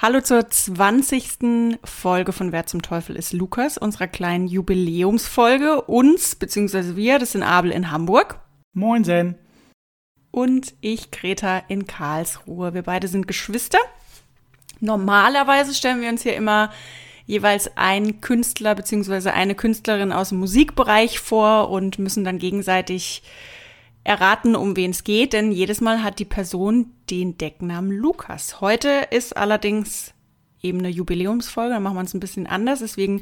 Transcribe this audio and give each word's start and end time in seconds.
Hallo 0.00 0.20
zur 0.20 0.48
20. 0.48 1.80
Folge 1.82 2.32
von 2.32 2.52
Wer 2.52 2.66
zum 2.66 2.82
Teufel 2.82 3.16
ist 3.16 3.32
Lukas, 3.32 3.76
unserer 3.78 4.06
kleinen 4.06 4.46
Jubiläumsfolge. 4.46 5.82
Uns, 5.82 6.36
beziehungsweise 6.36 6.94
wir, 6.94 7.18
das 7.18 7.32
sind 7.32 7.42
Abel 7.42 7.72
in 7.72 7.90
Hamburg. 7.90 8.38
Moinsen. 8.72 9.34
Und 10.30 10.72
ich, 10.82 11.10
Greta, 11.10 11.64
in 11.66 11.88
Karlsruhe. 11.88 12.74
Wir 12.74 12.82
beide 12.82 13.08
sind 13.08 13.26
Geschwister. 13.26 13.80
Normalerweise 14.78 15.74
stellen 15.74 16.00
wir 16.00 16.10
uns 16.10 16.22
hier 16.22 16.36
immer 16.36 16.70
jeweils 17.26 17.76
einen 17.76 18.20
Künstler 18.20 18.76
beziehungsweise 18.76 19.32
eine 19.34 19.56
Künstlerin 19.56 20.12
aus 20.12 20.28
dem 20.28 20.38
Musikbereich 20.38 21.18
vor 21.18 21.70
und 21.70 21.98
müssen 21.98 22.22
dann 22.22 22.38
gegenseitig 22.38 23.24
erraten, 24.08 24.56
um 24.56 24.74
wen 24.74 24.92
es 24.92 25.04
geht, 25.04 25.34
denn 25.34 25.52
jedes 25.52 25.82
Mal 25.82 26.02
hat 26.02 26.18
die 26.18 26.24
Person 26.24 26.86
den 27.10 27.36
Decknamen 27.36 27.90
Lukas. 27.90 28.62
Heute 28.62 29.06
ist 29.10 29.36
allerdings 29.36 30.14
eben 30.62 30.78
eine 30.78 30.88
Jubiläumsfolge, 30.88 31.74
da 31.74 31.80
machen 31.80 31.96
wir 31.96 32.02
es 32.02 32.14
ein 32.14 32.20
bisschen 32.20 32.46
anders. 32.46 32.78
Deswegen 32.78 33.20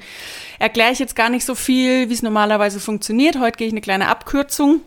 erkläre 0.60 0.92
ich 0.92 1.00
jetzt 1.00 1.16
gar 1.16 1.28
nicht 1.28 1.44
so 1.44 1.56
viel, 1.56 2.08
wie 2.08 2.14
es 2.14 2.22
normalerweise 2.22 2.78
funktioniert. 2.78 3.40
Heute 3.40 3.58
gehe 3.58 3.66
ich 3.66 3.72
eine 3.72 3.80
kleine 3.80 4.06
Abkürzung. 4.08 4.80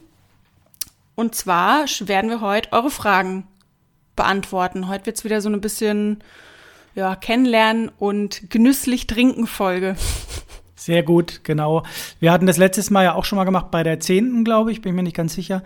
Und 1.16 1.36
zwar 1.36 1.84
werden 2.00 2.30
wir 2.30 2.40
heute 2.40 2.72
eure 2.72 2.92
Fragen 2.92 3.46
beantworten. 4.16 4.88
Heute 4.88 5.06
wird 5.06 5.18
es 5.18 5.26
wieder 5.26 5.42
so 5.42 5.50
ein 5.50 5.60
bisschen 5.60 6.24
ja, 6.96 7.18
Kennenlernen 7.18 7.92
und 8.00 8.50
genüsslich 8.50 9.06
trinken 9.06 9.48
Folge. 9.48 9.98
Sehr 10.80 11.04
gut, 11.04 11.42
genau. 11.44 11.84
Wir 12.22 12.32
hatten 12.32 12.46
das 12.46 12.56
letztes 12.56 12.90
Mal 12.90 13.04
ja 13.04 13.16
auch 13.16 13.26
schon 13.26 13.36
mal 13.36 13.44
gemacht 13.44 13.70
bei 13.70 13.84
der 13.84 14.00
zehnten, 14.00 14.46
glaube 14.46 14.72
ich, 14.72 14.82
bin 14.82 14.96
mir 14.96 15.04
nicht 15.04 15.16
ganz 15.16 15.34
sicher. 15.34 15.62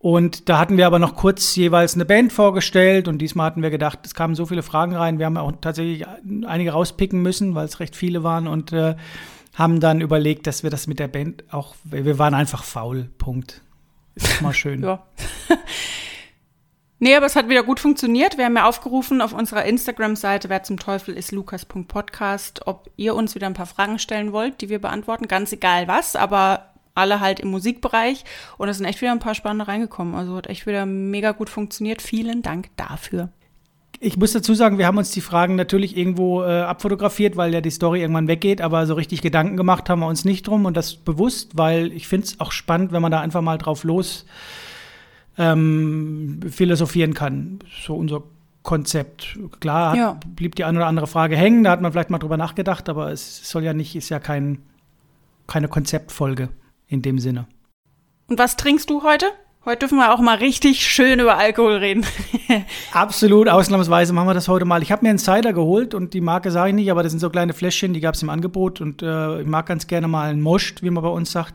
Und 0.00 0.48
da 0.48 0.58
hatten 0.58 0.76
wir 0.76 0.86
aber 0.86 0.98
noch 0.98 1.14
kurz 1.14 1.54
jeweils 1.54 1.94
eine 1.94 2.04
Band 2.04 2.32
vorgestellt 2.32 3.06
und 3.06 3.18
diesmal 3.18 3.46
hatten 3.46 3.62
wir 3.62 3.70
gedacht, 3.70 4.00
es 4.04 4.14
kamen 4.14 4.34
so 4.34 4.44
viele 4.44 4.64
Fragen 4.64 4.94
rein. 4.94 5.20
Wir 5.20 5.26
haben 5.26 5.36
auch 5.36 5.52
tatsächlich 5.60 6.04
einige 6.46 6.72
rauspicken 6.72 7.22
müssen, 7.22 7.54
weil 7.54 7.64
es 7.64 7.78
recht 7.78 7.94
viele 7.94 8.24
waren 8.24 8.48
und 8.48 8.72
äh, 8.72 8.96
haben 9.54 9.78
dann 9.78 10.00
überlegt, 10.00 10.48
dass 10.48 10.64
wir 10.64 10.70
das 10.70 10.88
mit 10.88 10.98
der 10.98 11.08
Band 11.08 11.44
auch, 11.52 11.76
wir 11.84 12.18
waren 12.18 12.34
einfach 12.34 12.64
faul, 12.64 13.08
Punkt. 13.18 13.62
Ist 14.16 14.42
mal 14.42 14.52
schön. 14.52 14.82
ja. 14.82 15.06
Nee, 16.98 17.14
aber 17.14 17.26
es 17.26 17.36
hat 17.36 17.50
wieder 17.50 17.62
gut 17.62 17.78
funktioniert. 17.78 18.38
Wir 18.38 18.46
haben 18.46 18.56
ja 18.56 18.66
aufgerufen 18.66 19.20
auf 19.20 19.34
unserer 19.34 19.66
Instagram-Seite, 19.66 20.48
wer 20.48 20.62
zum 20.62 20.78
Teufel 20.78 21.14
ist 21.14 21.30
Lukas.podcast, 21.30 22.66
ob 22.66 22.90
ihr 22.96 23.14
uns 23.14 23.34
wieder 23.34 23.46
ein 23.46 23.54
paar 23.54 23.66
Fragen 23.66 23.98
stellen 23.98 24.32
wollt, 24.32 24.62
die 24.62 24.70
wir 24.70 24.78
beantworten. 24.78 25.28
Ganz 25.28 25.52
egal 25.52 25.88
was, 25.88 26.16
aber 26.16 26.70
alle 26.94 27.20
halt 27.20 27.38
im 27.38 27.48
Musikbereich. 27.48 28.24
Und 28.56 28.70
es 28.70 28.78
sind 28.78 28.86
echt 28.86 29.02
wieder 29.02 29.12
ein 29.12 29.18
paar 29.18 29.34
spannende 29.34 29.68
reingekommen. 29.68 30.14
Also 30.14 30.36
hat 30.36 30.46
echt 30.46 30.66
wieder 30.66 30.86
mega 30.86 31.32
gut 31.32 31.50
funktioniert. 31.50 32.00
Vielen 32.00 32.40
Dank 32.40 32.70
dafür. 32.76 33.28
Ich 34.00 34.16
muss 34.16 34.32
dazu 34.32 34.54
sagen, 34.54 34.78
wir 34.78 34.86
haben 34.86 34.98
uns 34.98 35.10
die 35.10 35.20
Fragen 35.20 35.54
natürlich 35.54 35.98
irgendwo 35.98 36.44
äh, 36.44 36.62
abfotografiert, 36.62 37.36
weil 37.36 37.52
ja 37.52 37.60
die 37.60 37.70
Story 37.70 38.00
irgendwann 38.00 38.28
weggeht, 38.28 38.62
aber 38.62 38.86
so 38.86 38.94
richtig 38.94 39.20
Gedanken 39.20 39.56
gemacht 39.58 39.88
haben 39.90 40.00
wir 40.00 40.06
uns 40.06 40.24
nicht 40.24 40.46
drum 40.46 40.64
und 40.64 40.76
das 40.76 40.96
bewusst, 40.96 41.56
weil 41.56 41.92
ich 41.92 42.08
finde 42.08 42.26
es 42.26 42.40
auch 42.40 42.52
spannend, 42.52 42.92
wenn 42.92 43.00
man 43.02 43.12
da 43.12 43.20
einfach 43.20 43.40
mal 43.42 43.58
drauf 43.58 43.84
los 43.84 44.26
ähm, 45.38 46.40
philosophieren 46.50 47.14
kann. 47.14 47.58
So 47.84 47.94
unser 47.94 48.22
Konzept. 48.62 49.38
Klar 49.60 49.90
hat, 49.90 49.96
ja. 49.96 50.20
blieb 50.34 50.56
die 50.56 50.64
eine 50.64 50.78
oder 50.78 50.88
andere 50.88 51.06
Frage 51.06 51.36
hängen, 51.36 51.64
da 51.64 51.70
hat 51.70 51.80
man 51.80 51.92
vielleicht 51.92 52.10
mal 52.10 52.18
drüber 52.18 52.36
nachgedacht, 52.36 52.88
aber 52.88 53.12
es 53.12 53.48
soll 53.48 53.62
ja 53.62 53.72
nicht, 53.72 53.94
ist 53.94 54.08
ja 54.08 54.18
kein, 54.18 54.58
keine 55.46 55.68
Konzeptfolge 55.68 56.48
in 56.88 57.00
dem 57.00 57.20
Sinne. 57.20 57.46
Und 58.26 58.38
was 58.38 58.56
trinkst 58.56 58.90
du 58.90 59.04
heute? 59.04 59.26
Heute 59.64 59.80
dürfen 59.80 59.98
wir 59.98 60.12
auch 60.12 60.20
mal 60.20 60.36
richtig 60.36 60.84
schön 60.86 61.18
über 61.20 61.38
Alkohol 61.38 61.76
reden. 61.76 62.04
Absolut, 62.92 63.48
ausnahmsweise 63.48 64.12
machen 64.12 64.28
wir 64.28 64.34
das 64.34 64.48
heute 64.48 64.64
mal. 64.64 64.82
Ich 64.82 64.92
habe 64.92 65.04
mir 65.04 65.10
einen 65.10 65.18
Cider 65.18 65.52
geholt 65.52 65.94
und 65.94 66.14
die 66.14 66.20
Marke 66.20 66.50
sage 66.50 66.70
ich 66.70 66.74
nicht, 66.74 66.90
aber 66.90 67.02
das 67.02 67.12
sind 67.12 67.18
so 67.18 67.30
kleine 67.30 67.52
Fläschchen, 67.52 67.92
die 67.92 68.00
gab 68.00 68.14
es 68.14 68.22
im 68.22 68.30
Angebot 68.30 68.80
und 68.80 69.02
äh, 69.02 69.40
ich 69.40 69.46
mag 69.46 69.66
ganz 69.66 69.86
gerne 69.86 70.08
mal 70.08 70.28
einen 70.30 70.40
Moscht, 70.40 70.82
wie 70.82 70.90
man 70.90 71.02
bei 71.02 71.08
uns 71.10 71.32
sagt. 71.32 71.54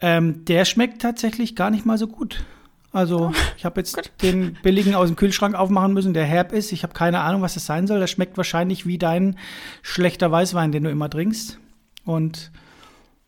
Ähm, 0.00 0.44
der 0.44 0.64
schmeckt 0.64 1.02
tatsächlich 1.02 1.54
gar 1.54 1.70
nicht 1.70 1.86
mal 1.86 1.98
so 1.98 2.08
gut. 2.08 2.44
Also 2.92 3.32
ich 3.56 3.64
habe 3.64 3.80
jetzt 3.80 3.94
Gut. 3.94 4.12
den 4.20 4.58
billigen 4.62 4.94
aus 4.94 5.08
dem 5.08 5.16
Kühlschrank 5.16 5.54
aufmachen 5.54 5.94
müssen, 5.94 6.12
der 6.12 6.24
herb 6.24 6.52
ist. 6.52 6.72
Ich 6.72 6.82
habe 6.82 6.92
keine 6.92 7.20
Ahnung, 7.20 7.40
was 7.40 7.54
das 7.54 7.64
sein 7.64 7.86
soll. 7.86 8.00
Das 8.00 8.10
schmeckt 8.10 8.36
wahrscheinlich 8.36 8.86
wie 8.86 8.98
dein 8.98 9.38
schlechter 9.80 10.30
Weißwein, 10.30 10.72
den 10.72 10.84
du 10.84 10.90
immer 10.90 11.08
trinkst. 11.08 11.58
Und 12.04 12.50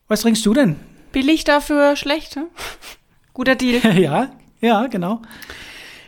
was 0.06 0.20
trinkst 0.20 0.44
du 0.44 0.52
denn? 0.52 0.76
Billig 1.12 1.44
dafür 1.44 1.96
schlecht. 1.96 2.36
Hm? 2.36 2.44
Guter 3.32 3.54
Deal. 3.54 3.80
ja, 4.00 4.32
ja, 4.60 4.86
genau. 4.86 5.22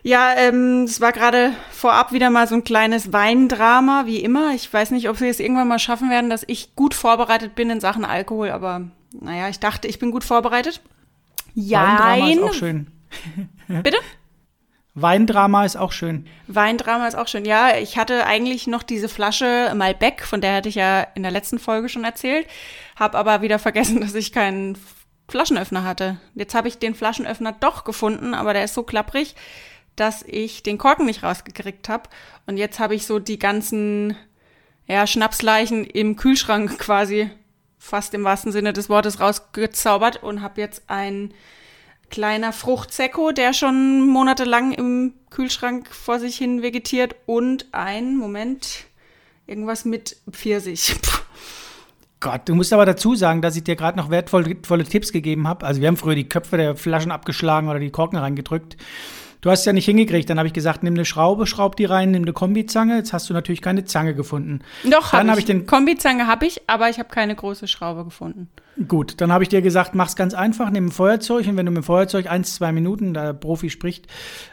Ja, 0.02 0.34
ähm, 0.36 0.84
es 0.84 1.00
war 1.00 1.12
gerade 1.12 1.52
vorab 1.70 2.12
wieder 2.12 2.30
mal 2.30 2.46
so 2.46 2.54
ein 2.54 2.62
kleines 2.62 3.12
Weindrama, 3.12 4.04
wie 4.06 4.20
immer. 4.20 4.54
Ich 4.54 4.72
weiß 4.72 4.92
nicht, 4.92 5.08
ob 5.08 5.20
wir 5.20 5.30
es 5.30 5.40
irgendwann 5.40 5.66
mal 5.66 5.80
schaffen 5.80 6.10
werden, 6.10 6.30
dass 6.30 6.44
ich 6.46 6.76
gut 6.76 6.94
vorbereitet 6.94 7.54
bin 7.54 7.70
in 7.70 7.80
Sachen 7.80 8.04
Alkohol, 8.04 8.50
aber 8.50 8.82
naja, 9.18 9.48
ich 9.48 9.58
dachte, 9.58 9.88
ich 9.88 9.98
bin 9.98 10.12
gut 10.12 10.22
vorbereitet. 10.22 10.80
Ja. 11.54 11.98
Weindrama 11.98 12.30
ist 12.30 12.42
auch 12.42 12.54
schön. 12.54 12.86
Bitte? 13.68 13.98
Weindrama 14.94 15.66
ist 15.66 15.76
auch 15.76 15.92
schön. 15.92 16.26
Weindrama 16.46 17.06
ist 17.06 17.16
auch 17.16 17.28
schön. 17.28 17.44
Ja, 17.44 17.76
ich 17.76 17.98
hatte 17.98 18.24
eigentlich 18.24 18.66
noch 18.66 18.82
diese 18.82 19.10
Flasche 19.10 19.72
Malbec, 19.74 20.24
von 20.24 20.40
der 20.40 20.54
hatte 20.54 20.70
ich 20.70 20.74
ja 20.74 21.02
in 21.14 21.22
der 21.22 21.32
letzten 21.32 21.58
Folge 21.58 21.90
schon 21.90 22.04
erzählt, 22.04 22.46
habe 22.98 23.18
aber 23.18 23.42
wieder 23.42 23.58
vergessen, 23.58 24.00
dass 24.02 24.14
ich 24.14 24.32
keinen 24.32 24.78
Flaschenöffner 25.28 25.84
hatte. 25.84 26.18
Jetzt 26.34 26.54
habe 26.54 26.68
ich 26.68 26.78
den 26.78 26.94
Flaschenöffner 26.94 27.52
doch 27.52 27.84
gefunden, 27.84 28.32
aber 28.32 28.54
der 28.54 28.64
ist 28.64 28.72
so 28.72 28.84
klapprig, 28.84 29.34
dass 29.96 30.22
ich 30.22 30.62
den 30.62 30.78
Korken 30.78 31.04
nicht 31.04 31.22
rausgekriegt 31.22 31.90
habe. 31.90 32.08
Und 32.46 32.56
jetzt 32.56 32.78
habe 32.78 32.94
ich 32.94 33.06
so 33.06 33.18
die 33.18 33.38
ganzen 33.38 34.16
ja, 34.86 35.06
Schnapsleichen 35.06 35.84
im 35.84 36.16
Kühlschrank 36.16 36.78
quasi 36.78 37.30
fast 37.78 38.14
im 38.14 38.24
wahrsten 38.24 38.50
Sinne 38.50 38.72
des 38.72 38.88
Wortes 38.88 39.20
rausgezaubert 39.20 40.22
und 40.22 40.40
habe 40.40 40.60
jetzt 40.60 40.84
ein 40.88 41.34
kleiner 42.10 42.52
Fruchtsäcko, 42.52 43.32
der 43.32 43.52
schon 43.52 44.06
monatelang 44.06 44.72
im 44.72 45.14
Kühlschrank 45.30 45.88
vor 45.92 46.18
sich 46.18 46.36
hin 46.36 46.62
vegetiert 46.62 47.16
und 47.26 47.66
ein, 47.72 48.16
Moment, 48.16 48.86
irgendwas 49.46 49.84
mit 49.84 50.16
Pfirsich. 50.30 50.96
Gott, 52.20 52.42
du 52.46 52.54
musst 52.54 52.72
aber 52.72 52.86
dazu 52.86 53.14
sagen, 53.14 53.42
dass 53.42 53.56
ich 53.56 53.64
dir 53.64 53.76
gerade 53.76 53.98
noch 53.98 54.10
wertvolle 54.10 54.84
Tipps 54.84 55.12
gegeben 55.12 55.46
habe. 55.46 55.66
Also 55.66 55.80
wir 55.80 55.88
haben 55.88 55.98
früher 55.98 56.14
die 56.14 56.28
Köpfe 56.28 56.56
der 56.56 56.74
Flaschen 56.74 57.12
abgeschlagen 57.12 57.68
oder 57.68 57.78
die 57.78 57.90
Korken 57.90 58.18
reingedrückt. 58.18 58.76
Du 59.40 59.50
hast 59.50 59.60
es 59.60 59.64
ja 59.66 59.72
nicht 59.72 59.84
hingekriegt. 59.84 60.28
Dann 60.28 60.38
habe 60.38 60.46
ich 60.46 60.54
gesagt, 60.54 60.82
nimm 60.82 60.94
eine 60.94 61.04
Schraube, 61.04 61.46
schraub 61.46 61.76
die 61.76 61.84
rein, 61.84 62.10
nimm 62.10 62.22
eine 62.22 62.32
Kombizange. 62.32 62.96
Jetzt 62.96 63.12
hast 63.12 63.28
du 63.28 63.34
natürlich 63.34 63.62
keine 63.62 63.84
Zange 63.84 64.14
gefunden. 64.14 64.60
Doch, 64.84 65.12
habe 65.12 65.30
ich. 65.32 65.38
ich 65.38 65.44
den 65.44 65.66
Kombizange 65.66 66.26
habe 66.26 66.46
ich, 66.46 66.62
aber 66.68 66.88
ich 66.88 66.98
habe 66.98 67.08
keine 67.08 67.34
große 67.34 67.68
Schraube 67.68 68.04
gefunden. 68.04 68.48
Gut, 68.88 69.20
dann 69.22 69.32
habe 69.32 69.42
ich 69.42 69.48
dir 69.48 69.62
gesagt, 69.62 69.94
mach's 69.94 70.16
ganz 70.16 70.34
einfach, 70.34 70.68
nimm 70.68 70.86
ein 70.86 70.90
Feuerzeug 70.90 71.46
und 71.46 71.56
wenn 71.56 71.64
du 71.64 71.72
mit 71.72 71.82
dem 71.82 71.84
Feuerzeug 71.84 72.30
eins, 72.30 72.54
zwei 72.54 72.72
Minuten, 72.72 73.14
der 73.14 73.32
Profi 73.32 73.70
spricht, 73.70 74.06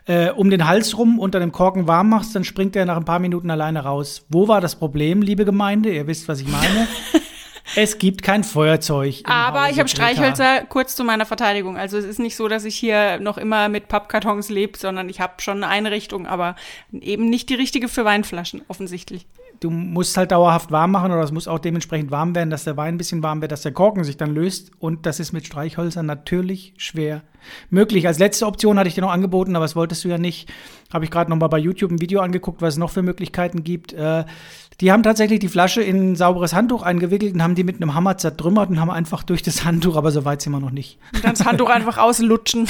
äh, 0.06 0.30
um 0.30 0.50
den 0.50 0.66
Hals 0.66 0.98
rum 0.98 1.20
unter 1.20 1.42
dem 1.42 1.52
Korken 1.52 1.88
warm 1.88 2.08
machst, 2.08 2.34
dann 2.34 2.46
springt 2.46 2.76
er 2.78 2.86
nach 2.86 2.96
ein 2.96 3.04
paar 3.04 3.20
Minuten 3.20 3.52
alleine 3.52 3.84
raus. 3.84 4.26
Wo 4.30 4.48
war 4.48 4.62
das 4.62 4.78
Problem, 4.78 5.22
liebe 5.22 5.44
Gemeinde? 5.44 5.94
Ihr 5.94 6.08
wisst, 6.08 6.30
was 6.30 6.40
ich 6.40 6.48
meine. 6.48 6.88
Es 7.76 7.98
gibt 7.98 8.24
kein 8.24 8.44
Feuerzeug. 8.44 9.22
Aber 9.26 9.64
Hause 9.64 9.72
ich 9.72 9.80
habe 9.80 9.90
Streichhölzer 9.90 10.66
kurz 10.66 10.96
zu 10.96 11.04
meiner 11.04 11.26
Verteidigung. 11.26 11.78
Also 11.78 11.98
es 11.98 12.06
ist 12.06 12.20
nicht 12.20 12.36
so, 12.36 12.48
dass 12.48 12.66
ich 12.66 12.76
hier 12.76 13.20
noch 13.20 13.38
immer 13.38 13.70
mit 13.70 13.88
Pappkartons 13.88 14.50
lebe, 14.50 14.78
sondern 14.78 15.10
ich 15.10 15.22
habe 15.22 15.34
schon 15.40 15.64
eine 15.64 15.68
Einrichtung, 15.68 16.28
aber 16.28 16.56
eben 16.92 17.30
nicht 17.30 17.50
die 17.50 17.56
richtige 17.56 17.88
für 17.88 18.06
Weinflaschen, 18.06 18.64
offensichtlich. 18.68 19.26
Du 19.60 19.70
musst 19.70 20.18
halt 20.18 20.32
dauerhaft 20.32 20.72
warm 20.72 20.92
machen 20.92 21.12
oder 21.12 21.22
es 21.22 21.32
muss 21.32 21.48
auch 21.48 21.60
dementsprechend 21.60 22.12
warm 22.12 22.36
werden, 22.36 22.50
dass 22.50 22.66
der 22.66 22.76
Wein 22.76 22.96
ein 22.96 22.98
bisschen 22.98 23.24
warm 23.24 23.42
wird, 23.42 23.52
dass 23.52 23.62
der 23.62 23.72
Korken 23.72 24.04
sich 24.04 24.18
dann 24.18 24.34
löst. 24.34 24.72
Und 24.80 25.06
das 25.06 25.20
ist 25.22 25.32
mit 25.32 25.46
Streichhölzern 25.46 26.06
natürlich 26.06 26.74
schwer 26.76 27.22
möglich. 27.70 28.08
Als 28.08 28.20
letzte 28.20 28.46
Option 28.46 28.78
hatte 28.78 28.90
ich 28.90 28.96
dir 28.96 29.02
noch 29.02 29.12
angeboten, 29.12 29.56
aber 29.56 29.66
das 29.66 29.76
wolltest 29.76 30.04
du 30.04 30.10
ja 30.10 30.18
nicht. 30.18 30.52
Habe 30.94 31.06
ich 31.06 31.12
gerade 31.12 31.30
noch 31.30 31.38
mal 31.38 31.48
bei 31.48 31.60
YouTube 31.60 31.92
ein 31.92 32.02
Video 32.02 32.22
angeguckt, 32.22 32.62
was 32.62 32.74
es 32.74 32.78
noch 32.78 32.90
für 32.90 33.02
Möglichkeiten 33.02 33.64
gibt. 33.64 33.94
Äh, 33.94 34.26
die 34.82 34.92
haben 34.92 35.04
tatsächlich 35.04 35.40
die 35.40 35.48
Flasche 35.48 35.82
in 35.82 36.12
ein 36.12 36.16
sauberes 36.16 36.54
Handtuch 36.54 36.84
eingewickelt 36.84 37.34
und 37.34 37.44
haben 37.44 37.56
die 37.56 37.64
mit 37.64 37.78
einem 37.78 37.94
Hammer 37.94 38.18
zertrümmert 38.18 38.70
und 38.70 38.80
haben 38.80 38.90
einfach 38.90 39.24
durch 39.24 39.42
das 39.42 39.64
Handtuch, 39.64 39.96
aber 39.96 40.12
so 40.12 40.26
weit 40.26 40.42
sind 40.42 40.52
wir 40.52 40.60
noch 40.60 40.72
nicht. 40.72 40.98
Und 41.14 41.24
dann 41.24 41.36
das 41.36 41.46
Handtuch 41.46 41.70
einfach 41.70 41.98
auslutschen 41.98 42.68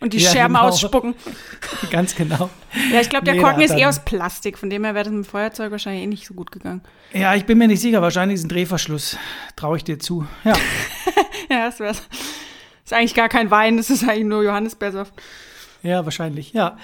und 0.00 0.12
die 0.12 0.18
ja, 0.18 0.30
Scherben 0.30 0.54
genau. 0.54 0.68
ausspucken. 0.68 1.14
Ganz 1.90 2.14
genau. 2.14 2.50
Ja, 2.92 3.00
ich 3.00 3.08
glaube, 3.08 3.24
der 3.24 3.34
nee, 3.34 3.40
Korken 3.40 3.62
ist 3.62 3.76
eh 3.76 3.86
aus 3.86 4.00
Plastik, 4.00 4.58
von 4.58 4.70
dem 4.70 4.84
her 4.84 4.94
wäre 4.94 5.04
das 5.04 5.12
mit 5.12 5.24
dem 5.24 5.28
Feuerzeug 5.28 5.70
wahrscheinlich 5.70 6.04
eh 6.04 6.06
nicht 6.06 6.26
so 6.26 6.34
gut 6.34 6.52
gegangen. 6.52 6.82
Ja, 7.12 7.34
ich 7.34 7.46
bin 7.46 7.58
mir 7.58 7.68
nicht 7.68 7.80
sicher, 7.80 8.02
wahrscheinlich 8.02 8.36
ist 8.36 8.44
ein 8.44 8.48
Drehverschluss. 8.48 9.16
Traue 9.56 9.78
ich 9.78 9.84
dir 9.84 9.98
zu. 9.98 10.26
Ja. 10.44 10.52
ja, 11.50 11.66
das 11.66 11.80
wär's. 11.80 12.02
Ist 12.84 12.92
eigentlich 12.92 13.14
gar 13.14 13.28
kein 13.28 13.50
Wein, 13.50 13.76
das 13.76 13.90
ist 13.90 14.04
eigentlich 14.04 14.26
nur 14.26 14.44
Johannisbeersaft. 14.44 15.12
Ja, 15.82 16.04
wahrscheinlich, 16.04 16.52
ja. 16.52 16.76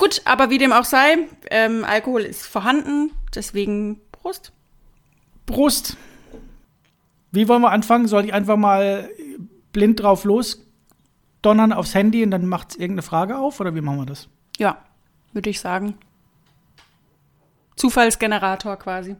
Gut, 0.00 0.22
aber 0.24 0.48
wie 0.48 0.56
dem 0.56 0.72
auch 0.72 0.86
sei, 0.86 1.28
ähm, 1.50 1.84
Alkohol 1.84 2.22
ist 2.22 2.46
vorhanden, 2.46 3.12
deswegen 3.34 4.00
Prost. 4.12 4.50
Prost. 5.44 5.98
Wie 7.32 7.46
wollen 7.48 7.60
wir 7.60 7.70
anfangen? 7.70 8.08
Soll 8.08 8.24
ich 8.24 8.32
einfach 8.32 8.56
mal 8.56 9.10
blind 9.72 10.00
drauf 10.00 10.24
losdonnern 10.24 11.74
aufs 11.74 11.94
Handy 11.94 12.24
und 12.24 12.30
dann 12.30 12.46
macht 12.46 12.70
es 12.70 12.76
irgendeine 12.76 13.02
Frage 13.02 13.36
auf 13.36 13.60
oder 13.60 13.74
wie 13.74 13.82
machen 13.82 13.98
wir 13.98 14.06
das? 14.06 14.28
Ja, 14.56 14.78
würde 15.34 15.50
ich 15.50 15.60
sagen. 15.60 15.98
Zufallsgenerator 17.76 18.78
quasi. 18.78 19.16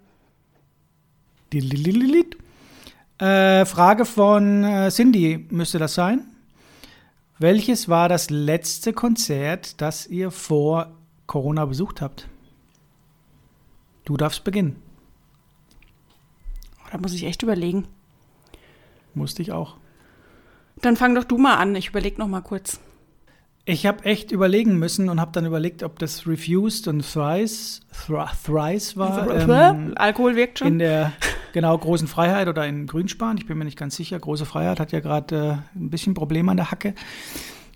Äh, 3.19 3.67
Frage 3.67 4.07
von 4.07 4.65
äh, 4.65 4.89
Cindy 4.89 5.47
müsste 5.51 5.79
das 5.79 5.93
sein. 5.93 6.25
Welches 7.41 7.89
war 7.89 8.11
das 8.11 8.29
letzte 8.29 8.93
Konzert, 8.93 9.81
das 9.81 10.07
ihr 10.07 10.31
vor 10.31 10.93
Corona 11.27 11.65
besucht 11.65 12.03
habt? 12.03 12.29
Du 14.05 14.19
darfst 14.19 14.45
beginnen. 14.45 14.77
Oh, 16.85 16.89
da 16.93 16.99
muss 16.99 17.15
ich 17.15 17.25
echt 17.25 17.43
überlegen. 17.43 17.89
Musste 19.15 19.41
ich 19.41 19.53
auch. 19.53 19.79
Dann 20.83 20.97
fang 20.97 21.15
doch 21.15 21.25
du 21.25 21.39
mal 21.39 21.55
an. 21.57 21.75
Ich 21.77 21.89
überlege 21.89 22.19
noch 22.19 22.29
mal 22.29 22.43
kurz. 22.43 22.79
Ich 23.65 23.87
habe 23.87 24.05
echt 24.05 24.33
überlegen 24.33 24.79
müssen 24.79 25.09
und 25.09 25.19
habe 25.19 25.33
dann 25.33 25.47
überlegt, 25.47 25.83
ob 25.83 25.99
das 25.99 26.27
Refused 26.27 26.89
und 26.89 27.11
Thrice, 27.11 27.81
Thrice 28.45 28.99
war. 28.99 29.49
Ähm, 29.49 29.95
Alkohol 29.97 30.37
wirkt 30.37 30.59
schon. 30.59 30.69
In 30.69 30.79
der 30.79 31.15
genau 31.53 31.77
großen 31.77 32.09
Freiheit 32.09 32.49
oder 32.49 32.67
in 32.67 32.87
Grünspan. 32.87 33.37
Ich 33.39 33.47
bin 33.47 33.59
mir 33.59 33.65
nicht 33.65 33.79
ganz 33.79 33.97
sicher. 33.97 34.19
Große 34.19 34.47
Freiheit 34.47 34.81
hat 34.81 34.93
ja 34.93 35.01
gerade 35.01 35.63
äh, 35.75 35.79
ein 35.79 35.91
bisschen 35.91 36.15
Probleme 36.15 36.51
an 36.51 36.57
der 36.57 36.71
Hacke 36.71 36.95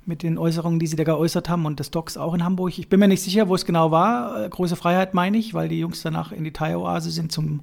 mit 0.06 0.22
den 0.22 0.36
Äußerungen, 0.36 0.78
die 0.78 0.86
sie 0.86 0.96
da 0.96 1.04
geäußert 1.04 1.48
haben 1.48 1.64
und 1.64 1.80
das 1.80 1.90
Docs 1.90 2.16
auch 2.16 2.34
in 2.34 2.44
Hamburg. 2.44 2.78
Ich 2.78 2.88
bin 2.88 3.00
mir 3.00 3.08
nicht 3.08 3.22
sicher, 3.22 3.48
wo 3.48 3.54
es 3.54 3.64
genau 3.64 3.90
war. 3.90 4.44
Äh, 4.44 4.48
große 4.48 4.76
Freiheit 4.76 5.14
meine 5.14 5.38
ich, 5.38 5.54
weil 5.54 5.68
die 5.68 5.78
Jungs 5.78 6.02
danach 6.02 6.32
in 6.32 6.44
die 6.44 6.52
Thai-Oase 6.52 7.10
sind 7.10 7.32
zum 7.32 7.60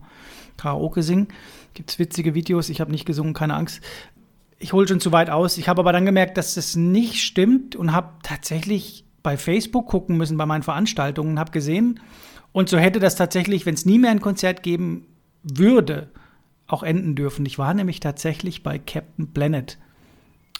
Karaoke 0.57 1.03
singen. 1.03 1.27
Gibt 1.73 1.91
es 1.91 1.99
witzige 1.99 2.33
Videos. 2.33 2.69
Ich 2.69 2.81
habe 2.81 2.91
nicht 2.91 3.05
gesungen, 3.05 3.33
keine 3.33 3.55
Angst 3.55 3.81
ich 4.63 4.73
hole 4.73 4.87
schon 4.87 4.99
zu 4.99 5.11
weit 5.11 5.31
aus. 5.31 5.57
Ich 5.57 5.67
habe 5.67 5.81
aber 5.81 5.91
dann 5.91 6.05
gemerkt, 6.05 6.37
dass 6.37 6.53
das 6.53 6.75
nicht 6.75 7.23
stimmt 7.23 7.75
und 7.75 7.93
habe 7.93 8.09
tatsächlich 8.21 9.05
bei 9.23 9.35
Facebook 9.35 9.87
gucken 9.87 10.17
müssen 10.17 10.37
bei 10.37 10.45
meinen 10.45 10.61
Veranstaltungen 10.61 11.39
habe 11.39 11.51
gesehen, 11.51 11.99
und 12.53 12.69
so 12.69 12.77
hätte 12.77 12.99
das 12.99 13.15
tatsächlich, 13.15 13.65
wenn 13.65 13.75
es 13.75 13.85
nie 13.85 13.97
mehr 13.97 14.11
ein 14.11 14.19
Konzert 14.19 14.63
geben 14.63 15.05
würde, 15.43 16.09
auch 16.67 16.83
enden 16.83 17.15
dürfen. 17.15 17.45
Ich 17.45 17.57
war 17.57 17.73
nämlich 17.73 17.99
tatsächlich 17.99 18.63
bei 18.63 18.79
Captain 18.79 19.33
Planet 19.33 19.77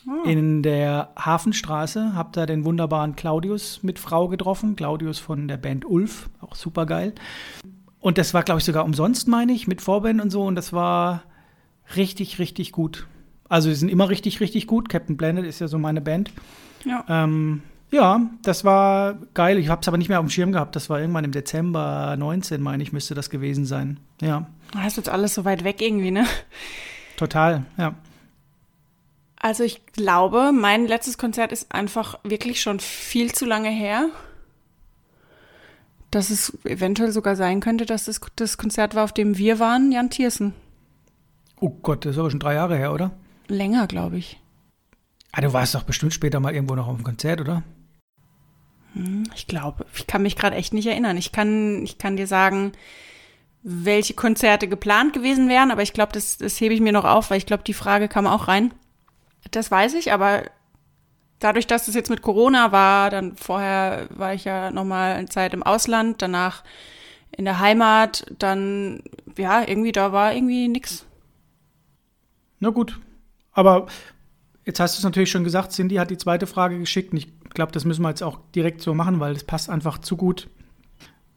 oh. 0.07 0.27
in 0.27 0.61
der 0.63 1.09
Hafenstraße, 1.17 2.13
habe 2.13 2.29
da 2.33 2.45
den 2.45 2.65
wunderbaren 2.65 3.15
Claudius 3.15 3.81
mit 3.83 3.99
Frau 3.99 4.27
getroffen, 4.27 4.75
Claudius 4.75 5.19
von 5.19 5.47
der 5.47 5.57
Band 5.57 5.85
Ulf, 5.85 6.29
auch 6.41 6.55
super 6.55 6.85
geil. 6.85 7.13
Und 7.99 8.17
das 8.17 8.33
war, 8.33 8.43
glaube 8.43 8.59
ich, 8.59 8.65
sogar 8.65 8.83
umsonst, 8.83 9.27
meine 9.27 9.53
ich, 9.53 9.67
mit 9.67 9.81
Vorband 9.81 10.21
und 10.21 10.31
so. 10.31 10.43
Und 10.43 10.55
das 10.55 10.73
war 10.73 11.23
richtig, 11.95 12.39
richtig 12.39 12.71
gut. 12.71 13.07
Also 13.47 13.69
die 13.69 13.75
sind 13.75 13.89
immer 13.89 14.09
richtig, 14.09 14.39
richtig 14.39 14.65
gut. 14.65 14.89
Captain 14.89 15.17
Blended 15.17 15.45
ist 15.45 15.59
ja 15.59 15.67
so 15.67 15.77
meine 15.77 16.01
Band. 16.01 16.31
Ja. 16.83 17.05
Ähm, 17.07 17.61
ja, 17.91 18.21
das 18.41 18.63
war 18.63 19.15
geil. 19.33 19.57
Ich 19.57 19.69
habe 19.69 19.81
es 19.81 19.87
aber 19.87 19.97
nicht 19.97 20.09
mehr 20.09 20.19
auf 20.19 20.25
dem 20.25 20.29
Schirm 20.29 20.51
gehabt. 20.51 20.75
Das 20.75 20.89
war 20.89 20.99
irgendwann 20.99 21.25
im 21.25 21.31
Dezember 21.31 22.15
19, 22.17 22.61
meine 22.61 22.83
ich, 22.83 22.93
müsste 22.93 23.15
das 23.15 23.29
gewesen 23.29 23.65
sein. 23.65 23.99
Ja. 24.21 24.47
Das 24.73 24.87
ist 24.87 24.97
jetzt 24.97 25.09
alles 25.09 25.33
so 25.33 25.45
weit 25.45 25.63
weg 25.63 25.81
irgendwie, 25.81 26.11
ne? 26.11 26.25
Total, 27.17 27.65
ja. 27.77 27.93
Also 29.37 29.63
ich 29.63 29.85
glaube, 29.87 30.51
mein 30.53 30.87
letztes 30.87 31.17
Konzert 31.17 31.51
ist 31.51 31.73
einfach 31.73 32.19
wirklich 32.23 32.61
schon 32.61 32.79
viel 32.79 33.33
zu 33.33 33.45
lange 33.45 33.69
her. 33.69 34.09
Dass 36.11 36.29
es 36.29 36.57
eventuell 36.63 37.11
sogar 37.11 37.35
sein 37.35 37.59
könnte, 37.59 37.85
dass 37.85 38.05
das 38.05 38.19
das 38.35 38.57
Konzert 38.57 38.95
war, 38.95 39.03
auf 39.03 39.13
dem 39.13 39.37
wir 39.37 39.59
waren, 39.59 39.91
Jan 39.91 40.09
Thiersen. 40.09 40.53
Oh 41.59 41.69
Gott, 41.69 42.05
das 42.05 42.13
ist 42.13 42.19
aber 42.19 42.31
schon 42.31 42.39
drei 42.39 42.55
Jahre 42.55 42.75
her, 42.77 42.93
oder? 42.93 43.11
länger, 43.51 43.87
glaube 43.87 44.17
ich. 44.17 44.39
Ah, 45.31 45.41
du 45.41 45.53
warst 45.53 45.75
doch 45.75 45.83
bestimmt 45.83 46.13
später 46.13 46.39
mal 46.39 46.53
irgendwo 46.53 46.75
noch 46.75 46.87
auf 46.87 46.95
dem 46.95 47.03
Konzert, 47.03 47.39
oder? 47.41 47.63
Hm, 48.93 49.23
ich 49.35 49.47
glaube, 49.47 49.85
ich 49.95 50.07
kann 50.07 50.21
mich 50.21 50.35
gerade 50.35 50.55
echt 50.55 50.73
nicht 50.73 50.87
erinnern. 50.87 51.17
Ich 51.17 51.31
kann, 51.31 51.83
ich 51.83 51.97
kann 51.97 52.17
dir 52.17 52.27
sagen, 52.27 52.73
welche 53.63 54.13
Konzerte 54.13 54.67
geplant 54.67 55.13
gewesen 55.13 55.47
wären, 55.47 55.71
aber 55.71 55.83
ich 55.83 55.93
glaube, 55.93 56.13
das, 56.13 56.37
das 56.37 56.59
hebe 56.59 56.73
ich 56.73 56.81
mir 56.81 56.91
noch 56.91 57.05
auf, 57.05 57.29
weil 57.29 57.37
ich 57.37 57.45
glaube, 57.45 57.63
die 57.63 57.73
Frage 57.73 58.07
kam 58.07 58.27
auch 58.27 58.47
rein. 58.47 58.73
Das 59.51 59.69
weiß 59.69 59.93
ich, 59.95 60.11
aber 60.11 60.43
dadurch, 61.39 61.67
dass 61.67 61.87
es 61.87 61.95
jetzt 61.95 62.09
mit 62.09 62.21
Corona 62.21 62.71
war, 62.71 63.09
dann 63.09 63.35
vorher 63.35 64.07
war 64.09 64.33
ich 64.33 64.45
ja 64.45 64.71
nochmal 64.71 65.13
eine 65.13 65.29
Zeit 65.29 65.53
im 65.53 65.63
Ausland, 65.63 66.21
danach 66.21 66.63
in 67.31 67.45
der 67.45 67.59
Heimat, 67.59 68.25
dann, 68.39 69.03
ja, 69.37 69.67
irgendwie, 69.67 69.91
da 69.91 70.11
war 70.11 70.33
irgendwie 70.33 70.67
nix. 70.67 71.05
Na 72.59 72.69
gut, 72.69 72.99
aber 73.53 73.87
jetzt 74.65 74.79
hast 74.79 74.95
du 74.95 74.99
es 74.99 75.03
natürlich 75.03 75.31
schon 75.31 75.43
gesagt, 75.43 75.71
Cindy 75.71 75.95
hat 75.95 76.11
die 76.11 76.17
zweite 76.17 76.45
Frage 76.47 76.77
geschickt 76.77 77.11
und 77.11 77.17
ich 77.19 77.29
glaube, 77.53 77.71
das 77.71 77.85
müssen 77.85 78.01
wir 78.01 78.09
jetzt 78.09 78.23
auch 78.23 78.39
direkt 78.55 78.81
so 78.81 78.93
machen, 78.93 79.19
weil 79.19 79.33
das 79.33 79.43
passt 79.43 79.69
einfach 79.69 79.97
zu 79.97 80.17
gut. 80.17 80.49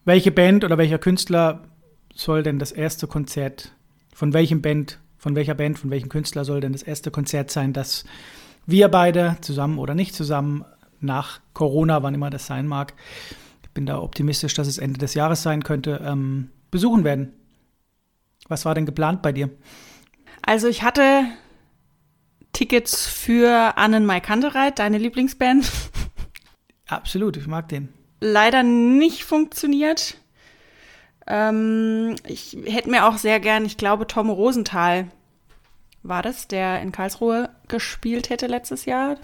Welche 0.05 0.31
Band 0.31 0.63
oder 0.63 0.77
welcher 0.77 0.99
Künstler 0.99 1.63
soll 2.13 2.43
denn 2.43 2.59
das 2.59 2.71
erste 2.71 3.07
Konzert, 3.07 3.73
von 4.13 4.33
welchem 4.33 4.61
Band, 4.61 4.99
von 5.17 5.35
welcher 5.35 5.55
Band, 5.55 5.79
von 5.79 5.89
welchem 5.89 6.09
Künstler 6.09 6.45
soll 6.45 6.61
denn 6.61 6.71
das 6.71 6.83
erste 6.83 7.11
Konzert 7.11 7.51
sein, 7.51 7.73
das 7.73 8.05
wir 8.65 8.87
beide 8.87 9.37
zusammen 9.41 9.79
oder 9.79 9.95
nicht 9.95 10.15
zusammen 10.15 10.63
nach 10.99 11.39
Corona, 11.53 12.03
wann 12.03 12.13
immer 12.13 12.29
das 12.29 12.45
sein 12.45 12.67
mag, 12.67 12.93
ich 13.63 13.69
bin 13.71 13.85
da 13.85 13.99
optimistisch, 13.99 14.53
dass 14.53 14.67
es 14.67 14.77
Ende 14.77 14.99
des 14.99 15.13
Jahres 15.13 15.43
sein 15.43 15.63
könnte, 15.63 16.01
ähm, 16.05 16.49
besuchen 16.71 17.03
werden. 17.03 17.33
Was 18.47 18.63
war 18.63 18.75
denn 18.75 18.85
geplant 18.85 19.21
bei 19.21 19.31
dir? 19.31 19.49
Also 20.41 20.67
ich 20.67 20.83
hatte 20.83 21.25
Tickets 22.53 23.07
für 23.07 23.77
Annen 23.77 24.05
Mai 24.05 24.21
Kantereit, 24.21 24.79
deine 24.79 24.97
Lieblingsband. 24.97 25.69
Absolut, 26.87 27.37
ich 27.37 27.47
mag 27.47 27.69
den. 27.69 27.89
Leider 28.21 28.63
nicht 28.63 29.23
funktioniert. 29.23 30.17
Ähm, 31.27 32.15
ich 32.27 32.57
hätte 32.65 32.89
mir 32.89 33.07
auch 33.07 33.17
sehr 33.17 33.39
gern, 33.39 33.65
ich 33.65 33.77
glaube, 33.77 34.07
Tom 34.07 34.29
Rosenthal 34.29 35.07
war 36.03 36.21
das, 36.21 36.47
der 36.47 36.81
in 36.81 36.91
Karlsruhe 36.91 37.49
gespielt 37.67 38.29
hätte 38.29 38.47
letztes 38.47 38.85
Jahr. 38.85 39.17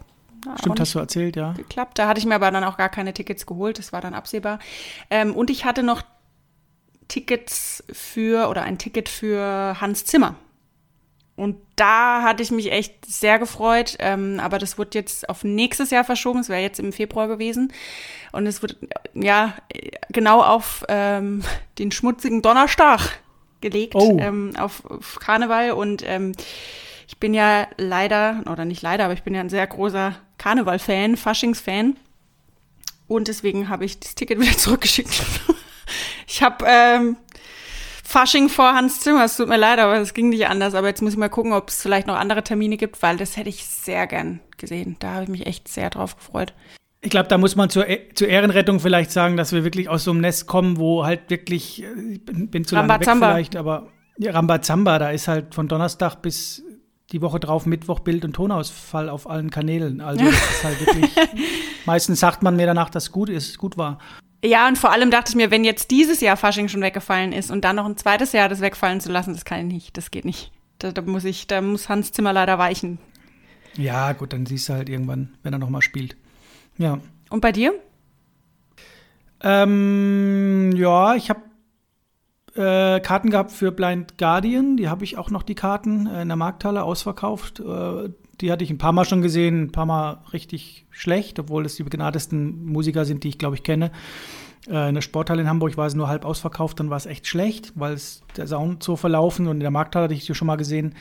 Stimmt, 0.59 0.79
hast 0.79 0.95
du 0.95 0.99
erzählt, 0.99 1.35
ja. 1.35 1.53
Geklappt. 1.53 1.99
Da 1.99 2.07
hatte 2.07 2.19
ich 2.19 2.25
mir 2.25 2.35
aber 2.35 2.49
dann 2.49 2.63
auch 2.63 2.77
gar 2.77 2.89
keine 2.89 3.13
Tickets 3.13 3.45
geholt, 3.45 3.77
das 3.77 3.93
war 3.93 4.01
dann 4.01 4.15
absehbar. 4.15 4.57
Ähm, 5.11 5.35
und 5.35 5.51
ich 5.51 5.65
hatte 5.65 5.83
noch 5.83 6.01
Tickets 7.07 7.83
für 7.91 8.49
oder 8.49 8.63
ein 8.63 8.77
Ticket 8.77 9.09
für 9.09 9.79
Hans 9.79 10.05
Zimmer. 10.05 10.35
Und 11.35 11.57
da 11.75 12.23
hatte 12.23 12.43
ich 12.43 12.51
mich 12.51 12.71
echt 12.71 13.05
sehr 13.05 13.39
gefreut. 13.39 13.95
Ähm, 13.99 14.39
aber 14.41 14.59
das 14.59 14.77
wird 14.77 14.95
jetzt 14.95 15.27
auf 15.29 15.43
nächstes 15.43 15.89
Jahr 15.89 16.03
verschoben. 16.03 16.39
Es 16.39 16.49
wäre 16.49 16.61
jetzt 16.61 16.79
im 16.79 16.93
Februar 16.93 17.27
gewesen. 17.27 17.73
Und 18.31 18.45
es 18.45 18.61
wird 18.61 18.77
ja 19.13 19.53
genau 20.09 20.41
auf 20.41 20.85
ähm, 20.87 21.43
den 21.79 21.91
schmutzigen 21.91 22.41
Donnerstag 22.41 23.19
gelegt, 23.61 23.95
oh. 23.95 24.17
ähm, 24.19 24.53
auf, 24.57 24.85
auf, 24.85 25.19
Karneval. 25.19 25.71
Und 25.71 26.03
ähm, 26.05 26.33
ich 27.07 27.17
bin 27.17 27.33
ja 27.33 27.67
leider, 27.77 28.43
oder 28.49 28.65
nicht 28.65 28.81
leider, 28.81 29.05
aber 29.05 29.13
ich 29.13 29.23
bin 29.23 29.33
ja 29.33 29.41
ein 29.41 29.49
sehr 29.49 29.65
großer 29.67 30.15
Karneval-Fan, 30.37 31.17
Faschings-Fan. 31.17 31.95
Und 33.07 33.27
deswegen 33.27 33.69
habe 33.69 33.85
ich 33.85 33.99
das 33.99 34.15
Ticket 34.15 34.39
wieder 34.41 34.57
zurückgeschickt. 34.57 35.21
ich 36.27 36.43
habe 36.43 36.65
ähm, 36.67 37.17
Fasching 38.11 38.49
vor 38.49 38.73
Hans 38.73 38.99
Zimmer. 38.99 39.23
Es 39.23 39.37
tut 39.37 39.47
mir 39.47 39.57
leid, 39.57 39.79
aber 39.79 39.97
es 39.97 40.13
ging 40.13 40.29
nicht 40.29 40.47
anders. 40.47 40.75
Aber 40.75 40.87
jetzt 40.87 41.01
muss 41.01 41.13
ich 41.13 41.17
mal 41.17 41.29
gucken, 41.29 41.53
ob 41.53 41.69
es 41.69 41.81
vielleicht 41.81 42.07
noch 42.07 42.15
andere 42.15 42.43
Termine 42.43 42.75
gibt, 42.75 43.01
weil 43.01 43.15
das 43.15 43.37
hätte 43.37 43.49
ich 43.49 43.65
sehr 43.65 44.05
gern 44.05 44.41
gesehen. 44.57 44.97
Da 44.99 45.11
habe 45.11 45.23
ich 45.23 45.29
mich 45.29 45.45
echt 45.47 45.67
sehr 45.69 45.89
drauf 45.89 46.17
gefreut. 46.17 46.53
Ich 46.99 47.09
glaube, 47.09 47.29
da 47.29 47.37
muss 47.37 47.55
man 47.55 47.69
zur, 47.69 47.87
e 47.87 48.09
zur, 48.13 48.27
Ehrenrettung 48.27 48.79
vielleicht 48.79 49.11
sagen, 49.11 49.37
dass 49.37 49.53
wir 49.53 49.63
wirklich 49.63 49.89
aus 49.89 50.03
so 50.03 50.11
einem 50.11 50.21
Nest 50.21 50.45
kommen, 50.45 50.77
wo 50.77 51.05
halt 51.05 51.29
wirklich, 51.29 51.83
äh, 51.83 51.87
ich 52.11 52.25
bin, 52.25 52.49
bin 52.49 52.65
zu 52.65 52.75
lange 52.75 52.89
weg 52.89 53.09
vielleicht, 53.09 53.55
aber 53.55 53.87
ja, 54.17 54.33
Rambazamba, 54.33 54.99
da 54.99 55.09
ist 55.09 55.27
halt 55.27 55.55
von 55.55 55.67
Donnerstag 55.67 56.21
bis 56.21 56.63
die 57.11 57.21
Woche 57.21 57.39
drauf 57.39 57.65
Mittwoch 57.65 57.99
Bild- 57.99 58.23
und 58.23 58.33
Tonausfall 58.33 59.09
auf 59.09 59.29
allen 59.29 59.49
Kanälen. 59.49 59.99
Also 59.99 60.23
das 60.23 60.33
ist 60.33 60.63
halt 60.63 60.79
wirklich, 60.85 61.11
meistens 61.85 62.19
sagt 62.19 62.43
man 62.43 62.55
mir 62.55 62.67
danach, 62.67 62.89
dass 62.89 63.05
es 63.05 63.11
gut 63.11 63.29
ist, 63.29 63.57
gut 63.57 63.77
war. 63.77 63.97
Ja, 64.43 64.67
und 64.67 64.77
vor 64.77 64.91
allem 64.91 65.11
dachte 65.11 65.29
ich 65.29 65.35
mir, 65.35 65.51
wenn 65.51 65.63
jetzt 65.63 65.91
dieses 65.91 66.19
Jahr 66.19 66.35
Fasching 66.35 66.67
schon 66.67 66.81
weggefallen 66.81 67.31
ist 67.31 67.51
und 67.51 67.63
dann 67.63 67.75
noch 67.75 67.85
ein 67.85 67.97
zweites 67.97 68.31
Jahr 68.31 68.49
das 68.49 68.61
wegfallen 68.61 68.99
zu 68.99 69.11
lassen, 69.11 69.33
das 69.33 69.45
kann 69.45 69.59
ich 69.59 69.73
nicht, 69.73 69.97
das 69.97 70.09
geht 70.09 70.25
nicht. 70.25 70.51
Da, 70.79 70.91
da 70.91 71.03
muss 71.03 71.25
ich, 71.25 71.45
da 71.45 71.61
muss 71.61 71.89
Hans 71.89 72.11
Zimmer 72.11 72.33
leider 72.33 72.57
weichen. 72.57 72.97
Ja, 73.77 74.13
gut, 74.13 74.33
dann 74.33 74.47
siehst 74.47 74.67
du 74.67 74.73
halt 74.73 74.89
irgendwann, 74.89 75.35
wenn 75.43 75.53
er 75.53 75.59
nochmal 75.59 75.83
spielt. 75.83 76.17
Ja. 76.77 76.99
Und 77.29 77.41
bei 77.41 77.51
dir? 77.51 77.73
Ähm, 79.43 80.71
ja, 80.75 81.15
ich 81.15 81.29
habe 81.29 81.41
äh, 82.55 82.99
Karten 82.99 83.29
gehabt 83.29 83.51
für 83.51 83.71
Blind 83.71 84.17
Guardian. 84.17 84.75
Die 84.75 84.89
habe 84.89 85.03
ich 85.03 85.17
auch 85.17 85.29
noch 85.29 85.43
die 85.43 85.55
Karten 85.55 86.07
äh, 86.07 86.23
in 86.23 86.27
der 86.27 86.37
Markthalle 86.37 86.83
ausverkauft. 86.83 87.59
Äh, 87.59 88.09
die 88.41 88.51
hatte 88.51 88.63
ich 88.63 88.69
ein 88.69 88.77
paar 88.77 88.91
Mal 88.91 89.05
schon 89.05 89.21
gesehen, 89.21 89.63
ein 89.63 89.71
paar 89.71 89.85
Mal 89.85 90.19
richtig 90.33 90.85
schlecht, 90.89 91.39
obwohl 91.39 91.65
es 91.65 91.75
die 91.75 91.83
begnadesten 91.83 92.65
Musiker 92.65 93.05
sind, 93.05 93.23
die 93.23 93.29
ich, 93.29 93.37
glaube 93.37 93.55
ich, 93.55 93.63
kenne. 93.63 93.91
Äh, 94.69 94.89
in 94.89 94.95
der 94.95 95.01
Sporthalle 95.01 95.41
in 95.41 95.49
Hamburg 95.49 95.77
war 95.77 95.87
es 95.87 95.95
nur 95.95 96.07
halb 96.07 96.25
ausverkauft, 96.25 96.79
dann 96.79 96.89
war 96.89 96.97
es 96.97 97.05
echt 97.05 97.27
schlecht, 97.27 97.73
weil 97.75 97.93
es 97.93 98.23
der 98.37 98.47
Sound 98.47 98.83
so 98.83 98.95
verlaufen 98.95 99.47
und 99.47 99.57
in 99.57 99.61
der 99.61 99.71
Markthalle 99.71 100.05
hatte 100.05 100.13
ich 100.13 100.25
die 100.25 100.35
schon 100.35 100.47
mal 100.47 100.57
gesehen. 100.57 100.95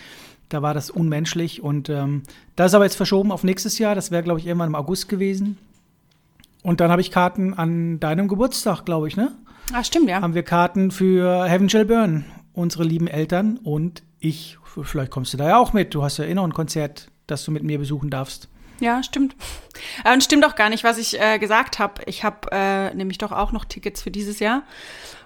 Da 0.49 0.63
war 0.63 0.75
das 0.75 0.91
unmenschlich 0.91 1.63
und 1.63 1.89
ähm, 1.89 2.23
das 2.57 2.69
ist 2.69 2.75
aber 2.75 2.85
jetzt 2.85 2.97
verschoben 2.97 3.31
auf 3.31 3.45
nächstes 3.45 3.79
Jahr. 3.79 3.95
Das 3.95 4.11
wäre, 4.11 4.23
glaube 4.23 4.41
ich, 4.41 4.47
irgendwann 4.47 4.69
im 4.69 4.75
August 4.75 5.09
gewesen. 5.09 5.59
Und 6.63 6.81
dann 6.81 6.91
habe 6.91 7.01
ich 7.01 7.11
Karten 7.11 7.55
an 7.55 8.01
deinem 8.01 8.29
Geburtstag, 8.29 8.85
glaube 8.85 9.09
ich, 9.09 9.17
ne? 9.17 9.33
Ah, 9.73 9.85
stimmt, 9.85 10.09
ja. 10.09 10.21
Haben 10.21 10.35
wir 10.35 10.43
Karten 10.43 10.91
für 10.91 11.45
Heaven 11.45 11.69
Shall 11.69 11.85
Burn, 11.85 12.25
unsere 12.53 12.85
lieben 12.85 13.07
Eltern 13.07 13.59
und 13.63 14.03
ich. 14.19 14.59
Vielleicht 14.83 15.11
kommst 15.11 15.33
du 15.33 15.37
da 15.37 15.49
ja 15.49 15.59
auch 15.59 15.73
mit. 15.73 15.95
Du 15.95 16.03
hast 16.03 16.19
ja 16.19 16.25
eh 16.25 16.35
noch 16.35 16.45
ein 16.45 16.53
Konzert, 16.53 17.11
das 17.31 17.45
du 17.45 17.51
mit 17.51 17.63
mir 17.63 17.79
besuchen 17.79 18.11
darfst. 18.11 18.49
Ja, 18.81 19.03
stimmt. 19.03 19.37
Äh, 20.05 20.13
und 20.13 20.25
stimmt 20.25 20.45
auch 20.45 20.57
gar 20.57 20.71
nicht, 20.71 20.85
was 20.85 20.99
ich 20.99 21.21
äh, 21.21 21.39
gesagt 21.39 21.79
habe. 21.79 22.03
Ich 22.07 22.25
habe 22.25 22.49
äh, 22.51 22.95
nämlich 22.95 23.19
doch 23.19 23.33
auch 23.33 23.53
noch 23.53 23.65
Tickets 23.65 24.03
für 24.03 24.11
dieses 24.11 24.41
Jahr. 24.41 24.63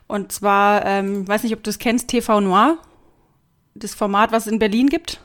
Und 0.06 0.32
zwar, 0.32 0.84
ähm, 0.84 1.26
weiß 1.26 1.44
nicht, 1.44 1.54
ob 1.54 1.62
du 1.62 1.70
es 1.70 1.78
kennst, 1.78 2.08
TV 2.08 2.40
Noir. 2.40 2.78
Das 3.74 3.94
Format, 3.94 4.32
was 4.32 4.46
es 4.46 4.52
in 4.52 4.58
Berlin 4.58 4.88
gibt. 4.88 5.20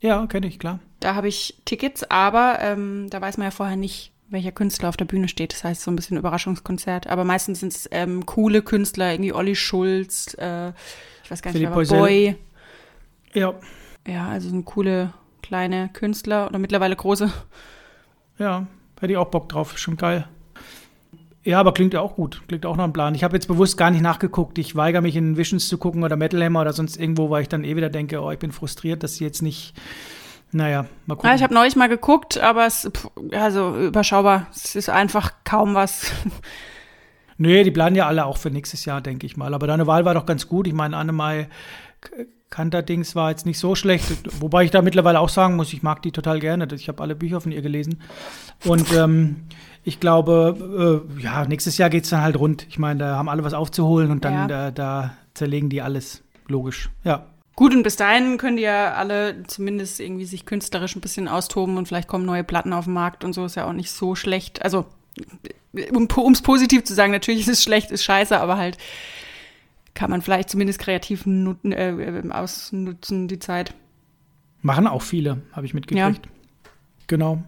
Ja, 0.00 0.26
kenne 0.26 0.46
ich, 0.46 0.58
klar. 0.58 0.80
Da 1.00 1.14
habe 1.14 1.28
ich 1.28 1.60
Tickets, 1.64 2.04
aber 2.04 2.58
ähm, 2.60 3.08
da 3.10 3.20
weiß 3.20 3.36
man 3.36 3.46
ja 3.46 3.50
vorher 3.50 3.76
nicht, 3.76 4.12
welcher 4.28 4.52
Künstler 4.52 4.88
auf 4.88 4.96
der 4.96 5.04
Bühne 5.04 5.28
steht. 5.28 5.52
Das 5.52 5.64
heißt, 5.64 5.82
so 5.82 5.90
ein 5.90 5.96
bisschen 5.96 6.16
Überraschungskonzert. 6.16 7.08
Aber 7.08 7.24
meistens 7.24 7.60
sind 7.60 7.72
es 7.72 7.88
ähm, 7.90 8.26
coole 8.26 8.62
Künstler, 8.62 9.12
irgendwie 9.12 9.32
Olli 9.32 9.56
Schulz, 9.56 10.34
äh, 10.38 10.70
ich 11.24 11.30
weiß 11.30 11.42
gar 11.42 11.52
nicht, 11.52 11.60
Philipp 11.60 11.74
war, 11.74 11.84
Boy. 11.84 12.36
Ja. 13.34 13.54
Ja, 14.06 14.28
also 14.28 14.48
sind 14.48 14.64
coole 14.64 15.12
kleine 15.42 15.88
Künstler 15.92 16.46
oder 16.46 16.58
mittlerweile 16.58 16.96
große. 16.96 17.32
Ja, 18.38 18.66
hätte 19.00 19.12
ich 19.12 19.18
auch 19.18 19.28
Bock 19.28 19.48
drauf. 19.48 19.76
Schon 19.78 19.96
geil. 19.96 20.26
Ja, 21.42 21.58
aber 21.58 21.72
klingt 21.72 21.94
ja 21.94 22.00
auch 22.00 22.16
gut. 22.16 22.42
Klingt 22.48 22.66
auch 22.66 22.76
noch 22.76 22.84
ein 22.84 22.92
Plan. 22.92 23.14
Ich 23.14 23.24
habe 23.24 23.34
jetzt 23.34 23.46
bewusst 23.46 23.78
gar 23.78 23.90
nicht 23.90 24.02
nachgeguckt. 24.02 24.58
Ich 24.58 24.76
weigere 24.76 25.00
mich 25.00 25.16
in 25.16 25.36
Visions 25.36 25.68
zu 25.68 25.78
gucken 25.78 26.02
oder 26.02 26.16
Metal 26.16 26.42
Hammer 26.42 26.60
oder 26.60 26.72
sonst 26.72 26.98
irgendwo, 26.98 27.30
weil 27.30 27.42
ich 27.42 27.48
dann 27.48 27.64
eh 27.64 27.76
wieder 27.76 27.88
denke, 27.88 28.20
oh, 28.20 28.30
ich 28.30 28.38
bin 28.38 28.52
frustriert, 28.52 29.02
dass 29.02 29.14
sie 29.14 29.24
jetzt 29.24 29.40
nicht. 29.40 29.74
Naja, 30.52 30.86
mal 31.06 31.14
gucken. 31.14 31.30
Ja, 31.30 31.36
ich 31.36 31.42
habe 31.42 31.54
neulich 31.54 31.76
mal 31.76 31.88
geguckt, 31.88 32.38
aber 32.38 32.66
es 32.66 32.90
also 33.32 33.74
überschaubar. 33.76 34.48
Es 34.52 34.74
ist 34.74 34.90
einfach 34.90 35.32
kaum 35.44 35.74
was. 35.74 36.12
Nee, 37.38 37.64
die 37.64 37.70
planen 37.70 37.96
ja 37.96 38.06
alle 38.06 38.26
auch 38.26 38.36
für 38.36 38.50
nächstes 38.50 38.84
Jahr, 38.84 39.00
denke 39.00 39.24
ich 39.24 39.38
mal. 39.38 39.54
Aber 39.54 39.66
deine 39.66 39.86
Wahl 39.86 40.04
war 40.04 40.12
doch 40.12 40.26
ganz 40.26 40.46
gut. 40.46 40.66
Ich 40.66 40.74
meine, 40.74 40.98
Annemai 40.98 41.48
Kanter-Dings 42.50 43.14
war 43.14 43.30
jetzt 43.30 43.46
nicht 43.46 43.58
so 43.58 43.74
schlecht. 43.74 44.12
Wobei 44.40 44.64
ich 44.64 44.72
da 44.72 44.82
mittlerweile 44.82 45.20
auch 45.20 45.28
sagen 45.28 45.56
muss, 45.56 45.72
ich 45.72 45.82
mag 45.82 46.02
die 46.02 46.12
total 46.12 46.40
gerne. 46.40 46.66
Ich 46.74 46.88
habe 46.88 47.02
alle 47.02 47.14
Bücher 47.14 47.40
von 47.40 47.52
ihr 47.52 47.62
gelesen. 47.62 48.02
Und 48.64 48.92
ähm, 48.92 49.36
ich 49.84 50.00
glaube, 50.00 51.04
äh, 51.16 51.22
ja, 51.22 51.44
nächstes 51.46 51.78
Jahr 51.78 51.90
geht 51.90 52.04
es 52.04 52.10
dann 52.10 52.22
halt 52.22 52.38
rund. 52.38 52.66
Ich 52.68 52.78
meine, 52.78 53.00
da 53.00 53.16
haben 53.16 53.28
alle 53.28 53.44
was 53.44 53.54
aufzuholen 53.54 54.10
und 54.10 54.24
dann 54.24 54.34
ja. 54.34 54.46
da, 54.46 54.70
da, 54.70 55.16
zerlegen 55.34 55.70
die 55.70 55.80
alles. 55.80 56.22
Logisch, 56.48 56.90
ja. 57.04 57.26
Gut, 57.54 57.74
und 57.74 57.84
bis 57.84 57.96
dahin 57.96 58.36
können 58.36 58.56
die 58.56 58.64
ja 58.64 58.94
alle 58.94 59.44
zumindest 59.46 60.00
irgendwie 60.00 60.24
sich 60.24 60.44
künstlerisch 60.44 60.96
ein 60.96 61.00
bisschen 61.00 61.28
austoben 61.28 61.76
und 61.76 61.86
vielleicht 61.86 62.08
kommen 62.08 62.24
neue 62.24 62.42
Platten 62.42 62.72
auf 62.72 62.86
den 62.86 62.94
Markt 62.94 63.22
und 63.22 63.32
so 63.32 63.44
ist 63.44 63.54
ja 63.54 63.66
auch 63.66 63.72
nicht 63.72 63.92
so 63.92 64.14
schlecht. 64.16 64.62
Also, 64.62 64.86
um 65.92 66.32
es 66.32 66.42
positiv 66.42 66.84
zu 66.84 66.94
sagen, 66.94 67.12
natürlich 67.12 67.42
ist 67.42 67.48
es 67.48 67.62
schlecht, 67.62 67.90
ist 67.92 68.02
scheiße, 68.02 68.40
aber 68.40 68.56
halt 68.56 68.76
kann 69.94 70.10
man 70.10 70.22
vielleicht 70.22 70.50
zumindest 70.50 70.78
kreativ 70.78 71.26
nutzen, 71.26 71.72
äh, 71.72 72.22
ausnutzen, 72.30 73.28
die 73.28 73.38
Zeit. 73.38 73.74
Machen 74.62 74.86
auch 74.86 75.02
viele, 75.02 75.42
habe 75.52 75.66
ich 75.66 75.74
mitgekriegt. 75.74 76.26
Ja. 76.26 76.32
Genau. 77.06 77.42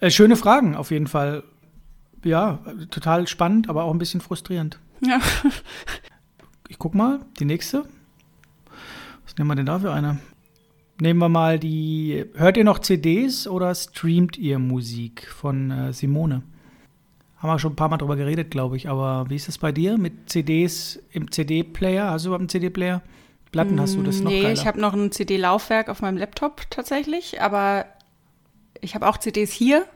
Äh, 0.00 0.10
schöne 0.10 0.36
Fragen 0.36 0.76
auf 0.76 0.90
jeden 0.90 1.06
Fall. 1.06 1.42
Ja, 2.22 2.58
total 2.90 3.26
spannend, 3.26 3.70
aber 3.70 3.84
auch 3.84 3.92
ein 3.92 3.98
bisschen 3.98 4.20
frustrierend. 4.20 4.78
Ja. 5.00 5.20
ich 6.68 6.78
guck 6.78 6.94
mal, 6.94 7.20
die 7.38 7.46
nächste. 7.46 7.84
Was 9.24 9.38
nehmen 9.38 9.48
wir 9.48 9.54
denn 9.54 9.66
da 9.66 9.78
für 9.78 9.92
eine? 9.92 10.18
Nehmen 11.00 11.18
wir 11.20 11.30
mal 11.30 11.58
die. 11.58 12.26
Hört 12.34 12.58
ihr 12.58 12.64
noch 12.64 12.80
CDs 12.80 13.48
oder 13.48 13.74
streamt 13.74 14.36
ihr 14.36 14.58
Musik 14.58 15.26
von 15.28 15.70
äh, 15.70 15.92
Simone? 15.94 16.42
Haben 17.40 17.48
wir 17.48 17.58
schon 17.58 17.72
ein 17.72 17.76
paar 17.76 17.88
Mal 17.88 17.96
drüber 17.96 18.16
geredet, 18.16 18.50
glaube 18.50 18.76
ich. 18.76 18.88
Aber 18.88 19.24
wie 19.30 19.36
ist 19.36 19.48
es 19.48 19.56
bei 19.56 19.72
dir 19.72 19.96
mit 19.96 20.28
CDs 20.28 21.02
im 21.10 21.30
CD-Player? 21.30 22.10
Hast 22.10 22.24
du 22.24 22.28
überhaupt 22.28 22.42
einen 22.42 22.48
CD-Player? 22.50 23.02
Platten 23.50 23.80
hast 23.80 23.96
du 23.96 24.02
das 24.02 24.20
noch? 24.20 24.30
Nee, 24.30 24.42
geiler? 24.42 24.52
ich 24.52 24.66
habe 24.66 24.78
noch 24.78 24.92
ein 24.92 25.10
CD-Laufwerk 25.10 25.88
auf 25.88 26.02
meinem 26.02 26.18
Laptop 26.18 26.62
tatsächlich. 26.68 27.40
Aber 27.40 27.86
ich 28.80 28.94
habe 28.94 29.08
auch 29.08 29.16
CDs 29.16 29.52
hier. 29.52 29.86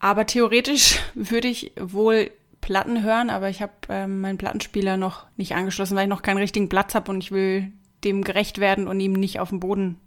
Aber 0.00 0.26
theoretisch 0.26 0.98
würde 1.14 1.46
ich 1.46 1.72
wohl 1.80 2.32
Platten 2.60 3.02
hören, 3.02 3.30
aber 3.30 3.48
ich 3.48 3.62
habe 3.62 3.72
ähm, 3.88 4.20
meinen 4.20 4.38
Plattenspieler 4.38 4.96
noch 4.96 5.26
nicht 5.36 5.54
angeschlossen, 5.54 5.96
weil 5.96 6.04
ich 6.04 6.10
noch 6.10 6.22
keinen 6.22 6.38
richtigen 6.38 6.68
Platz 6.68 6.94
habe 6.94 7.10
und 7.10 7.22
ich 7.22 7.30
will 7.30 7.72
dem 8.04 8.22
gerecht 8.22 8.58
werden 8.58 8.88
und 8.88 8.98
ihm 9.00 9.12
nicht 9.12 9.38
auf 9.38 9.50
den 9.50 9.60
Boden 9.60 9.98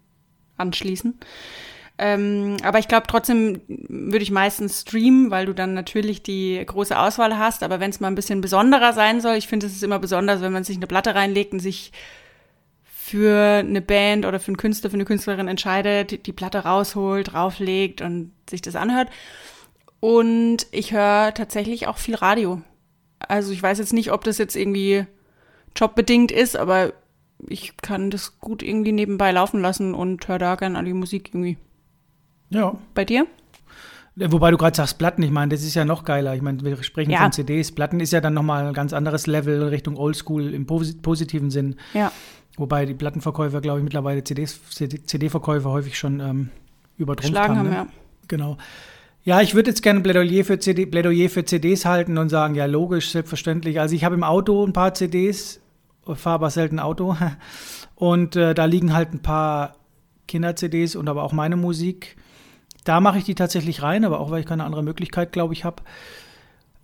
anschließen. 0.57 1.17
Ähm, 1.97 2.57
aber 2.63 2.79
ich 2.79 2.87
glaube, 2.87 3.07
trotzdem 3.07 3.61
würde 3.67 4.23
ich 4.23 4.31
meistens 4.31 4.81
streamen, 4.81 5.31
weil 5.31 5.45
du 5.45 5.53
dann 5.53 5.73
natürlich 5.73 6.23
die 6.23 6.61
große 6.65 6.97
Auswahl 6.97 7.37
hast. 7.37 7.63
Aber 7.63 7.79
wenn 7.79 7.89
es 7.89 7.99
mal 7.99 8.07
ein 8.07 8.15
bisschen 8.15 8.41
besonderer 8.41 8.93
sein 8.93 9.21
soll, 9.21 9.35
ich 9.35 9.47
finde, 9.47 9.67
es 9.67 9.73
ist 9.73 9.83
immer 9.83 9.99
besonders, 9.99 10.41
wenn 10.41 10.51
man 10.51 10.63
sich 10.63 10.75
eine 10.77 10.87
Platte 10.87 11.15
reinlegt 11.15 11.53
und 11.53 11.59
sich 11.59 11.93
für 12.83 13.59
eine 13.59 13.81
Band 13.81 14.25
oder 14.25 14.39
für 14.39 14.47
einen 14.47 14.57
Künstler, 14.57 14.89
für 14.89 14.95
eine 14.95 15.05
Künstlerin 15.05 15.47
entscheidet, 15.47 16.25
die 16.25 16.33
Platte 16.33 16.59
rausholt, 16.59 17.31
drauflegt 17.31 18.01
und 18.01 18.31
sich 18.49 18.61
das 18.61 18.75
anhört. 18.75 19.09
Und 19.99 20.67
ich 20.71 20.91
höre 20.91 21.33
tatsächlich 21.33 21.87
auch 21.87 21.97
viel 21.97 22.15
Radio. 22.15 22.61
Also 23.19 23.53
ich 23.53 23.63
weiß 23.63 23.77
jetzt 23.77 23.93
nicht, 23.93 24.11
ob 24.11 24.23
das 24.23 24.37
jetzt 24.37 24.55
irgendwie 24.55 25.05
jobbedingt 25.75 26.31
ist, 26.31 26.57
aber 26.57 26.93
ich 27.47 27.77
kann 27.77 28.09
das 28.09 28.39
gut 28.39 28.63
irgendwie 28.63 28.91
nebenbei 28.91 29.31
laufen 29.31 29.61
lassen 29.61 29.93
und 29.93 30.27
höre 30.27 30.39
da 30.39 30.55
gerne 30.55 30.77
an 30.77 30.85
die 30.85 30.93
Musik 30.93 31.29
irgendwie. 31.29 31.57
Ja. 32.49 32.77
Bei 32.93 33.05
dir? 33.05 33.27
Wobei 34.15 34.49
du 34.49 34.57
gerade 34.57 34.75
sagst 34.75 34.97
Platten, 34.97 35.23
ich 35.23 35.31
meine, 35.31 35.49
das 35.53 35.63
ist 35.63 35.75
ja 35.75 35.83
noch 35.83 36.05
geiler. 36.05 36.35
Ich 36.35 36.41
meine, 36.41 36.63
wir 36.63 36.81
sprechen 36.83 37.11
ja. 37.11 37.21
von 37.21 37.33
CDs. 37.33 37.73
Platten 37.73 37.99
ist 37.99 38.13
ja 38.13 38.21
dann 38.21 38.33
nochmal 38.33 38.65
ein 38.65 38.73
ganz 38.73 38.93
anderes 38.93 39.27
Level 39.27 39.63
Richtung 39.63 39.97
Oldschool 39.97 40.53
im 40.53 40.65
positiven 40.65 41.51
Sinn. 41.51 41.75
Ja. 41.93 42.11
Wobei 42.55 42.85
die 42.85 42.93
Plattenverkäufer, 42.93 43.59
glaube 43.59 43.79
ich, 43.79 43.83
mittlerweile 43.83 44.23
CDs, 44.23 44.59
CD-Verkäufer 44.69 45.69
häufig 45.69 45.97
schon 45.97 46.21
ähm, 46.21 46.49
übertrumpft 46.97 47.37
haben. 47.37 47.57
haben 47.57 47.69
ne? 47.69 47.75
ja. 47.75 47.87
Genau. 48.29 48.57
Ja, 49.25 49.41
ich 49.41 49.53
würde 49.55 49.71
jetzt 49.71 49.81
gerne 49.81 49.99
Plädoyer 49.99 50.45
für, 50.45 50.59
CD, 50.59 50.85
Plädoyer 50.85 51.29
für 51.29 51.43
CDs 51.43 51.83
halten 51.83 52.17
und 52.17 52.29
sagen, 52.29 52.55
ja, 52.55 52.67
logisch, 52.67 53.09
selbstverständlich. 53.09 53.81
Also 53.81 53.95
ich 53.95 54.05
habe 54.05 54.15
im 54.15 54.23
Auto 54.23 54.65
ein 54.65 54.71
paar 54.71 54.93
CDs, 54.93 55.59
fahre 56.05 56.35
aber 56.35 56.49
selten 56.51 56.79
Auto. 56.79 57.17
Und 57.95 58.35
äh, 58.35 58.53
da 58.53 58.65
liegen 58.65 58.93
halt 58.93 59.13
ein 59.13 59.21
paar 59.21 59.77
Kinder-CDs 60.27 60.97
und 60.97 61.07
aber 61.07 61.23
auch 61.23 61.31
meine 61.31 61.55
Musik. 61.55 62.17
Da 62.85 63.01
mache 63.01 63.17
ich 63.17 63.25
die 63.25 63.35
tatsächlich 63.35 63.81
rein, 63.81 64.05
aber 64.05 64.21
auch 64.21 64.31
weil 64.31 64.39
ich 64.39 64.45
keine 64.45 64.63
andere 64.63 64.83
Möglichkeit, 64.83 65.33
glaube 65.33 65.53
ich, 65.53 65.65
habe. 65.65 65.83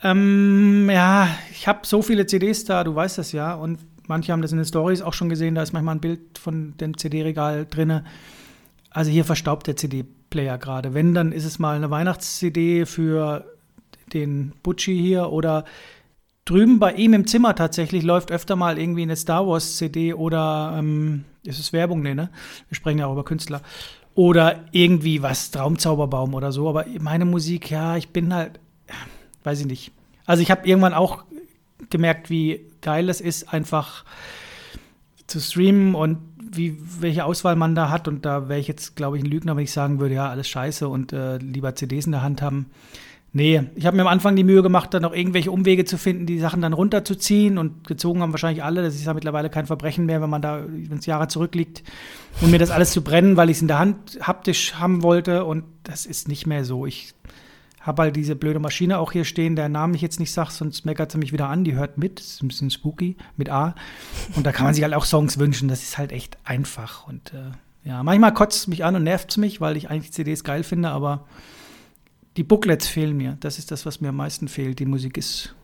Ähm, 0.04 0.90
ja, 0.90 1.30
ich 1.52 1.68
habe 1.68 1.82
so 1.84 2.02
viele 2.02 2.26
CDs 2.26 2.66
da, 2.66 2.84
du 2.84 2.94
weißt 2.94 3.20
das 3.20 3.32
ja. 3.32 3.54
Und 3.54 3.80
manche 4.08 4.34
haben 4.34 4.42
das 4.42 4.52
in 4.52 4.58
den 4.58 4.66
Stories 4.66 5.02
auch 5.02 5.14
schon 5.14 5.30
gesehen, 5.30 5.56
da 5.56 5.62
ist 5.62 5.74
manchmal 5.74 5.96
ein 5.96 6.02
Bild 6.02 6.40
von 6.40 6.76
dem 6.78 6.98
CD-Regal 6.98 7.68
drinne. 7.70 8.04
Also 8.90 9.12
hier 9.12 9.24
verstaubt 9.24 9.68
der 9.68 9.78
CD-Player 9.78 10.58
gerade. 10.58 10.94
Wenn, 10.94 11.14
dann 11.14 11.32
ist 11.32 11.46
es 11.46 11.60
mal 11.60 11.76
eine 11.76 11.92
Weihnachts-CD 11.92 12.86
für 12.86 13.46
den 14.12 14.54
Butchi 14.64 14.98
hier 14.98 15.30
oder 15.30 15.66
drüben 16.46 16.80
bei 16.80 16.94
ihm 16.94 17.14
im 17.14 17.28
Zimmer 17.28 17.56
tatsächlich 17.56 18.04
läuft 18.04 18.32
öfter 18.32 18.56
mal 18.56 18.80
irgendwie 18.80 19.04
eine 19.04 19.16
Star 19.16 19.48
Wars 19.48 19.78
CD 19.78 20.14
oder 20.14 20.76
ähm, 20.78 21.26
ist 21.44 21.60
es 21.60 21.72
Werbung? 21.72 22.02
Nee, 22.02 22.16
ne? 22.16 22.30
Wir 22.68 22.76
sprechen 22.76 23.00
ja 23.00 23.06
auch 23.06 23.14
über 23.14 23.24
Künstler. 23.24 23.62
Oder 24.14 24.66
irgendwie 24.72 25.22
was, 25.22 25.52
Traumzauberbaum 25.52 26.34
oder 26.34 26.52
so. 26.52 26.68
Aber 26.70 26.86
meine 27.00 27.26
Musik, 27.26 27.72
ja, 27.72 27.98
ich 27.98 28.10
bin 28.10 28.34
halt, 28.34 28.60
weiß 29.44 29.62
ich 29.62 29.66
nicht. 29.66 29.92
Also 30.26 30.44
ich 30.44 30.52
habe 30.52 30.68
irgendwann 30.68 30.94
auch 30.94 31.24
gemerkt, 31.90 32.30
wie 32.30 32.66
geil 32.82 33.10
es 33.10 33.22
ist, 33.22 33.54
einfach 33.54 34.06
zu 35.28 35.40
streamen 35.40 35.96
und 35.96 36.18
wie, 36.42 36.78
welche 37.00 37.26
Auswahl 37.26 37.56
man 37.56 37.76
da 37.76 37.90
hat. 37.90 38.08
Und 38.08 38.26
da 38.26 38.50
wäre 38.50 38.60
ich 38.60 38.68
jetzt, 38.68 38.96
glaube 38.96 39.18
ich, 39.18 39.24
ein 39.24 39.30
Lügner, 39.30 39.56
wenn 39.56 39.64
ich 39.64 39.72
sagen 39.72 40.00
würde, 40.00 40.16
ja, 40.16 40.30
alles 40.30 40.50
scheiße 40.50 40.88
und 40.88 41.14
äh, 41.14 41.38
lieber 41.38 41.76
CDs 41.76 42.06
in 42.06 42.12
der 42.12 42.22
Hand 42.22 42.42
haben. 42.42 42.68
Nee, 43.34 43.64
ich 43.76 43.86
habe 43.86 43.96
mir 43.96 44.02
am 44.02 44.10
Anfang 44.10 44.36
die 44.36 44.44
Mühe 44.44 44.62
gemacht, 44.62 44.94
dann 44.94 45.04
noch 45.04 45.14
irgendwelche 45.14 45.52
Umwege 45.52 45.86
zu 45.86 45.98
finden, 45.98 46.26
die 46.26 46.38
Sachen 46.38 46.62
dann 46.62 46.74
runterzuziehen 46.74 47.58
und 47.58 47.88
gezogen 47.88 48.22
haben 48.22 48.34
wahrscheinlich 48.34 48.62
alle. 48.62 48.84
Das 48.84 48.94
ist 48.94 49.06
ja 49.06 49.14
mittlerweile 49.14 49.50
kein 49.50 49.68
Verbrechen 49.68 50.06
mehr, 50.06 50.22
wenn 50.22 50.30
man 50.30 50.42
da, 50.42 50.66
wenn 50.68 50.98
es 50.98 51.06
Jahre 51.06 51.30
zurückliegt, 51.30 51.82
und 52.42 52.52
mir 52.52 52.60
das 52.60 52.72
alles 52.72 52.92
zu 52.92 53.02
brennen, 53.02 53.38
weil 53.38 53.50
ich 53.50 53.58
es 53.58 53.62
in 53.62 53.70
der 53.70 53.80
Hand 53.80 54.20
haptisch 54.22 54.76
haben 54.76 55.02
wollte 55.02 55.46
und 55.46 55.64
das 55.84 56.06
ist 56.06 56.28
nicht 56.28 56.46
mehr 56.46 56.66
so. 56.66 56.86
Ich 56.86 57.14
habe 57.80 58.04
halt 58.04 58.16
diese 58.18 58.36
blöde 58.36 58.60
Maschine 58.60 59.00
auch 59.00 59.14
hier 59.14 59.24
stehen, 59.24 59.56
der 59.56 59.70
Namen 59.70 59.94
ich 59.94 60.02
jetzt 60.02 60.20
nicht 60.20 60.34
sage, 60.34 60.52
sonst 60.52 60.86
meckert 60.86 61.12
sie 61.12 61.18
mich 61.18 61.32
wieder 61.32 61.48
an, 61.48 61.64
die 61.64 61.74
hört 61.74 61.98
mit, 61.98 62.20
ist 62.20 62.44
ein 62.44 62.50
bisschen 62.50 62.70
spooky, 62.70 63.16
mit 63.38 63.50
A. 63.50 63.76
Und 64.36 64.46
da 64.46 64.52
kann 64.52 64.66
man 64.66 64.74
sich 64.74 64.84
halt 64.84 64.94
auch 64.94 65.06
Songs 65.06 65.40
wünschen, 65.40 65.70
das 65.70 65.84
ist 65.84 65.98
halt 65.98 66.12
echt 66.12 66.38
einfach 66.44 67.08
und 67.08 67.34
äh, 67.34 67.52
ja, 67.84 68.04
manchmal 68.04 68.34
kotzt 68.34 68.60
es 68.60 68.68
mich 68.68 68.84
an 68.84 68.96
und 68.96 69.04
nervt 69.04 69.32
es 69.32 69.38
mich, 69.38 69.62
weil 69.62 69.78
ich 69.78 69.90
eigentlich 69.90 70.12
CDs 70.12 70.44
geil 70.44 70.64
finde, 70.64 70.90
aber 70.90 71.26
die 72.38 72.44
Booklets 72.44 72.88
fehlen 72.88 73.18
mir. 73.18 73.38
Das 73.40 73.58
ist 73.58 73.72
das, 73.72 73.86
was 73.86 74.02
mir 74.02 74.10
am 74.10 74.16
meisten 74.18 74.48
fehlt. 74.48 74.80
Die 74.80 74.86
Musik 74.86 75.18
ist 75.18 75.56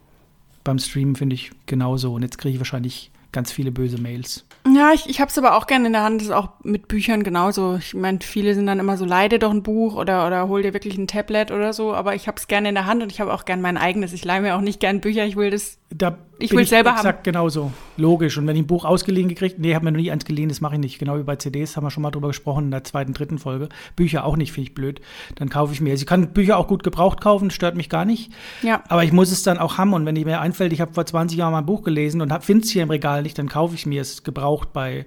beim 0.64 0.80
Streamen, 0.80 1.16
finde 1.16 1.36
ich, 1.36 1.52
genauso. 1.66 2.14
Und 2.14 2.24
jetzt 2.24 2.38
kriege 2.38 2.54
ich 2.54 2.60
wahrscheinlich 2.60 3.12
ganz 3.32 3.52
viele 3.52 3.72
böse 3.72 4.02
Mails. 4.02 4.46
Ja, 4.74 4.92
ich, 4.94 5.08
ich 5.08 5.22
habe 5.22 5.30
es 5.30 5.38
aber 5.38 5.56
auch 5.56 5.68
gerne 5.68 5.88
in 5.88 5.94
der 5.94 6.04
Hand. 6.04 6.22
Das 6.22 6.28
ist 6.28 6.34
auch 6.34 6.50
mit 6.64 6.88
Büchern 6.88 7.24
genauso. 7.24 7.76
Ich 7.76 7.94
meine, 7.94 8.20
viele 8.22 8.54
sind 8.54 8.68
dann 8.68 8.80
immer 8.80 8.98
so, 8.98 9.06
leide 9.06 9.40
doch 9.40 9.52
ein 9.52 9.64
Buch 9.64 9.96
oder, 9.96 10.28
oder 10.28 10.48
hol 10.48 10.62
dir 10.62 10.74
wirklich 10.74 10.98
ein 10.98 11.08
Tablet 11.08 11.52
oder 11.52 11.72
so. 11.74 11.94
Aber 11.94 12.16
ich 12.16 12.28
habe 12.28 12.38
es 12.38 12.48
gerne 12.48 12.70
in 12.70 12.76
der 12.76 12.86
Hand 12.86 13.04
und 13.04 13.12
ich 13.12 13.22
habe 13.22 13.34
auch 13.34 13.46
gerne 13.46 13.62
mein 13.62 13.78
eigenes. 13.78 14.14
Ich 14.14 14.26
leihe 14.26 14.42
mir 14.42 14.56
auch 14.56 14.62
nicht 14.62 14.80
gern 14.80 15.02
Bücher. 15.02 15.26
Ich 15.26 15.36
will 15.36 15.52
das 15.52 15.78
Da 15.90 16.18
Ich 16.40 16.50
bin 16.50 16.60
will's 16.60 16.70
selber 16.70 16.90
haben. 16.92 16.98
exakt 16.98 17.24
genauso. 17.24 17.72
Logisch. 17.96 18.38
Und 18.38 18.46
wenn 18.46 18.58
ich 18.58 18.64
ein 18.64 18.68
Buch 18.68 18.84
ausgeliehen 18.84 19.30
gekriegt, 19.30 19.58
nee, 19.58 19.74
habe 19.74 19.86
mir 19.86 19.94
noch 19.94 20.00
nie 20.00 20.12
eins 20.12 20.26
geliehen, 20.26 20.50
das 20.50 20.60
mache 20.60 20.76
ich 20.76 20.82
nicht. 20.82 21.00
Genau 21.00 21.18
wie 21.18 21.24
bei 21.24 21.38
CDs, 21.38 21.78
haben 21.78 21.86
wir 21.86 21.92
schon 21.92 22.04
mal 22.04 22.12
drüber 22.12 22.28
gesprochen 22.28 22.66
in 22.66 22.72
der 22.72 22.84
zweiten, 22.84 23.14
dritten 23.14 23.38
Folge. 23.40 23.70
Bücher 23.96 24.26
auch 24.26 24.36
nicht, 24.36 24.52
finde 24.52 24.70
ich 24.70 24.76
blöd. 24.76 25.00
Dann 25.36 25.50
kaufe 25.50 25.72
ich 25.74 25.80
mir. 25.80 25.92
Also 25.92 26.02
ich 26.02 26.08
kann 26.08 26.34
Bücher 26.34 26.58
auch 26.58 26.68
gut 26.68 26.84
gebraucht 26.84 27.22
kaufen, 27.22 27.52
stört 27.52 27.78
mich 27.78 27.90
gar 27.90 28.04
nicht. 28.04 28.34
Ja. 28.64 28.84
Aber 28.90 29.06
ich 29.06 29.14
muss 29.14 29.32
es 29.32 29.44
dann 29.44 29.58
auch 29.58 29.78
haben. 29.78 29.94
Und 29.94 30.06
wenn 30.06 30.16
mir 30.16 30.42
einfällt, 30.42 30.74
ich 30.74 30.82
habe 30.82 30.94
vor 30.94 31.06
20 31.06 31.38
Jahren 31.38 31.54
mal 31.54 31.60
ein 31.60 31.66
Buch 31.66 31.84
gelesen 31.84 32.22
und 32.22 32.34
finde 32.44 32.66
es 32.66 32.70
hier 32.70 32.84
im 32.84 32.90
Regal 32.90 33.24
nicht, 33.24 33.38
dann 33.38 33.48
kaufe 33.48 33.76
ich 33.76 33.86
mir 33.86 34.02
es 34.02 34.24
gebraucht 34.24 34.74
bei 34.74 35.06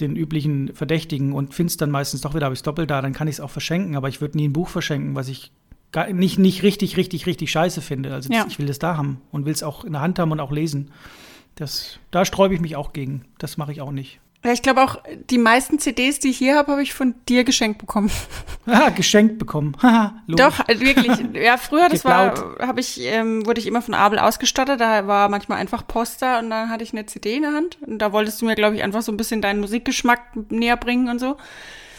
den 0.00 0.16
üblichen 0.16 0.74
Verdächtigen 0.74 1.32
und 1.32 1.54
finde 1.54 1.70
es 1.70 1.76
dann 1.76 1.90
meistens 1.90 2.20
doch 2.20 2.34
wieder, 2.34 2.46
habe 2.46 2.54
ich 2.54 2.58
es 2.58 2.64
doppelt 2.64 2.90
da, 2.90 3.00
dann 3.00 3.12
kann 3.12 3.28
ich 3.28 3.34
es 3.34 3.40
auch 3.40 3.50
verschenken. 3.50 3.96
Aber 3.96 4.08
ich 4.08 4.20
würde 4.20 4.36
nie 4.36 4.48
ein 4.48 4.52
Buch 4.52 4.68
verschenken, 4.68 5.14
was 5.14 5.28
ich 5.28 5.52
gar 5.94 6.12
nicht, 6.12 6.38
nicht 6.38 6.62
richtig, 6.62 6.98
richtig, 6.98 7.24
richtig 7.24 7.50
scheiße 7.50 7.80
finde. 7.80 8.12
Also 8.12 8.28
das, 8.28 8.36
Ja. 8.36 8.44
ich 8.48 8.58
will 8.58 8.66
das 8.66 8.78
da 8.78 8.96
haben 8.98 9.22
und 9.32 9.46
will 9.46 9.52
es 9.54 9.62
auch 9.62 9.84
in 9.84 9.92
der 9.92 10.02
Hand 10.02 10.18
haben 10.18 10.32
und 10.32 10.40
auch 10.40 10.52
lesen. 10.52 10.90
Das, 11.54 11.98
da 12.10 12.24
sträube 12.24 12.52
ich 12.54 12.60
mich 12.60 12.76
auch 12.76 12.92
gegen. 12.92 13.24
Das 13.38 13.56
mache 13.56 13.72
ich 13.72 13.80
auch 13.80 13.92
nicht. 13.92 14.20
Ja, 14.44 14.52
ich 14.52 14.60
glaube 14.60 14.82
auch, 14.82 14.98
die 15.30 15.38
meisten 15.38 15.78
CDs, 15.78 16.18
die 16.18 16.28
ich 16.28 16.36
hier 16.36 16.56
habe, 16.56 16.72
habe 16.72 16.82
ich 16.82 16.92
von 16.92 17.14
dir 17.30 17.44
geschenkt 17.44 17.78
bekommen. 17.78 18.10
Haha, 18.66 18.90
geschenkt 18.90 19.38
bekommen. 19.38 19.74
Doch, 20.26 20.68
äh, 20.68 20.80
wirklich. 20.80 21.16
Ja, 21.32 21.56
früher, 21.56 21.88
das 21.88 22.04
war, 22.04 22.58
habe 22.60 22.80
ich, 22.80 23.00
ähm, 23.00 23.46
wurde 23.46 23.60
ich 23.60 23.66
immer 23.66 23.80
von 23.80 23.94
Abel 23.94 24.18
ausgestattet. 24.18 24.80
Da 24.80 25.06
war 25.06 25.30
manchmal 25.30 25.58
einfach 25.58 25.86
Poster 25.86 26.40
und 26.40 26.50
dann 26.50 26.68
hatte 26.68 26.84
ich 26.84 26.92
eine 26.92 27.06
CD 27.06 27.36
in 27.36 27.42
der 27.42 27.52
Hand. 27.54 27.78
Und 27.86 28.00
da 28.00 28.12
wolltest 28.12 28.42
du 28.42 28.46
mir, 28.46 28.54
glaube 28.54 28.76
ich, 28.76 28.82
einfach 28.82 29.00
so 29.00 29.12
ein 29.12 29.16
bisschen 29.16 29.40
deinen 29.40 29.60
Musikgeschmack 29.60 30.50
näher 30.50 30.76
bringen 30.76 31.08
und 31.08 31.20
so. 31.20 31.36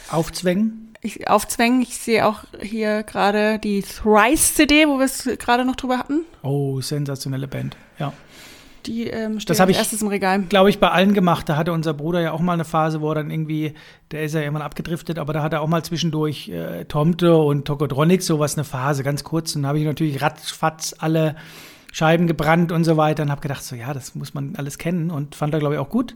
Aufzwängen. 0.09 0.93
Ich, 1.05 1.27
aufzwängen. 1.29 1.81
Ich 1.81 1.97
sehe 1.97 2.25
auch 2.25 2.39
hier 2.61 3.03
gerade 3.03 3.59
die 3.59 3.81
Thrice-CD, 3.83 4.87
wo 4.87 4.97
wir 4.97 5.05
es 5.05 5.29
gerade 5.39 5.63
noch 5.65 5.75
drüber 5.75 5.97
hatten. 5.97 6.21
Oh, 6.41 6.81
sensationelle 6.81 7.47
Band. 7.47 7.77
Ja. 7.99 8.11
Die 8.85 9.07
ähm, 9.07 9.39
steht 9.39 9.49
Das 9.51 9.59
als 9.61 9.71
ich- 9.71 9.77
erstes 9.77 10.01
im 10.01 10.07
Regal. 10.09 10.41
Glaube 10.43 10.69
ich, 10.69 10.79
bei 10.79 10.89
allen 10.91 11.13
gemacht. 11.13 11.49
Da 11.49 11.55
hatte 11.57 11.71
unser 11.71 11.93
Bruder 11.93 12.21
ja 12.21 12.31
auch 12.33 12.39
mal 12.39 12.53
eine 12.53 12.65
Phase, 12.65 13.01
wo 13.01 13.09
er 13.09 13.15
dann 13.15 13.31
irgendwie, 13.31 13.73
der 14.11 14.23
ist 14.23 14.33
ja 14.35 14.41
irgendwann 14.41 14.61
abgedriftet, 14.61 15.17
aber 15.17 15.33
da 15.33 15.41
hat 15.41 15.53
er 15.53 15.61
auch 15.61 15.67
mal 15.67 15.83
zwischendurch 15.83 16.49
äh, 16.49 16.85
Tomte 16.85 17.35
und 17.35 17.65
Tokotronic, 17.65 18.21
sowas, 18.21 18.55
eine 18.57 18.63
Phase, 18.63 19.03
ganz 19.03 19.23
kurz. 19.23 19.55
Und 19.55 19.63
da 19.63 19.69
habe 19.69 19.79
ich 19.79 19.85
natürlich 19.85 20.21
ratzfatz 20.21 20.93
alle 20.99 21.35
Scheiben 21.91 22.27
gebrannt 22.27 22.71
und 22.71 22.83
so 22.83 22.95
weiter 22.97 23.23
und 23.23 23.31
habe 23.31 23.41
gedacht, 23.41 23.63
so 23.63 23.75
ja, 23.75 23.93
das 23.93 24.13
muss 24.15 24.33
man 24.33 24.55
alles 24.55 24.77
kennen 24.77 25.09
und 25.11 25.33
fand 25.33 25.53
er, 25.53 25.59
glaube 25.59 25.75
ich, 25.75 25.79
auch 25.79 25.89
gut. 25.89 26.13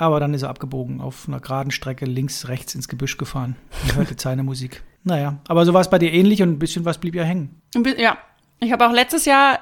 Aber 0.00 0.18
dann 0.18 0.32
ist 0.32 0.40
er 0.40 0.48
abgebogen, 0.48 1.02
auf 1.02 1.28
einer 1.28 1.40
geraden 1.40 1.70
Strecke 1.70 2.06
links, 2.06 2.48
rechts 2.48 2.74
ins 2.74 2.88
Gebüsch 2.88 3.18
gefahren 3.18 3.56
und 3.82 3.96
hörte 3.96 4.14
seine 4.16 4.42
Musik. 4.42 4.82
Naja, 5.04 5.40
aber 5.46 5.66
so 5.66 5.74
war 5.74 5.82
es 5.82 5.90
bei 5.90 5.98
dir 5.98 6.10
ähnlich 6.10 6.40
und 6.42 6.52
ein 6.52 6.58
bisschen 6.58 6.86
was 6.86 6.96
blieb 6.96 7.14
ja 7.14 7.22
hängen. 7.22 7.60
Ja, 7.98 8.16
ich 8.60 8.72
habe 8.72 8.86
auch 8.86 8.92
letztes 8.92 9.26
Jahr 9.26 9.58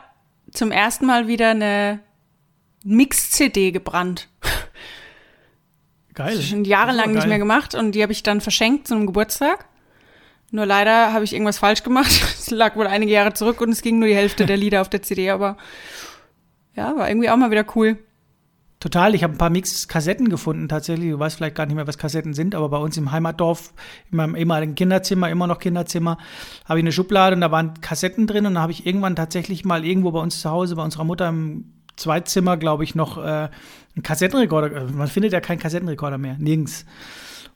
zum 0.52 0.70
ersten 0.70 1.06
Mal 1.06 1.26
wieder 1.26 1.50
eine 1.50 1.98
Mix-CD 2.84 3.72
gebrannt. 3.72 4.28
Geil. 6.14 6.36
Das 6.36 6.46
schon 6.46 6.64
jahrelang 6.64 7.14
nicht 7.14 7.26
mehr 7.26 7.40
gemacht 7.40 7.74
und 7.74 7.96
die 7.96 8.02
habe 8.04 8.12
ich 8.12 8.22
dann 8.22 8.40
verschenkt 8.40 8.86
zu 8.86 8.94
einem 8.94 9.06
Geburtstag. 9.06 9.66
Nur 10.52 10.66
leider 10.66 11.12
habe 11.12 11.24
ich 11.24 11.32
irgendwas 11.32 11.58
falsch 11.58 11.82
gemacht. 11.82 12.12
Es 12.38 12.50
lag 12.50 12.76
wohl 12.76 12.86
einige 12.86 13.12
Jahre 13.12 13.32
zurück 13.32 13.60
und 13.60 13.70
es 13.70 13.82
ging 13.82 13.98
nur 13.98 14.06
die 14.08 14.14
Hälfte 14.14 14.46
der 14.46 14.56
Lieder 14.56 14.82
auf 14.82 14.88
der 14.88 15.02
CD, 15.02 15.30
aber 15.30 15.56
ja, 16.76 16.96
war 16.96 17.08
irgendwie 17.08 17.28
auch 17.28 17.36
mal 17.36 17.50
wieder 17.50 17.66
cool. 17.74 17.98
Total, 18.80 19.12
ich 19.14 19.24
habe 19.24 19.34
ein 19.34 19.38
paar 19.38 19.50
Mix-Kassetten 19.50 20.28
gefunden 20.28 20.68
tatsächlich. 20.68 21.10
Du 21.10 21.18
weißt 21.18 21.36
vielleicht 21.36 21.56
gar 21.56 21.66
nicht 21.66 21.74
mehr, 21.74 21.88
was 21.88 21.98
Kassetten 21.98 22.32
sind, 22.32 22.54
aber 22.54 22.68
bei 22.68 22.78
uns 22.78 22.96
im 22.96 23.10
Heimatdorf, 23.10 23.74
in 24.10 24.18
meinem 24.18 24.36
ehemaligen 24.36 24.76
Kinderzimmer, 24.76 25.28
immer 25.30 25.48
noch 25.48 25.58
Kinderzimmer, 25.58 26.16
habe 26.64 26.78
ich 26.78 26.84
eine 26.84 26.92
Schublade 26.92 27.34
und 27.34 27.40
da 27.40 27.50
waren 27.50 27.80
Kassetten 27.80 28.28
drin 28.28 28.46
und 28.46 28.54
da 28.54 28.60
habe 28.60 28.70
ich 28.70 28.86
irgendwann 28.86 29.16
tatsächlich 29.16 29.64
mal 29.64 29.84
irgendwo 29.84 30.12
bei 30.12 30.20
uns 30.20 30.40
zu 30.40 30.50
Hause, 30.50 30.76
bei 30.76 30.84
unserer 30.84 31.02
Mutter 31.04 31.28
im 31.28 31.72
Zweitzimmer, 31.96 32.56
glaube 32.56 32.84
ich, 32.84 32.94
noch 32.94 33.18
äh, 33.18 33.20
einen 33.20 34.02
Kassettenrekorder. 34.04 34.72
äh, 34.72 34.84
Man 34.84 35.08
findet 35.08 35.32
ja 35.32 35.40
keinen 35.40 35.58
Kassettenrekorder 35.58 36.18
mehr, 36.18 36.36
nirgends. 36.38 36.86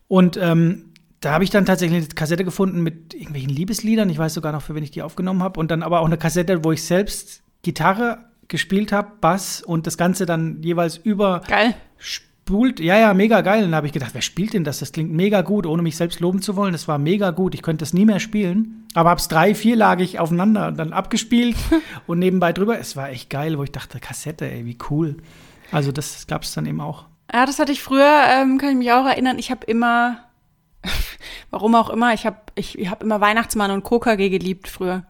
Und 0.08 0.36
ähm, 0.36 0.92
da 1.20 1.32
habe 1.32 1.44
ich 1.44 1.50
dann 1.50 1.64
tatsächlich 1.64 1.98
eine 1.98 2.08
Kassette 2.08 2.44
gefunden 2.44 2.82
mit 2.82 3.14
irgendwelchen 3.14 3.50
Liebesliedern. 3.50 4.10
Ich 4.10 4.18
weiß 4.18 4.34
sogar 4.34 4.50
noch, 4.50 4.62
für 4.62 4.74
wen 4.74 4.82
ich 4.82 4.90
die 4.90 5.02
aufgenommen 5.02 5.44
habe. 5.44 5.60
Und 5.60 5.70
dann 5.70 5.84
aber 5.84 6.00
auch 6.00 6.06
eine 6.06 6.18
Kassette, 6.18 6.64
wo 6.64 6.72
ich 6.72 6.82
selbst 6.82 7.44
Gitarre 7.62 8.31
gespielt 8.52 8.92
habe, 8.92 9.10
Bass 9.20 9.62
und 9.62 9.88
das 9.88 9.98
Ganze 9.98 10.26
dann 10.26 10.62
jeweils 10.62 10.96
über 10.96 11.40
Geil. 11.48 11.74
spult. 11.98 12.78
Ja, 12.78 12.96
ja, 12.96 13.14
mega 13.14 13.40
geil. 13.40 13.64
Und 13.64 13.72
da 13.72 13.78
habe 13.78 13.88
ich 13.88 13.92
gedacht, 13.92 14.14
wer 14.14 14.22
spielt 14.22 14.52
denn 14.52 14.62
das? 14.62 14.78
Das 14.78 14.92
klingt 14.92 15.10
mega 15.10 15.40
gut, 15.40 15.66
ohne 15.66 15.82
mich 15.82 15.96
selbst 15.96 16.20
loben 16.20 16.40
zu 16.40 16.54
wollen. 16.54 16.72
Das 16.72 16.86
war 16.86 16.98
mega 16.98 17.30
gut. 17.30 17.54
Ich 17.54 17.62
könnte 17.62 17.82
das 17.82 17.92
nie 17.94 18.04
mehr 18.04 18.20
spielen. 18.20 18.86
Aber 18.94 19.10
hab's 19.10 19.26
drei, 19.26 19.54
vierlagig 19.54 20.20
aufeinander 20.20 20.68
und 20.68 20.78
dann 20.78 20.92
abgespielt 20.92 21.56
und 22.06 22.20
nebenbei 22.20 22.52
drüber. 22.52 22.78
Es 22.78 22.94
war 22.94 23.08
echt 23.10 23.30
geil, 23.30 23.58
wo 23.58 23.64
ich 23.64 23.72
dachte, 23.72 23.98
Kassette, 23.98 24.48
ey, 24.48 24.64
wie 24.66 24.78
cool. 24.90 25.16
Also 25.72 25.90
das 25.90 26.26
gab's 26.26 26.52
dann 26.54 26.66
eben 26.66 26.80
auch. 26.80 27.06
Ja, 27.32 27.46
das 27.46 27.58
hatte 27.58 27.72
ich 27.72 27.82
früher, 27.82 28.24
ähm, 28.28 28.58
kann 28.58 28.70
ich 28.70 28.76
mich 28.76 28.92
auch 28.92 29.06
erinnern. 29.06 29.38
Ich 29.38 29.50
habe 29.50 29.64
immer, 29.64 30.18
warum 31.50 31.74
auch 31.74 31.88
immer, 31.88 32.12
ich 32.12 32.26
habe 32.26 32.36
ich, 32.54 32.78
ich 32.78 32.90
hab 32.90 33.02
immer 33.02 33.20
Weihnachtsmann 33.22 33.70
und 33.70 33.82
KKG 33.82 34.28
geliebt 34.28 34.68
früher. 34.68 35.04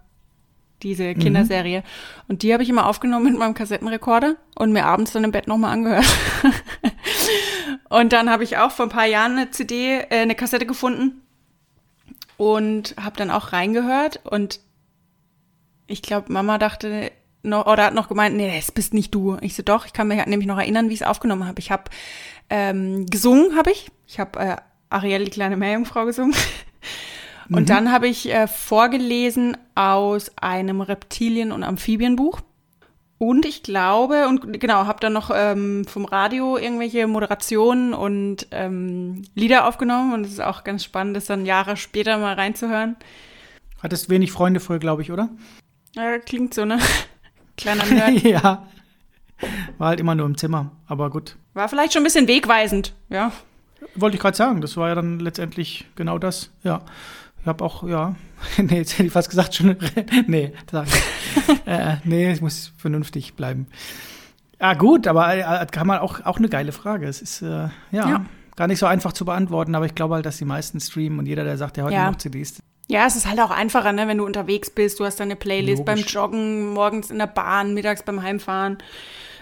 Diese 0.82 1.14
Kinderserie. 1.14 1.84
Und 2.28 2.42
die 2.42 2.52
habe 2.52 2.62
ich 2.62 2.68
immer 2.68 2.86
aufgenommen 2.86 3.24
mit 3.24 3.38
meinem 3.38 3.54
Kassettenrekorder 3.54 4.36
und 4.56 4.72
mir 4.72 4.84
abends 4.84 5.12
dann 5.12 5.24
im 5.24 5.30
Bett 5.30 5.46
nochmal 5.46 5.72
angehört. 5.72 6.04
und 7.88 8.12
dann 8.12 8.28
habe 8.28 8.44
ich 8.44 8.58
auch 8.58 8.72
vor 8.72 8.86
ein 8.86 8.90
paar 8.90 9.06
Jahren 9.06 9.32
eine 9.32 9.50
CD, 9.50 9.98
äh, 9.98 10.06
eine 10.10 10.34
Kassette 10.34 10.66
gefunden 10.66 11.22
und 12.36 12.96
habe 13.00 13.16
dann 13.16 13.30
auch 13.30 13.52
reingehört 13.52 14.20
und 14.24 14.60
ich 15.86 16.02
glaube, 16.02 16.32
Mama 16.32 16.58
dachte 16.58 17.12
noch, 17.42 17.66
oder 17.66 17.84
hat 17.84 17.94
noch 17.94 18.08
gemeint, 18.08 18.36
nee, 18.36 18.54
das 18.56 18.72
bist 18.72 18.94
nicht 18.94 19.14
du. 19.14 19.36
Ich 19.40 19.54
so, 19.54 19.62
doch, 19.62 19.86
ich 19.86 19.92
kann 19.92 20.08
mich 20.08 20.24
nämlich 20.26 20.46
noch 20.46 20.58
erinnern, 20.58 20.88
wie 20.88 20.94
ich 20.94 21.02
es 21.02 21.06
aufgenommen 21.06 21.46
habe. 21.46 21.58
Ich 21.58 21.70
habe 21.70 21.84
ähm, 22.50 23.06
gesungen, 23.06 23.56
habe 23.56 23.70
ich. 23.70 23.90
Ich 24.06 24.18
habe 24.18 24.38
äh, 24.38 24.56
Ariel, 24.90 25.24
die 25.24 25.30
kleine 25.30 25.56
Meerjungfrau, 25.56 26.04
gesungen. 26.04 26.34
Und 27.50 27.70
dann 27.70 27.92
habe 27.92 28.08
ich 28.08 28.32
äh, 28.32 28.46
vorgelesen 28.46 29.56
aus 29.74 30.30
einem 30.36 30.80
Reptilien- 30.80 31.52
und 31.52 31.62
Amphibienbuch. 31.62 32.40
Und 33.18 33.46
ich 33.46 33.62
glaube, 33.62 34.26
und 34.26 34.58
genau, 34.58 34.86
habe 34.86 34.98
dann 34.98 35.12
noch 35.12 35.30
ähm, 35.32 35.84
vom 35.84 36.04
Radio 36.04 36.56
irgendwelche 36.58 37.06
Moderationen 37.06 37.94
und 37.94 38.48
ähm, 38.50 39.22
Lieder 39.36 39.68
aufgenommen. 39.68 40.12
Und 40.12 40.26
es 40.26 40.32
ist 40.32 40.42
auch 40.42 40.64
ganz 40.64 40.82
spannend, 40.82 41.16
das 41.16 41.26
dann 41.26 41.46
Jahre 41.46 41.76
später 41.76 42.18
mal 42.18 42.34
reinzuhören. 42.34 42.96
Hattest 43.80 44.10
wenig 44.10 44.32
Freunde 44.32 44.58
früher, 44.58 44.80
glaube 44.80 45.02
ich, 45.02 45.12
oder? 45.12 45.28
Ja, 45.94 46.18
klingt 46.18 46.52
so, 46.54 46.64
ne? 46.64 46.80
Kleiner 47.56 47.86
Nerd. 47.86 48.22
ja. 48.22 48.66
War 49.78 49.88
halt 49.88 50.00
immer 50.00 50.14
nur 50.14 50.26
im 50.26 50.36
Zimmer, 50.36 50.72
aber 50.86 51.10
gut. 51.10 51.36
War 51.54 51.68
vielleicht 51.68 51.92
schon 51.92 52.02
ein 52.02 52.04
bisschen 52.04 52.28
wegweisend, 52.28 52.92
ja. 53.08 53.30
Wollte 53.94 54.16
ich 54.16 54.20
gerade 54.20 54.36
sagen, 54.36 54.60
das 54.60 54.76
war 54.76 54.88
ja 54.88 54.94
dann 54.94 55.20
letztendlich 55.20 55.86
genau 55.96 56.18
das. 56.18 56.50
Ja. 56.62 56.82
Ich 57.42 57.46
habe 57.46 57.64
auch, 57.64 57.82
ja, 57.86 58.14
nee, 58.58 58.76
jetzt 58.78 58.94
hätte 58.94 59.04
ich 59.06 59.12
fast 59.12 59.28
gesagt, 59.30 59.54
schon, 59.54 59.76
nee, 60.26 60.52
sag 60.70 60.86
ich. 60.88 61.66
äh, 61.66 61.96
nee, 62.04 62.32
ich 62.32 62.40
muss 62.40 62.72
vernünftig 62.76 63.34
bleiben. 63.34 63.66
Ja, 64.60 64.74
gut, 64.74 65.06
aber 65.08 65.34
äh, 65.36 65.66
kann 65.70 65.86
man 65.88 65.98
auch, 65.98 66.24
auch 66.24 66.38
eine 66.38 66.48
geile 66.48 66.70
Frage. 66.72 67.06
Es 67.06 67.20
ist, 67.20 67.42
äh, 67.42 67.46
ja, 67.46 67.70
Ja. 67.90 68.26
gar 68.54 68.68
nicht 68.68 68.78
so 68.78 68.86
einfach 68.86 69.12
zu 69.12 69.24
beantworten, 69.24 69.74
aber 69.74 69.86
ich 69.86 69.94
glaube 69.96 70.14
halt, 70.14 70.24
dass 70.26 70.38
die 70.38 70.44
meisten 70.44 70.78
streamen 70.80 71.18
und 71.18 71.26
jeder, 71.26 71.42
der 71.42 71.58
sagt, 71.58 71.76
der 71.76 71.84
heute 71.84 71.94
Ja. 71.94 72.08
noch 72.10 72.16
CDs. 72.18 72.62
Ja, 72.88 73.06
es 73.06 73.16
ist 73.16 73.28
halt 73.28 73.40
auch 73.40 73.50
einfacher, 73.50 73.92
ne, 73.92 74.06
wenn 74.06 74.18
du 74.18 74.26
unterwegs 74.26 74.68
bist. 74.70 75.00
Du 75.00 75.04
hast 75.04 75.18
deine 75.18 75.34
Playlist 75.36 75.84
beim 75.84 75.98
Logisch. 75.98 76.14
Joggen, 76.14 76.72
morgens 76.74 77.10
in 77.10 77.18
der 77.18 77.26
Bahn, 77.26 77.74
mittags 77.74 78.02
beim 78.02 78.22
Heimfahren. 78.22 78.78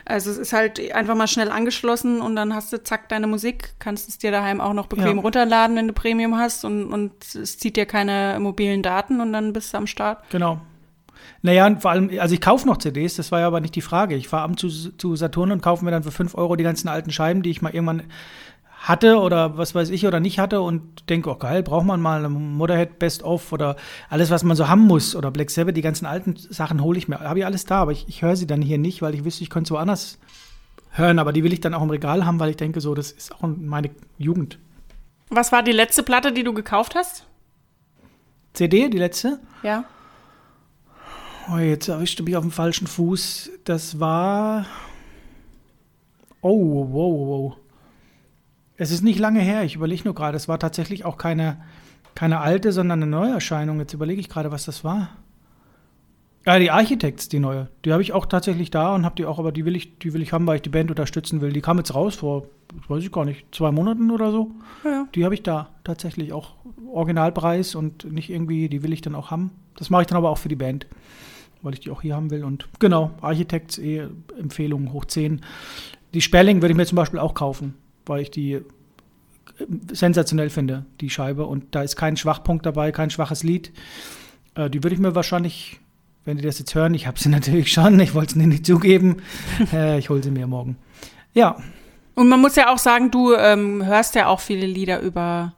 Also 0.04 0.30
es 0.30 0.38
ist 0.38 0.52
halt 0.52 0.80
einfach 0.94 1.14
mal 1.14 1.28
schnell 1.28 1.50
angeschlossen 1.50 2.20
und 2.20 2.36
dann 2.36 2.54
hast 2.54 2.72
du 2.72 2.82
zack 2.82 3.08
deine 3.08 3.26
Musik, 3.26 3.74
kannst 3.78 4.08
es 4.08 4.18
dir 4.18 4.30
daheim 4.30 4.60
auch 4.60 4.72
noch 4.72 4.86
bequem 4.86 5.16
Ja. 5.16 5.22
runterladen, 5.22 5.76
wenn 5.76 5.88
du 5.88 5.92
Premium 5.92 6.36
hast 6.36 6.64
und, 6.64 6.92
und 6.92 7.12
es 7.34 7.58
zieht 7.58 7.76
dir 7.76 7.86
keine 7.86 8.38
mobilen 8.40 8.82
Daten 8.82 9.20
und 9.20 9.32
dann 9.32 9.52
bist 9.52 9.72
du 9.72 9.78
am 9.78 9.86
Start. 9.86 10.18
Genau. 10.30 10.60
Naja, 11.42 11.66
und 11.66 11.80
vor 11.80 11.90
allem, 11.90 12.10
also 12.18 12.34
ich 12.34 12.40
kaufe 12.40 12.66
noch 12.66 12.78
CDs, 12.78 13.16
das 13.16 13.32
war 13.32 13.40
ja 13.40 13.46
aber 13.46 13.60
nicht 13.60 13.74
die 13.74 13.80
Frage. 13.80 14.14
Ich 14.14 14.28
fahre 14.28 14.42
abends 14.42 14.60
zu, 14.60 14.68
zu 14.68 15.16
Saturn 15.16 15.52
und 15.52 15.62
kaufe 15.62 15.84
mir 15.84 15.90
dann 15.90 16.02
für 16.02 16.10
5 16.10 16.34
Euro 16.34 16.56
die 16.56 16.64
ganzen 16.64 16.88
alten 16.88 17.10
Scheiben, 17.12 17.42
die 17.42 17.50
ich 17.50 17.62
mal 17.62 17.72
irgendwann 17.74 18.02
hatte 18.80 19.18
oder 19.20 19.58
was 19.58 19.74
weiß 19.74 19.90
ich 19.90 20.06
oder 20.06 20.20
nicht 20.20 20.38
hatte 20.38 20.62
und 20.62 21.08
denke, 21.10 21.30
oh 21.30 21.34
geil, 21.34 21.62
braucht 21.62 21.84
man 21.84 22.00
mal 22.00 22.18
eine 22.18 22.30
Motorhead 22.30 22.98
Best 22.98 23.22
of 23.22 23.52
oder 23.52 23.76
alles, 24.08 24.30
was 24.30 24.42
man 24.42 24.56
so 24.56 24.68
haben 24.68 24.86
muss 24.86 25.14
oder 25.14 25.30
Black 25.30 25.50
Sabbath, 25.50 25.76
die 25.76 25.82
ganzen 25.82 26.06
alten 26.06 26.34
Sachen 26.36 26.82
hole 26.82 26.96
ich 26.96 27.06
mir. 27.06 27.20
Habe 27.20 27.40
ich 27.40 27.44
alles 27.44 27.66
da, 27.66 27.82
aber 27.82 27.92
ich, 27.92 28.08
ich 28.08 28.22
höre 28.22 28.36
sie 28.36 28.46
dann 28.46 28.62
hier 28.62 28.78
nicht, 28.78 29.02
weil 29.02 29.14
ich 29.14 29.24
wüsste, 29.24 29.42
ich 29.42 29.50
könnte 29.50 29.68
es 29.68 29.70
woanders 29.72 30.18
hören, 30.92 31.18
aber 31.18 31.32
die 31.32 31.44
will 31.44 31.52
ich 31.52 31.60
dann 31.60 31.74
auch 31.74 31.82
im 31.82 31.90
Regal 31.90 32.24
haben, 32.24 32.40
weil 32.40 32.50
ich 32.50 32.56
denke, 32.56 32.80
so, 32.80 32.94
das 32.94 33.12
ist 33.12 33.34
auch 33.34 33.42
meine 33.42 33.90
Jugend. 34.16 34.58
Was 35.28 35.52
war 35.52 35.62
die 35.62 35.72
letzte 35.72 36.02
Platte, 36.02 36.32
die 36.32 36.42
du 36.42 36.54
gekauft 36.54 36.94
hast? 36.94 37.26
CD, 38.54 38.88
die 38.88 38.98
letzte? 38.98 39.40
Ja. 39.62 39.84
Oh, 41.52 41.58
jetzt 41.58 41.88
erwischte 41.88 42.22
mich 42.22 42.36
auf 42.36 42.42
dem 42.42 42.50
falschen 42.50 42.86
Fuß. 42.86 43.50
Das 43.64 44.00
war. 44.00 44.66
Oh, 46.40 46.86
wow, 46.90 47.28
wow. 47.28 47.56
Es 48.80 48.90
ist 48.90 49.02
nicht 49.02 49.18
lange 49.18 49.40
her, 49.40 49.62
ich 49.62 49.74
überlege 49.74 50.04
nur 50.04 50.14
gerade. 50.14 50.38
Es 50.38 50.48
war 50.48 50.58
tatsächlich 50.58 51.04
auch 51.04 51.18
keine, 51.18 51.58
keine 52.14 52.40
alte, 52.40 52.72
sondern 52.72 53.02
eine 53.02 53.10
Neuerscheinung. 53.10 53.78
Jetzt 53.78 53.92
überlege 53.92 54.22
ich 54.22 54.30
gerade, 54.30 54.52
was 54.52 54.64
das 54.64 54.84
war. 54.84 55.10
Ja, 56.46 56.58
die 56.58 56.70
Architects, 56.70 57.28
die 57.28 57.40
neue. 57.40 57.68
Die 57.84 57.92
habe 57.92 58.00
ich 58.00 58.14
auch 58.14 58.24
tatsächlich 58.24 58.70
da 58.70 58.94
und 58.94 59.04
habe 59.04 59.16
die 59.16 59.26
auch, 59.26 59.38
aber 59.38 59.52
die 59.52 59.66
will 59.66 59.76
ich, 59.76 59.98
die 59.98 60.14
will 60.14 60.22
ich 60.22 60.32
haben, 60.32 60.46
weil 60.46 60.56
ich 60.56 60.62
die 60.62 60.70
Band 60.70 60.88
unterstützen 60.88 61.42
will. 61.42 61.52
Die 61.52 61.60
kam 61.60 61.76
jetzt 61.76 61.94
raus 61.94 62.14
vor, 62.14 62.46
weiß 62.88 63.04
ich 63.04 63.12
gar 63.12 63.26
nicht, 63.26 63.54
zwei 63.54 63.70
Monaten 63.70 64.10
oder 64.10 64.30
so. 64.30 64.50
Ja. 64.82 65.06
Die 65.14 65.26
habe 65.26 65.34
ich 65.34 65.42
da 65.42 65.68
tatsächlich 65.84 66.32
auch 66.32 66.54
Originalpreis 66.90 67.74
und 67.74 68.10
nicht 68.10 68.30
irgendwie, 68.30 68.70
die 68.70 68.82
will 68.82 68.94
ich 68.94 69.02
dann 69.02 69.14
auch 69.14 69.30
haben. 69.30 69.50
Das 69.76 69.90
mache 69.90 70.04
ich 70.04 70.08
dann 70.08 70.16
aber 70.16 70.30
auch 70.30 70.38
für 70.38 70.48
die 70.48 70.56
Band, 70.56 70.86
weil 71.60 71.74
ich 71.74 71.80
die 71.80 71.90
auch 71.90 72.00
hier 72.00 72.16
haben 72.16 72.30
will. 72.30 72.44
Und 72.44 72.66
genau, 72.78 73.10
Architects 73.20 73.76
eh 73.76 74.08
Empfehlungen 74.38 74.94
hoch 74.94 75.04
10. 75.04 75.42
Die 76.14 76.22
Sperling 76.22 76.62
würde 76.62 76.72
ich 76.72 76.78
mir 76.78 76.86
zum 76.86 76.96
Beispiel 76.96 77.20
auch 77.20 77.34
kaufen, 77.34 77.74
weil 78.10 78.20
ich 78.20 78.30
die 78.30 78.52
äh, 78.52 78.62
sensationell 79.90 80.50
finde, 80.50 80.84
die 81.00 81.08
Scheibe. 81.08 81.46
Und 81.46 81.74
da 81.74 81.82
ist 81.82 81.96
kein 81.96 82.18
Schwachpunkt 82.18 82.66
dabei, 82.66 82.92
kein 82.92 83.08
schwaches 83.08 83.42
Lied. 83.42 83.72
Äh, 84.54 84.68
die 84.68 84.82
würde 84.82 84.94
ich 84.94 85.00
mir 85.00 85.14
wahrscheinlich 85.14 85.80
wenn 86.24 86.36
die 86.36 86.42
das 86.42 86.58
jetzt 86.58 86.74
hören, 86.74 86.94
ich 86.94 87.06
habe 87.06 87.18
sie 87.18 87.28
natürlich 87.30 87.72
schon, 87.72 87.98
ich 88.00 88.14
wollte 88.14 88.32
es 88.32 88.36
ihnen 88.36 88.50
nicht 88.50 88.66
zugeben. 88.66 89.22
äh, 89.72 89.98
ich 89.98 90.10
hole 90.10 90.22
sie 90.22 90.30
mir 90.30 90.46
morgen. 90.46 90.76
Ja. 91.34 91.56
Und 92.14 92.28
man 92.28 92.40
muss 92.40 92.56
ja 92.56 92.72
auch 92.72 92.78
sagen, 92.78 93.10
du 93.10 93.34
ähm, 93.34 93.84
hörst 93.84 94.14
ja 94.14 94.26
auch 94.26 94.40
viele 94.40 94.66
Lieder 94.66 95.00
über 95.00 95.54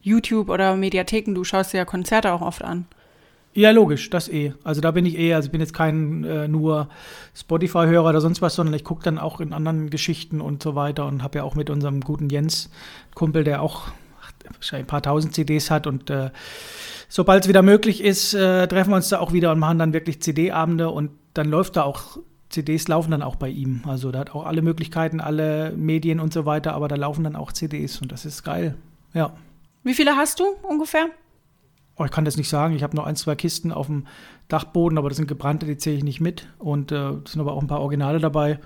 YouTube 0.00 0.48
oder 0.50 0.76
Mediatheken. 0.76 1.34
Du 1.34 1.42
schaust 1.42 1.72
dir 1.72 1.78
ja 1.78 1.84
Konzerte 1.84 2.32
auch 2.32 2.42
oft 2.42 2.62
an. 2.62 2.86
Ja, 3.56 3.70
logisch, 3.70 4.10
das 4.10 4.28
eh. 4.28 4.52
Also 4.64 4.80
da 4.80 4.90
bin 4.90 5.06
ich 5.06 5.16
eh, 5.16 5.32
also 5.32 5.46
ich 5.46 5.52
bin 5.52 5.60
jetzt 5.60 5.74
kein 5.74 6.24
äh, 6.24 6.48
nur 6.48 6.88
Spotify-Hörer 7.36 8.10
oder 8.10 8.20
sonst 8.20 8.42
was, 8.42 8.56
sondern 8.56 8.74
ich 8.74 8.82
gucke 8.82 9.04
dann 9.04 9.16
auch 9.16 9.40
in 9.40 9.52
anderen 9.52 9.90
Geschichten 9.90 10.40
und 10.40 10.60
so 10.60 10.74
weiter 10.74 11.06
und 11.06 11.22
habe 11.22 11.38
ja 11.38 11.44
auch 11.44 11.54
mit 11.54 11.70
unserem 11.70 12.00
guten 12.00 12.28
Jens, 12.28 12.68
Kumpel, 13.14 13.44
der 13.44 13.62
auch 13.62 13.92
wahrscheinlich 14.52 14.84
ein 14.84 14.88
paar 14.88 15.02
tausend 15.02 15.34
CDs 15.34 15.70
hat 15.70 15.86
und 15.86 16.10
äh, 16.10 16.30
sobald 17.08 17.44
es 17.44 17.48
wieder 17.48 17.62
möglich 17.62 18.02
ist, 18.02 18.34
äh, 18.34 18.66
treffen 18.66 18.90
wir 18.90 18.96
uns 18.96 19.08
da 19.08 19.20
auch 19.20 19.32
wieder 19.32 19.52
und 19.52 19.60
machen 19.60 19.78
dann 19.78 19.92
wirklich 19.92 20.20
CD-Abende 20.20 20.90
und 20.90 21.10
dann 21.34 21.48
läuft 21.48 21.76
da 21.76 21.84
auch, 21.84 22.18
CDs 22.50 22.88
laufen 22.88 23.12
dann 23.12 23.22
auch 23.22 23.36
bei 23.36 23.48
ihm. 23.48 23.82
Also 23.86 24.10
da 24.10 24.20
hat 24.20 24.34
auch 24.34 24.46
alle 24.46 24.62
Möglichkeiten, 24.62 25.20
alle 25.20 25.72
Medien 25.76 26.18
und 26.18 26.32
so 26.32 26.44
weiter, 26.44 26.74
aber 26.74 26.88
da 26.88 26.96
laufen 26.96 27.22
dann 27.22 27.36
auch 27.36 27.52
CDs 27.52 28.02
und 28.02 28.10
das 28.10 28.24
ist 28.24 28.42
geil. 28.42 28.74
Ja. 29.12 29.32
Wie 29.84 29.94
viele 29.94 30.16
hast 30.16 30.40
du 30.40 30.44
ungefähr? 30.62 31.06
Oh, 31.96 32.04
ich 32.04 32.10
kann 32.10 32.24
das 32.24 32.36
nicht 32.36 32.48
sagen. 32.48 32.74
Ich 32.74 32.82
habe 32.82 32.96
noch 32.96 33.06
ein, 33.06 33.16
zwei 33.16 33.36
Kisten 33.36 33.72
auf 33.72 33.86
dem 33.86 34.06
Dachboden, 34.48 34.98
aber 34.98 35.08
das 35.08 35.16
sind 35.16 35.28
gebrannte, 35.28 35.66
die 35.66 35.76
zähle 35.76 35.96
ich 35.96 36.04
nicht 36.04 36.20
mit. 36.20 36.48
Und 36.58 36.90
äh, 36.92 37.12
sind 37.26 37.40
aber 37.40 37.52
auch 37.52 37.62
ein 37.62 37.68
paar 37.68 37.80
Originale 37.80 38.18
dabei. 38.18 38.58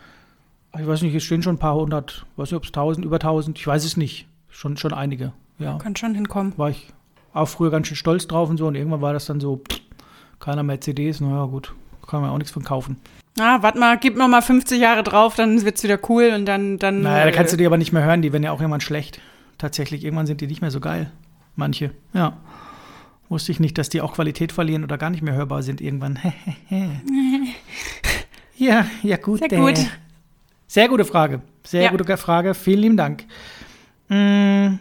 Ich 0.78 0.86
weiß 0.86 1.02
nicht, 1.02 1.14
es 1.14 1.24
stehen 1.24 1.42
schon 1.42 1.56
ein 1.56 1.58
paar 1.58 1.74
hundert, 1.74 2.26
weiß 2.36 2.50
nicht, 2.50 2.56
ob 2.56 2.64
es 2.64 2.72
tausend, 2.72 3.04
über 3.04 3.18
tausend, 3.18 3.58
ich 3.58 3.66
weiß 3.66 3.84
es 3.84 3.96
nicht. 3.96 4.26
Schon, 4.50 4.76
schon 4.76 4.92
einige, 4.92 5.32
ja. 5.58 5.78
Kann 5.78 5.94
schon 5.94 6.14
hinkommen. 6.14 6.54
War 6.56 6.70
ich 6.70 6.92
auch 7.32 7.48
früher 7.48 7.70
ganz 7.70 7.86
schön 7.86 7.96
stolz 7.96 8.26
drauf 8.26 8.48
und 8.48 8.56
so. 8.56 8.66
Und 8.66 8.74
irgendwann 8.74 9.02
war 9.02 9.12
das 9.12 9.26
dann 9.26 9.40
so, 9.40 9.58
pff, 9.58 9.80
keiner 10.40 10.62
mehr 10.62 10.80
CDs. 10.80 11.20
Naja, 11.20 11.44
gut, 11.44 11.74
kann 12.06 12.20
man 12.22 12.30
auch 12.30 12.38
nichts 12.38 12.52
von 12.52 12.64
kaufen. 12.64 12.96
Ah, 13.38 13.58
warte 13.62 13.78
mal, 13.78 13.96
gib 13.98 14.16
noch 14.16 14.28
mal 14.28 14.42
50 14.42 14.80
Jahre 14.80 15.02
drauf, 15.04 15.36
dann 15.36 15.64
wird 15.64 15.76
es 15.76 15.84
wieder 15.84 15.98
cool 16.08 16.32
und 16.34 16.46
dann. 16.46 16.78
dann 16.78 17.02
naja, 17.02 17.26
da 17.26 17.30
kannst 17.30 17.52
du 17.52 17.56
die 17.56 17.66
aber 17.66 17.76
nicht 17.76 17.92
mehr 17.92 18.04
hören, 18.04 18.22
die 18.22 18.32
werden 18.32 18.42
ja 18.42 18.52
auch 18.52 18.60
irgendwann 18.60 18.80
schlecht. 18.80 19.20
Tatsächlich, 19.58 20.04
irgendwann 20.04 20.26
sind 20.26 20.40
die 20.40 20.46
nicht 20.46 20.60
mehr 20.60 20.70
so 20.70 20.80
geil. 20.80 21.10
Manche, 21.54 21.92
ja. 22.14 22.36
Wusste 23.28 23.52
ich 23.52 23.60
nicht, 23.60 23.76
dass 23.76 23.90
die 23.90 24.00
auch 24.00 24.14
Qualität 24.14 24.52
verlieren 24.52 24.84
oder 24.84 24.96
gar 24.96 25.10
nicht 25.10 25.22
mehr 25.22 25.34
hörbar 25.34 25.62
sind 25.62 25.80
irgendwann. 25.80 26.18
ja, 28.56 28.86
ja, 29.02 29.16
gut. 29.18 29.40
Sehr 29.40 29.48
gut. 29.48 29.78
Sehr 30.66 30.88
gute 30.88 31.04
Frage. 31.04 31.42
Sehr 31.64 31.82
ja. 31.82 31.90
gute 31.90 32.16
Frage. 32.16 32.54
Vielen 32.54 32.80
lieben 32.80 32.96
Dank. 32.96 33.24
Hm, 34.08 34.78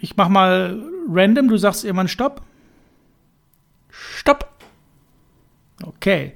ich 0.00 0.16
mach 0.16 0.28
mal 0.28 0.80
random. 1.08 1.48
Du 1.48 1.56
sagst 1.56 1.84
irgendwann 1.84 2.08
Stopp. 2.08 2.42
Stopp. 3.90 4.48
Okay. 5.82 6.34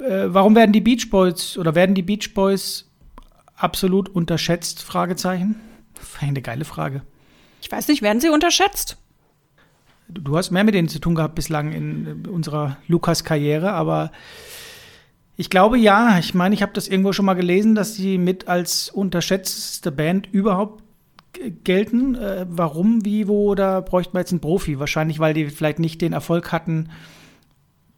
Äh, 0.00 0.26
warum 0.26 0.54
werden 0.54 0.72
die 0.72 0.80
Beach 0.80 1.08
Boys 1.10 1.56
oder 1.56 1.74
werden 1.74 1.94
die 1.94 2.02
Beach 2.02 2.34
Boys 2.34 2.90
absolut 3.56 4.08
unterschätzt? 4.10 4.82
Fragezeichen. 4.82 5.60
Eine 6.20 6.42
geile 6.42 6.64
Frage. 6.64 7.02
Ich 7.62 7.70
weiß 7.72 7.88
nicht, 7.88 8.02
werden 8.02 8.20
sie 8.20 8.28
unterschätzt? 8.28 8.98
Du 10.08 10.36
hast 10.36 10.50
mehr 10.50 10.64
mit 10.64 10.74
denen 10.74 10.88
zu 10.88 11.00
tun 11.00 11.14
gehabt 11.14 11.34
bislang 11.34 11.72
in 11.72 12.26
unserer 12.26 12.78
Lukas-Karriere, 12.86 13.72
aber 13.72 14.10
ich 15.36 15.50
glaube 15.50 15.78
ja. 15.78 16.18
Ich 16.18 16.34
meine, 16.34 16.54
ich 16.54 16.62
habe 16.62 16.72
das 16.72 16.88
irgendwo 16.88 17.12
schon 17.12 17.26
mal 17.26 17.34
gelesen, 17.34 17.74
dass 17.74 17.94
sie 17.94 18.18
mit 18.18 18.48
als 18.48 18.90
unterschätzte 18.90 19.92
Band 19.92 20.28
überhaupt 20.32 20.82
gelten. 21.64 22.14
Äh, 22.14 22.46
warum, 22.48 23.04
wie, 23.04 23.28
wo, 23.28 23.54
da 23.54 23.80
bräuchte 23.80 24.14
man 24.14 24.22
jetzt 24.22 24.32
einen 24.32 24.40
Profi. 24.40 24.78
Wahrscheinlich, 24.78 25.18
weil 25.18 25.34
die 25.34 25.46
vielleicht 25.46 25.78
nicht 25.78 26.00
den 26.00 26.12
Erfolg 26.12 26.52
hatten, 26.52 26.88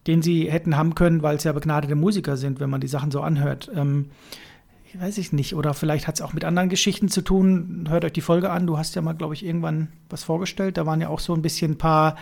den 0.07 0.23
sie 0.23 0.51
hätten 0.51 0.77
haben 0.77 0.94
können, 0.94 1.23
weil 1.23 1.37
es 1.37 1.44
ja 1.44 1.53
begnadete 1.53 1.94
Musiker 1.94 2.37
sind, 2.37 2.61
wenn 2.61 2.70
man 2.70 2.81
die 2.81 2.88
Sachen 2.88 3.11
so 3.11 3.20
anhört. 3.20 3.70
Ähm, 3.75 4.11
weiß 4.98 5.18
ich 5.18 5.33
nicht. 5.33 5.55
Oder 5.55 5.74
vielleicht 5.74 6.07
hat 6.07 6.16
es 6.16 6.22
auch 6.22 6.33
mit 6.33 6.44
anderen 6.44 6.68
Geschichten 6.68 7.09
zu 7.09 7.22
tun. 7.22 7.87
Hört 7.88 8.05
euch 8.05 8.12
die 8.12 8.20
Folge 8.20 8.50
an. 8.50 8.66
Du 8.66 8.79
hast 8.79 8.94
ja 8.94 9.03
mal, 9.03 9.12
glaube 9.12 9.35
ich, 9.35 9.44
irgendwann 9.44 9.88
was 10.09 10.24
vorgestellt. 10.24 10.76
Da 10.76 10.87
waren 10.87 11.00
ja 11.00 11.09
auch 11.09 11.20
so 11.20 11.35
ein 11.35 11.42
bisschen 11.42 11.72
ein 11.72 11.79
paar 11.79 12.16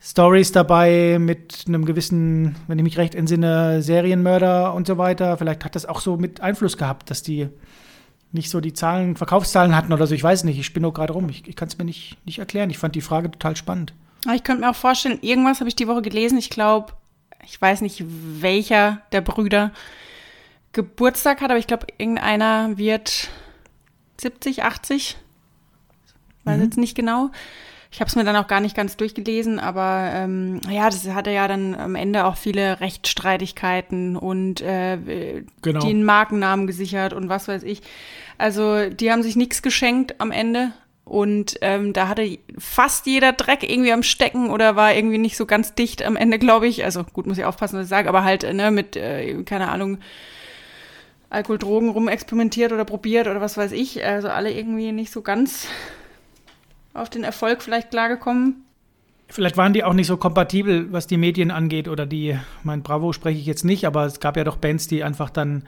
Stories 0.00 0.52
dabei 0.52 1.18
mit 1.18 1.64
einem 1.66 1.84
gewissen, 1.84 2.56
wenn 2.66 2.78
ich 2.78 2.84
mich 2.84 2.98
recht 2.98 3.14
entsinne, 3.14 3.82
Serienmörder 3.82 4.74
und 4.74 4.86
so 4.86 4.98
weiter. 4.98 5.36
Vielleicht 5.36 5.64
hat 5.64 5.74
das 5.74 5.86
auch 5.86 6.00
so 6.00 6.16
mit 6.16 6.40
Einfluss 6.40 6.76
gehabt, 6.76 7.10
dass 7.10 7.22
die 7.22 7.48
nicht 8.32 8.50
so 8.50 8.60
die 8.60 8.72
Zahlen, 8.72 9.16
Verkaufszahlen 9.16 9.74
hatten 9.74 9.92
oder 9.92 10.06
so. 10.06 10.14
Ich 10.14 10.22
weiß 10.22 10.44
nicht. 10.44 10.58
Ich 10.58 10.66
spinne 10.66 10.84
nur 10.84 10.92
gerade 10.92 11.12
rum. 11.12 11.28
Ich, 11.28 11.48
ich 11.48 11.56
kann 11.56 11.68
es 11.68 11.78
mir 11.78 11.84
nicht, 11.84 12.18
nicht 12.26 12.38
erklären. 12.38 12.70
Ich 12.70 12.78
fand 12.78 12.94
die 12.94 13.00
Frage 13.00 13.30
total 13.30 13.56
spannend. 13.56 13.94
Ich 14.34 14.42
könnte 14.42 14.62
mir 14.62 14.70
auch 14.70 14.76
vorstellen, 14.76 15.18
irgendwas 15.22 15.60
habe 15.60 15.68
ich 15.68 15.76
die 15.76 15.88
Woche 15.88 16.02
gelesen. 16.02 16.36
Ich 16.36 16.50
glaube, 16.50 16.92
ich 17.44 17.60
weiß 17.60 17.80
nicht, 17.80 18.04
welcher 18.06 19.02
der 19.12 19.20
Brüder 19.20 19.70
Geburtstag 20.76 21.40
hat, 21.40 21.50
aber 21.50 21.58
ich 21.58 21.66
glaube, 21.66 21.86
irgendeiner 21.96 22.76
wird 22.76 23.30
70, 24.20 24.62
80. 24.62 25.16
Weiß 26.44 26.58
mhm. 26.58 26.64
jetzt 26.64 26.76
nicht 26.76 26.94
genau. 26.94 27.30
Ich 27.90 28.00
habe 28.00 28.08
es 28.08 28.14
mir 28.14 28.24
dann 28.24 28.36
auch 28.36 28.46
gar 28.46 28.60
nicht 28.60 28.76
ganz 28.76 28.98
durchgelesen, 28.98 29.58
aber 29.58 30.10
ähm, 30.12 30.60
ja, 30.68 30.90
das 30.90 31.08
hatte 31.08 31.30
ja 31.30 31.48
dann 31.48 31.74
am 31.74 31.94
Ende 31.94 32.26
auch 32.26 32.36
viele 32.36 32.80
Rechtsstreitigkeiten 32.80 34.16
und 34.16 34.60
äh, 34.60 35.44
genau. 35.62 35.80
den 35.80 36.04
Markennamen 36.04 36.66
gesichert 36.66 37.14
und 37.14 37.30
was 37.30 37.48
weiß 37.48 37.62
ich. 37.62 37.80
Also 38.36 38.90
die 38.90 39.10
haben 39.10 39.22
sich 39.22 39.34
nichts 39.34 39.62
geschenkt 39.62 40.20
am 40.20 40.30
Ende. 40.30 40.72
Und 41.06 41.56
ähm, 41.60 41.92
da 41.92 42.08
hatte 42.08 42.38
fast 42.58 43.06
jeder 43.06 43.32
Dreck 43.32 43.62
irgendwie 43.62 43.92
am 43.92 44.02
Stecken 44.02 44.50
oder 44.50 44.74
war 44.74 44.92
irgendwie 44.92 45.18
nicht 45.18 45.36
so 45.36 45.46
ganz 45.46 45.72
dicht 45.72 46.04
am 46.04 46.16
Ende, 46.16 46.38
glaube 46.38 46.66
ich. 46.66 46.84
Also 46.84 47.04
gut, 47.04 47.26
muss 47.26 47.38
ich 47.38 47.44
aufpassen, 47.44 47.78
was 47.78 47.84
ich 47.84 47.90
sage, 47.90 48.08
aber 48.08 48.24
halt 48.24 48.42
ne, 48.42 48.72
mit, 48.72 48.96
äh, 48.96 49.42
keine 49.44 49.68
Ahnung, 49.68 49.98
Alkohol, 51.28 51.58
Drogen 51.58 51.90
rumexperimentiert 51.90 52.72
oder 52.72 52.84
probiert 52.84 53.26
oder 53.26 53.40
was 53.40 53.56
weiß 53.56 53.72
ich. 53.72 54.04
Also 54.04 54.28
alle 54.28 54.52
irgendwie 54.52 54.92
nicht 54.92 55.12
so 55.12 55.22
ganz 55.22 55.66
auf 56.94 57.10
den 57.10 57.24
Erfolg 57.24 57.62
vielleicht 57.62 57.90
klargekommen. 57.90 58.64
Vielleicht 59.28 59.56
waren 59.56 59.72
die 59.72 59.82
auch 59.82 59.92
nicht 59.92 60.06
so 60.06 60.16
kompatibel, 60.16 60.92
was 60.92 61.08
die 61.08 61.16
Medien 61.16 61.50
angeht 61.50 61.88
oder 61.88 62.06
die, 62.06 62.38
mein 62.62 62.82
Bravo 62.82 63.12
spreche 63.12 63.40
ich 63.40 63.46
jetzt 63.46 63.64
nicht, 63.64 63.84
aber 63.84 64.06
es 64.06 64.20
gab 64.20 64.36
ja 64.36 64.44
doch 64.44 64.56
Bands, 64.56 64.86
die 64.86 65.02
einfach 65.02 65.30
dann 65.30 65.64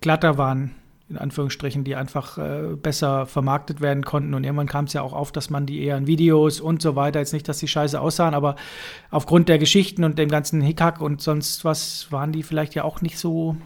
glatter 0.00 0.38
waren, 0.38 0.74
in 1.10 1.18
Anführungsstrichen, 1.18 1.84
die 1.84 1.94
einfach 1.94 2.38
äh, 2.38 2.76
besser 2.76 3.26
vermarktet 3.26 3.82
werden 3.82 4.02
konnten. 4.02 4.32
Und 4.32 4.44
irgendwann 4.44 4.66
kam 4.66 4.86
es 4.86 4.94
ja 4.94 5.02
auch 5.02 5.12
auf, 5.12 5.30
dass 5.30 5.50
man 5.50 5.66
die 5.66 5.84
eher 5.84 5.98
in 5.98 6.06
Videos 6.06 6.58
und 6.58 6.80
so 6.80 6.96
weiter, 6.96 7.18
jetzt 7.18 7.34
nicht, 7.34 7.48
dass 7.48 7.58
die 7.58 7.68
scheiße 7.68 8.00
aussahen, 8.00 8.32
aber 8.32 8.56
aufgrund 9.10 9.50
der 9.50 9.58
Geschichten 9.58 10.02
und 10.02 10.18
dem 10.18 10.30
ganzen 10.30 10.62
Hickhack 10.62 11.02
und 11.02 11.20
sonst 11.20 11.66
was 11.66 12.10
waren 12.10 12.32
die 12.32 12.42
vielleicht 12.42 12.74
ja 12.74 12.84
auch 12.84 13.02
nicht 13.02 13.18
so 13.18 13.56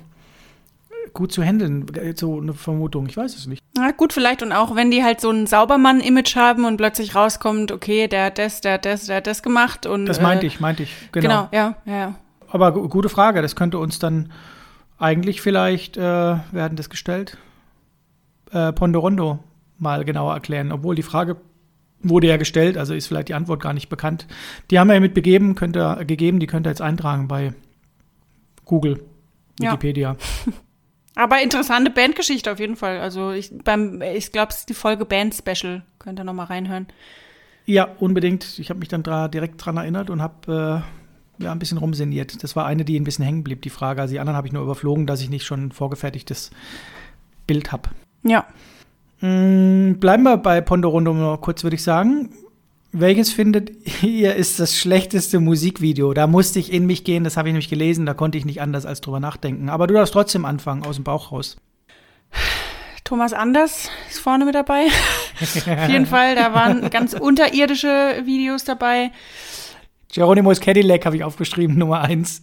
gut 1.15 1.33
zu 1.33 1.43
handeln, 1.43 1.87
so 2.17 2.41
eine 2.41 2.53
Vermutung. 2.53 3.07
Ich 3.07 3.17
weiß 3.17 3.37
es 3.37 3.47
nicht. 3.47 3.63
Na 3.77 3.93
gut, 3.93 4.13
vielleicht 4.13 4.43
und 4.43 4.53
auch 4.53 4.75
wenn 4.75 4.91
die 4.91 5.03
halt 5.03 5.21
so 5.21 5.31
ein 5.31 5.47
Saubermann-Image 5.47 6.37
haben 6.37 6.65
und 6.65 6.77
plötzlich 6.77 7.15
rauskommt, 7.15 7.73
okay, 7.73 8.09
der 8.09 8.27
hat 8.27 8.39
das, 8.39 8.61
der 8.61 8.75
hat 8.75 8.85
das, 8.85 9.07
der 9.07 9.17
hat 9.17 9.27
das 9.27 9.43
gemacht 9.43 9.87
und. 9.87 10.07
Das 10.07 10.21
meinte 10.21 10.45
äh, 10.45 10.49
ich, 10.49 10.61
meinte 10.61 10.83
ich, 10.83 10.93
genau. 11.13 11.49
Genau, 11.49 11.49
ja, 11.53 11.77
ja. 11.87 12.15
Aber 12.49 12.73
gute 12.73 13.09
Frage, 13.09 13.43
das 13.43 13.57
könnte 13.57 13.79
uns 13.79 13.99
dann 13.99 14.31
eigentlich 14.99 15.41
vielleicht, 15.41 15.97
äh, 15.97 16.03
hatten 16.03 16.77
das 16.77 16.91
gestellt, 16.91 17.37
äh, 18.53 18.73
Ponderondo 18.73 19.39
mal 19.79 20.05
genauer 20.05 20.35
erklären, 20.35 20.71
obwohl 20.71 20.95
die 20.95 21.03
Frage 21.03 21.37
wurde 22.01 22.29
ja 22.29 22.37
gestellt, 22.37 22.77
also 22.77 22.95
ist 22.95 23.07
vielleicht 23.07 23.29
die 23.29 23.35
Antwort 23.35 23.63
gar 23.63 23.73
nicht 23.73 23.89
bekannt. 23.89 24.27
Die 24.71 24.79
haben 24.79 24.89
wir 24.89 24.95
ja 24.95 25.01
mit 25.01 25.15
begeben, 25.15 25.55
könnt 25.55 25.77
ihr, 25.77 26.05
gegeben, 26.05 26.39
die 26.39 26.47
könnt 26.47 26.67
ihr 26.67 26.71
jetzt 26.71 26.83
eintragen 26.83 27.29
bei 27.29 27.55
Google, 28.65 29.05
Wikipedia. 29.59 30.17
Ja. 30.47 30.53
Aber 31.17 31.41
interessante 31.43 31.91
Bandgeschichte 31.91 32.51
auf 32.51 32.59
jeden 32.59 32.77
Fall. 32.77 32.99
Also 33.01 33.31
ich, 33.31 33.53
beim, 33.65 34.03
ich 34.03 34.33
glaube, 34.33 34.51
es 34.51 34.61
ist 34.61 34.69
die 34.69 34.75
Folge 34.75 35.05
Band 35.05 35.35
Special. 35.35 35.83
Könnt 35.99 36.19
ihr 36.19 36.25
noch 36.25 36.33
mal 36.33 36.45
reinhören. 36.45 36.87
Ja, 37.67 37.89
unbedingt. 38.01 38.59
Ich 38.59 38.69
habe 38.71 38.81
mich 38.81 38.89
dann 38.89 39.03
da 39.03 39.29
direkt 39.29 39.65
dran 39.65 39.77
erinnert 39.77 40.11
und 40.11 40.21
habe 40.21 40.85
äh, 41.39 41.43
ja, 41.45 41.53
ein 41.53 41.59
bisschen 41.59 41.79
rumseniert. 41.79 42.43
Das 42.43 42.57
war 42.57 42.67
eine, 42.67 42.85
die 42.85 42.99
ein 42.99 43.05
bisschen 43.05 43.25
hängen 43.25 43.45
blieb, 43.45 43.63
die 43.63 43.71
Frage. 43.71 44.03
Also 44.03 44.13
die 44.13 44.21
anderen 44.21 44.37
habe 44.37 44.47
ich 44.47 44.53
nur 44.53 44.63
überflogen, 44.63 45.07
dass 45.07 45.21
ich 45.21 45.31
nicht 45.31 45.45
schon 45.45 45.67
ein 45.67 45.73
vorgefertigtes 45.73 46.51
Bild 47.47 47.73
habe. 47.73 47.91
Ja. 48.23 48.47
Mm, 49.21 49.95
bleiben 49.95 50.25
wir 50.25 50.37
bei 50.37 50.61
Ponderondo 50.61 51.15
noch 51.15 51.41
kurz, 51.41 51.63
würde 51.63 51.77
ich 51.77 51.83
sagen. 51.83 52.31
Welches 52.97 53.33
findet 53.33 53.73
ihr 54.05 54.37
ist 54.37 54.61
das 54.61 54.79
schlechteste 54.79 55.41
Musikvideo? 55.41 56.15
Da 56.15 56.29
musste 56.29 56.61
ich 56.61 56.73
in 56.73 56.87
mich 56.87 57.03
gehen, 57.03 57.25
das 57.25 57.37
habe 57.37 57.49
ich 57.49 57.53
nämlich 57.53 57.69
gelesen, 57.69 58.07
da 58.07 58.15
konnte 58.15 58.39
ich 58.39 58.45
nicht 58.45 58.61
anders 58.61 58.87
als 58.87 59.01
drüber 59.01 59.19
nachdenken. 59.19 59.69
Aber 59.69 59.89
du 59.89 59.95
darfst 59.95 60.13
trotzdem 60.13 60.45
anfangen, 60.45 60.85
aus 60.85 60.95
dem 60.95 61.03
Bauch 61.03 61.33
raus. 61.33 61.57
Thomas 63.03 63.33
Anders 63.33 63.91
ist 64.09 64.21
vorne 64.21 64.45
mit 64.45 64.55
dabei. 64.55 64.87
Auf 65.41 65.89
jeden 65.89 66.07
Fall, 66.07 66.37
da 66.37 66.55
waren 66.55 66.89
ganz 66.91 67.15
unterirdische 67.15 68.23
Videos 68.27 68.63
dabei. 68.63 69.11
Geronimo's 70.13 70.61
Cadillac 70.61 71.05
habe 71.05 71.17
ich 71.17 71.25
aufgeschrieben, 71.25 71.77
Nummer 71.77 72.03
eins. 72.03 72.43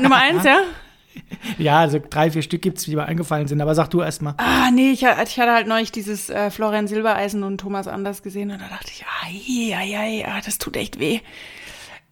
Nummer 0.00 0.18
eins, 0.18 0.44
ja? 0.44 0.60
Ja, 1.58 1.80
also 1.80 1.98
drei, 1.98 2.30
vier 2.30 2.42
Stück 2.42 2.62
gibt 2.62 2.78
es, 2.78 2.84
die 2.84 2.94
mir 2.94 3.04
eingefallen 3.04 3.48
sind, 3.48 3.60
aber 3.60 3.74
sag 3.74 3.88
du 3.88 4.00
erst 4.00 4.22
mal. 4.22 4.34
Ah, 4.38 4.70
nee, 4.70 4.92
ich, 4.92 5.02
ich 5.02 5.06
hatte 5.06 5.52
halt 5.52 5.66
neulich 5.66 5.92
dieses 5.92 6.30
äh, 6.30 6.50
Florian 6.50 6.86
Silbereisen 6.86 7.42
und 7.42 7.58
Thomas 7.58 7.88
Anders 7.88 8.22
gesehen 8.22 8.50
und 8.50 8.60
da 8.60 8.68
dachte 8.68 8.90
ich, 8.92 9.04
ai, 9.22 9.74
ai, 9.74 9.98
ai, 9.98 10.24
ah, 10.26 10.40
das 10.44 10.58
tut 10.58 10.76
echt 10.76 10.98
weh. 10.98 11.20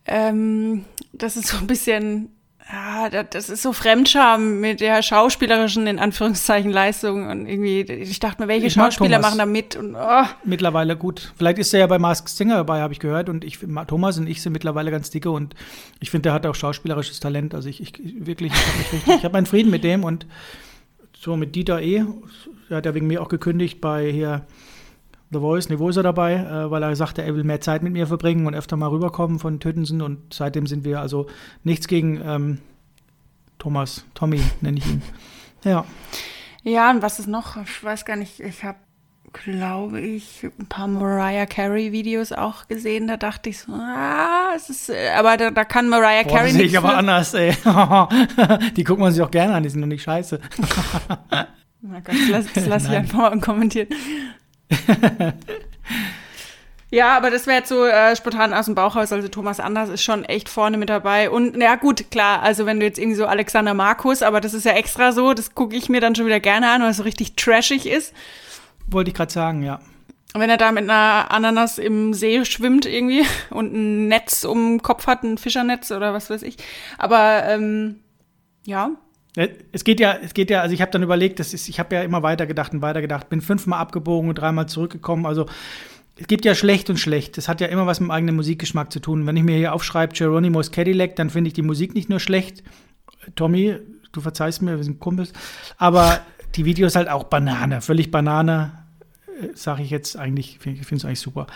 Ähm, 0.07 0.85
das 1.13 1.37
ist 1.37 1.49
so 1.49 1.59
ein 1.59 1.67
bisschen, 1.67 2.36
ja, 2.73 3.09
das 3.09 3.49
ist 3.49 3.63
so 3.63 3.73
Fremdscham 3.73 4.59
mit 4.61 4.81
der 4.81 5.01
schauspielerischen, 5.03 5.87
in 5.87 6.01
Anführungszeichen, 6.01 6.73
Leistung. 6.73 7.29
Und 7.29 7.47
irgendwie, 7.47 7.81
ich 7.83 8.19
dachte 8.19 8.43
mir, 8.43 8.49
welche 8.49 8.71
Schauspieler 8.71 9.21
machen 9.21 9.39
da 9.39 9.47
mit? 9.47 9.77
Und, 9.77 9.95
oh. 9.95 10.25
Mittlerweile 10.45 10.97
gut. 10.97 11.33
Vielleicht 11.37 11.59
ist 11.59 11.73
er 11.73 11.81
ja 11.81 11.87
bei 11.87 12.01
Mask 12.01 12.29
Singer 12.29 12.57
dabei, 12.57 12.81
habe 12.81 12.93
ich 12.93 12.99
gehört. 12.99 13.29
Und 13.29 13.45
ich, 13.45 13.61
Thomas 13.87 14.19
und 14.19 14.29
ich 14.29 14.43
sind 14.43 14.53
mittlerweile 14.53 14.91
ganz 14.91 15.11
dicke. 15.11 15.31
Und 15.31 15.55
ich 16.01 16.11
finde, 16.11 16.25
der 16.25 16.33
hat 16.33 16.45
auch 16.45 16.57
schauspielerisches 16.57 17.21
Talent. 17.21 17.55
Also 17.55 17.69
ich, 17.69 17.81
ich 17.81 18.27
wirklich, 18.27 18.53
ich 18.93 19.07
habe 19.07 19.23
hab 19.23 19.33
meinen 19.33 19.47
Frieden 19.47 19.71
mit 19.71 19.85
dem. 19.85 20.03
Und 20.03 20.27
so 21.17 21.37
mit 21.37 21.55
Dieter 21.55 21.81
E., 21.81 22.05
der 22.69 22.79
hat 22.79 22.87
ja 22.87 22.95
wegen 22.95 23.07
mir 23.07 23.23
auch 23.23 23.29
gekündigt 23.29 23.81
bei 23.81 24.11
hier 24.11 24.45
The 25.31 25.41
Voice, 25.41 25.69
nee, 25.69 25.79
wo 25.79 25.89
ist 25.89 25.97
er 25.97 26.03
dabei? 26.03 26.35
Äh, 26.35 26.71
weil 26.71 26.83
er 26.83 26.95
sagte, 26.95 27.23
er 27.23 27.35
will 27.35 27.45
mehr 27.45 27.61
Zeit 27.61 27.83
mit 27.83 27.93
mir 27.93 28.07
verbringen 28.07 28.47
und 28.47 28.55
öfter 28.55 28.77
mal 28.77 28.89
rüberkommen 28.89 29.39
von 29.39 29.59
Tötensen 29.59 30.01
und 30.03 30.33
seitdem 30.33 30.67
sind 30.67 30.85
wir 30.85 31.01
also 31.01 31.27
nichts 31.65 31.89
gegen 31.89 32.21
ähm, 32.25 32.59
Thomas, 33.59 34.05
Tommy 34.15 34.41
nenne 34.61 34.79
ich 34.79 34.87
ihn. 34.87 35.03
Ja. 35.65 35.85
Ja, 36.63 36.91
und 36.91 37.03
was 37.03 37.19
ist 37.19 37.29
noch? 37.29 37.57
Ich 37.57 37.83
weiß 37.83 38.05
gar 38.05 38.17
nicht, 38.17 38.41
ich 38.41 38.65
habe, 38.65 38.79
glaube 39.33 40.01
ich, 40.01 40.45
ein 40.59 40.67
paar 40.67 40.89
Mariah 40.89 41.47
Carey 41.47 41.93
Videos 41.93 42.33
auch 42.33 42.67
gesehen. 42.69 43.07
Da 43.07 43.17
dachte 43.17 43.51
ich 43.51 43.59
so, 43.61 43.73
ah, 43.73 44.51
es 44.55 44.69
ist, 44.71 44.91
aber 45.17 45.37
da, 45.37 45.51
da 45.51 45.65
kann 45.65 45.89
Mariah 45.89 46.23
Boah, 46.25 46.33
Carey 46.37 46.53
nicht. 46.53 46.57
sehe 46.57 46.67
ich 46.67 46.79
aber 46.79 46.97
anders, 46.97 47.35
ey. 47.35 47.53
die 48.77 48.85
gucken 48.85 49.03
man 49.03 49.13
sich 49.13 49.23
auch 49.23 49.31
gerne 49.31 49.55
an, 49.55 49.63
die 49.63 49.69
sind 49.69 49.81
noch 49.81 49.87
nicht 49.87 50.03
scheiße. 50.03 50.41
Na 51.83 52.01
Gott, 52.01 52.15
das 52.15 52.29
lasse 52.29 52.49
das 52.55 52.67
lass 52.67 52.85
ich 52.85 52.91
einfach 52.91 53.19
mal 53.19 53.41
kommentieren. 53.41 53.89
Ja, 56.91 57.17
aber 57.17 57.31
das 57.31 57.47
wäre 57.47 57.59
jetzt 57.59 57.69
so 57.69 57.85
äh, 57.85 58.15
spontan 58.15 58.55
aus 58.55 58.67
dem 58.67 58.77
Bauchhaus. 58.77 59.13
Also 59.13 59.27
Thomas 59.29 59.59
Anders 59.59 59.89
ist 59.89 60.03
schon 60.03 60.25
echt 60.25 60.49
vorne 60.49 60.77
mit 60.77 60.89
dabei. 60.89 61.31
Und 61.31 61.61
ja 61.61 61.75
gut, 61.75 62.11
klar, 62.11 62.43
also 62.43 62.65
wenn 62.65 62.79
du 62.79 62.87
jetzt 62.87 62.99
irgendwie 62.99 63.17
so 63.17 63.27
Alexander 63.27 63.75
Markus, 63.75 64.23
aber 64.23 64.41
das 64.41 64.55
ist 64.55 64.65
ja 64.65 64.73
extra 64.73 65.11
so, 65.11 65.35
das 65.35 65.55
gucke 65.55 65.75
ich 65.75 65.89
mir 65.89 66.01
dann 66.01 66.15
schon 66.15 66.27
wieder 66.27 66.39
gerne 66.39 66.71
an, 66.71 66.83
weil 66.83 66.91
es 66.91 66.99
so 66.99 67.03
richtig 67.03 67.35
trashig 67.35 67.87
ist. 67.87 68.15
Wollte 68.87 69.11
ich 69.11 69.17
gerade 69.17 69.33
sagen, 69.33 69.63
ja. 69.63 69.81
Wenn 70.33 70.49
er 70.49 70.59
da 70.59 70.71
mit 70.71 70.85
einer 70.85 71.31
Ananas 71.31 71.79
im 71.79 72.15
See 72.15 72.45
schwimmt 72.45 72.87
irgendwie 72.87 73.27
und 73.51 73.73
ein 73.73 74.09
Netz 74.09 74.45
um 74.45 74.75
den 74.75 74.83
Kopf 74.83 75.07
hat, 75.09 75.25
ein 75.25 75.39
Fischernetz 75.39 75.91
oder 75.91 76.13
was 76.15 76.31
weiß 76.31 76.43
ich. 76.43 76.57
Aber 76.99 77.43
ähm, 77.47 78.01
ja, 78.65 78.91
es 79.73 79.85
geht 79.85 80.01
ja, 80.01 80.17
es 80.23 80.33
geht 80.35 80.51
ja, 80.51 80.63
also 80.63 80.75
ich 80.75 80.81
habe 80.81 80.91
dann 80.91 81.03
überlegt, 81.03 81.39
das 81.39 81.53
ist, 81.53 81.69
ich 81.69 81.79
habe 81.79 81.95
ja 81.95 82.03
immer 82.03 82.23
weitergedacht 82.23 82.73
und 82.73 82.83
weitergedacht, 82.83 83.29
bin 83.29 83.41
fünfmal 83.41 83.81
abgebogen 83.81 84.31
und 84.31 84.37
dreimal 84.37 84.67
zurückgekommen. 84.67 85.27
Also 85.27 85.47
es 86.19 86.27
gibt 86.27 86.47
ja 86.47 86.55
schlecht 86.55 86.89
und 86.89 86.99
schlecht. 86.99 87.37
Das 87.37 87.49
hat 87.49 87.61
ja 87.61 87.67
immer 87.67 87.87
was 87.87 88.01
mit 88.01 88.09
dem 88.09 88.11
eigenen 88.13 88.37
Musikgeschmack 88.37 88.91
zu 88.91 89.01
tun. 89.01 89.27
Wenn 89.27 89.37
ich 89.37 89.43
mir 89.43 89.57
hier 89.57 89.75
aufschreibe 89.75 90.15
Geronimo's 90.15 90.73
Cadillac, 90.73 91.17
dann 91.17 91.29
finde 91.29 91.49
ich 91.49 91.55
die 91.55 91.63
Musik 91.63 91.95
nicht 91.95 92.09
nur 92.09 92.21
schlecht. 92.21 92.63
Tommy, 93.35 93.77
du 94.13 94.21
verzeihst 94.23 94.63
mir, 94.63 94.79
wir 94.79 94.85
sind 94.85 95.01
Kumpels. 95.01 95.33
Aber 95.77 96.21
die 96.55 96.65
Videos 96.65 96.97
halt 96.97 97.11
auch 97.11 97.25
Banane, 97.25 97.83
völlig 97.83 98.11
Banane, 98.11 98.85
äh, 99.43 99.49
sage 99.55 99.83
ich 99.83 99.91
jetzt 99.91 100.17
eigentlich, 100.17 100.57
ich 100.57 100.63
finde 100.63 100.97
es 100.97 101.05
eigentlich 101.05 101.21
super. 101.21 101.47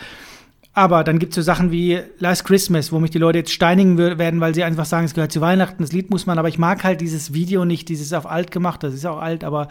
Aber 0.72 1.02
dann 1.02 1.18
gibt 1.18 1.33
es 1.33 1.37
so 1.37 1.42
Sachen 1.42 1.72
wie 1.72 2.00
Last 2.18 2.44
Christmas, 2.44 2.92
wo 2.92 3.00
mich 3.00 3.11
die 3.11 3.18
Leute 3.18 3.38
jetzt 3.38 3.52
steinigen 3.52 3.98
werden, 3.98 4.40
weil 4.40 4.54
sie 4.54 4.62
einfach 4.62 4.85
sagen, 4.85 5.04
es 5.04 5.14
gehört 5.14 5.33
zu 5.33 5.40
Weihnachten, 5.40 5.83
das 5.83 5.92
Lied 5.92 6.11
muss 6.11 6.26
man, 6.26 6.38
aber 6.38 6.48
ich 6.48 6.59
mag 6.59 6.85
halt 6.85 7.00
dieses 7.00 7.35
Video 7.35 7.64
nicht, 7.64 7.88
dieses 7.88 8.12
auf 8.12 8.24
alt 8.24 8.52
gemacht, 8.52 8.83
das 8.85 8.94
ist 8.94 9.04
auch 9.04 9.18
alt, 9.18 9.42
aber 9.42 9.68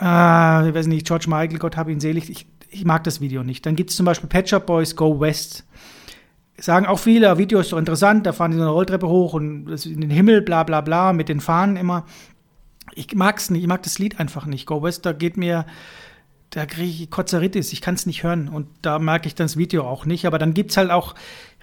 äh, 0.00 0.68
ich 0.68 0.74
weiß 0.74 0.86
nicht, 0.86 1.06
George 1.06 1.26
Michael, 1.28 1.58
Gott 1.58 1.76
hab 1.76 1.88
ihn 1.88 1.98
selig, 1.98 2.30
ich, 2.30 2.46
ich 2.70 2.84
mag 2.84 3.02
das 3.04 3.20
Video 3.20 3.42
nicht. 3.42 3.66
Dann 3.66 3.74
gibt 3.74 3.90
es 3.90 3.96
zum 3.96 4.06
Beispiel 4.06 4.28
Pet 4.28 4.48
Shop 4.48 4.66
Boys 4.66 4.94
Go 4.94 5.18
West. 5.18 5.64
Sagen 6.60 6.86
auch 6.86 6.98
viele, 6.98 7.36
Video 7.38 7.60
ist 7.60 7.72
doch 7.72 7.78
interessant, 7.78 8.26
da 8.26 8.32
fahren 8.32 8.52
die 8.52 8.56
so 8.56 8.62
eine 8.62 8.70
Rolltreppe 8.70 9.08
hoch 9.08 9.34
und 9.34 9.68
in 9.84 10.00
den 10.00 10.10
Himmel, 10.10 10.42
bla 10.42 10.62
bla 10.62 10.80
bla, 10.80 11.12
mit 11.12 11.28
den 11.28 11.40
Fahnen 11.40 11.76
immer. 11.76 12.04
Ich 12.94 13.14
mag's 13.14 13.50
nicht, 13.50 13.62
ich 13.62 13.68
mag 13.68 13.82
das 13.82 13.98
Lied 13.98 14.18
einfach 14.18 14.46
nicht. 14.46 14.66
Go 14.66 14.82
West, 14.82 15.06
da 15.06 15.12
geht 15.12 15.36
mir 15.36 15.66
da 16.58 16.66
kriege 16.66 17.04
ich 17.04 17.08
Kotzeritis, 17.08 17.72
ich 17.72 17.80
kann 17.80 17.94
es 17.94 18.04
nicht 18.04 18.24
hören 18.24 18.48
und 18.48 18.66
da 18.82 18.98
merke 18.98 19.28
ich 19.28 19.36
dann 19.36 19.46
das 19.46 19.56
Video 19.56 19.84
auch 19.84 20.06
nicht. 20.06 20.26
Aber 20.26 20.40
dann 20.40 20.54
gibt 20.54 20.72
es 20.72 20.76
halt 20.76 20.90
auch 20.90 21.14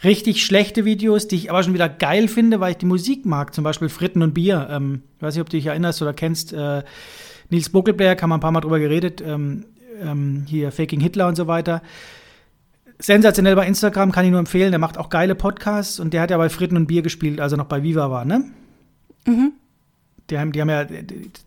richtig 0.05 0.45
schlechte 0.45 0.85
Videos, 0.85 1.27
die 1.27 1.35
ich 1.35 1.49
aber 1.49 1.61
schon 1.63 1.73
wieder 1.73 1.89
geil 1.89 2.29
finde, 2.29 2.61
weil 2.61 2.71
ich 2.71 2.77
die 2.77 2.85
Musik 2.85 3.25
mag. 3.25 3.53
Zum 3.53 3.65
Beispiel 3.65 3.89
Fritten 3.89 4.21
und 4.21 4.33
Bier. 4.33 4.69
Ähm, 4.71 5.03
ich 5.17 5.21
weiß 5.21 5.35
nicht, 5.35 5.41
ob 5.41 5.49
du 5.49 5.57
dich 5.57 5.65
erinnerst 5.65 6.01
oder 6.01 6.13
kennst. 6.13 6.53
Äh, 6.53 6.83
Nils 7.49 7.69
Buckelberg, 7.69 8.21
haben 8.21 8.29
wir 8.29 8.35
ein 8.35 8.39
paar 8.39 8.53
Mal 8.53 8.61
drüber 8.61 8.79
geredet. 8.79 9.19
Ähm, 9.19 9.65
ähm, 10.01 10.45
hier 10.47 10.71
Faking 10.71 11.01
Hitler 11.01 11.27
und 11.27 11.35
so 11.35 11.45
weiter. 11.47 11.81
Sensationell 12.97 13.57
bei 13.57 13.67
Instagram, 13.67 14.13
kann 14.13 14.23
ich 14.23 14.31
nur 14.31 14.39
empfehlen. 14.39 14.71
Der 14.71 14.79
macht 14.79 14.97
auch 14.97 15.09
geile 15.09 15.35
Podcasts 15.35 15.99
und 15.99 16.13
der 16.13 16.21
hat 16.21 16.31
ja 16.31 16.37
bei 16.37 16.47
Fritten 16.47 16.77
und 16.77 16.87
Bier 16.87 17.01
gespielt, 17.01 17.41
als 17.41 17.51
er 17.51 17.57
noch 17.57 17.65
bei 17.65 17.83
Viva 17.83 18.09
war, 18.09 18.23
ne? 18.23 18.45
Mhm 19.27 19.51
die 20.29 20.39
haben, 20.39 20.51
die 20.51 20.61
haben 20.61 20.69
ja 20.69 20.85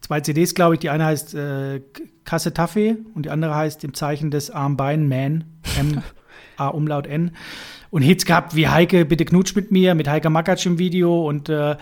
zwei 0.00 0.20
CDs, 0.20 0.54
glaube 0.54 0.74
ich. 0.74 0.80
Die 0.80 0.90
eine 0.90 1.04
heißt 1.04 1.34
äh, 1.34 1.80
Kasse 2.24 2.54
Taffee 2.54 2.96
und 3.14 3.26
die 3.26 3.30
andere 3.30 3.54
heißt 3.54 3.84
im 3.84 3.94
Zeichen 3.94 4.30
des 4.30 4.50
Armbein 4.50 5.08
Man, 5.08 5.44
M, 5.78 6.02
A 6.56 6.68
Umlaut 6.68 7.06
N. 7.06 7.32
Und 7.90 8.02
Hits 8.02 8.26
gehabt 8.26 8.54
wie 8.54 8.68
Heike, 8.68 9.04
bitte 9.04 9.24
knutsch 9.24 9.56
mit 9.56 9.70
mir, 9.70 9.94
mit 9.94 10.08
Heike 10.08 10.28
Makatsch 10.28 10.66
im 10.66 10.78
Video 10.78 11.26
und 11.26 11.48
äh, 11.48 11.76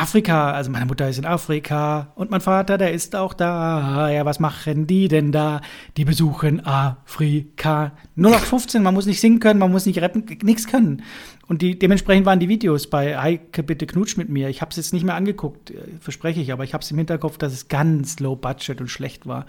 Afrika, 0.00 0.52
also 0.52 0.70
meine 0.70 0.86
Mutter 0.86 1.08
ist 1.08 1.18
in 1.18 1.26
Afrika 1.26 2.12
und 2.14 2.30
mein 2.30 2.40
Vater, 2.40 2.78
der 2.78 2.92
ist 2.92 3.14
auch 3.14 3.34
da. 3.34 4.10
Ja, 4.10 4.24
was 4.24 4.40
machen 4.40 4.86
die 4.86 5.08
denn 5.08 5.30
da? 5.30 5.60
Die 5.98 6.06
besuchen 6.06 6.64
Afrika. 6.64 7.92
Nur 8.14 8.30
noch 8.30 8.40
15, 8.40 8.82
man 8.82 8.94
muss 8.94 9.04
nicht 9.04 9.20
singen 9.20 9.40
können, 9.40 9.60
man 9.60 9.70
muss 9.70 9.84
nicht 9.84 10.00
rappen, 10.00 10.24
nichts 10.42 10.66
können. 10.66 11.02
Und 11.46 11.60
die, 11.60 11.78
dementsprechend 11.78 12.24
waren 12.24 12.40
die 12.40 12.48
Videos 12.48 12.88
bei 12.88 13.18
Heike, 13.18 13.62
bitte 13.62 13.86
knutsch 13.86 14.16
mit 14.16 14.30
mir. 14.30 14.48
Ich 14.48 14.62
habe 14.62 14.70
es 14.70 14.78
jetzt 14.78 14.94
nicht 14.94 15.04
mehr 15.04 15.16
angeguckt, 15.16 15.70
äh, 15.70 15.82
verspreche 16.00 16.40
ich, 16.40 16.50
aber 16.50 16.64
ich 16.64 16.72
habe 16.72 16.82
es 16.82 16.90
im 16.90 16.96
Hinterkopf, 16.96 17.36
dass 17.36 17.52
es 17.52 17.68
ganz 17.68 18.20
low 18.20 18.36
budget 18.36 18.80
und 18.80 18.88
schlecht 18.88 19.26
war. 19.26 19.44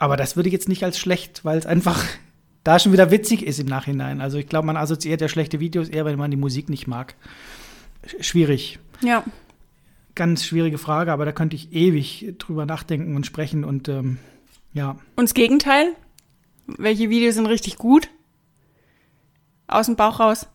Aber 0.00 0.16
das 0.16 0.34
würde 0.34 0.48
ich 0.48 0.52
jetzt 0.52 0.68
nicht 0.68 0.82
als 0.82 0.98
schlecht, 0.98 1.44
weil 1.44 1.58
es 1.58 1.66
einfach 1.66 2.04
da 2.64 2.80
schon 2.80 2.92
wieder 2.92 3.12
witzig 3.12 3.46
ist 3.46 3.60
im 3.60 3.66
Nachhinein. 3.66 4.20
Also 4.20 4.36
ich 4.36 4.48
glaube, 4.48 4.66
man 4.66 4.76
assoziiert 4.76 5.20
ja 5.20 5.28
schlechte 5.28 5.60
Videos 5.60 5.88
eher, 5.88 6.06
wenn 6.06 6.18
man 6.18 6.32
die 6.32 6.36
Musik 6.36 6.68
nicht 6.68 6.88
mag. 6.88 7.14
Schwierig. 8.20 8.80
Ja 9.02 9.22
ganz 10.14 10.44
schwierige 10.44 10.78
Frage, 10.78 11.12
aber 11.12 11.24
da 11.24 11.32
könnte 11.32 11.56
ich 11.56 11.72
ewig 11.72 12.34
drüber 12.38 12.66
nachdenken 12.66 13.16
und 13.16 13.26
sprechen 13.26 13.64
und 13.64 13.88
ähm, 13.88 14.18
ja. 14.72 14.96
Und 15.16 15.24
das 15.24 15.34
Gegenteil? 15.34 15.94
Welche 16.66 17.10
Videos 17.10 17.34
sind 17.34 17.46
richtig 17.46 17.76
gut? 17.76 18.08
Aus 19.66 19.86
dem 19.86 19.96
Bauch 19.96 20.20
raus? 20.20 20.46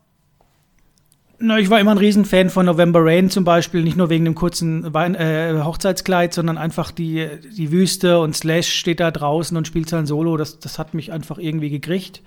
Na, 1.37 1.59
ich 1.59 1.69
war 1.69 1.81
immer 1.81 1.91
ein 1.91 1.97
Riesenfan 1.97 2.49
von 2.49 2.65
November 2.65 3.03
Rain 3.03 3.29
zum 3.29 3.43
Beispiel, 3.43 3.83
nicht 3.83 3.97
nur 3.97 4.09
wegen 4.09 4.23
dem 4.23 4.35
kurzen 4.35 4.93
Wein 4.93 5.15
äh, 5.15 5.59
Hochzeitskleid, 5.63 6.33
sondern 6.33 6.57
einfach 6.57 6.91
die, 6.91 7.27
die 7.57 7.71
Wüste 7.71 8.19
und 8.19 8.35
Slash 8.35 8.73
steht 8.73 9.01
da 9.01 9.11
draußen 9.11 9.57
und 9.57 9.67
spielt 9.67 9.89
sein 9.89 10.05
Solo. 10.05 10.37
Das, 10.37 10.59
das 10.59 10.79
hat 10.79 10.93
mich 10.93 11.11
einfach 11.11 11.37
irgendwie 11.37 11.69
gekriegt. 11.69 12.21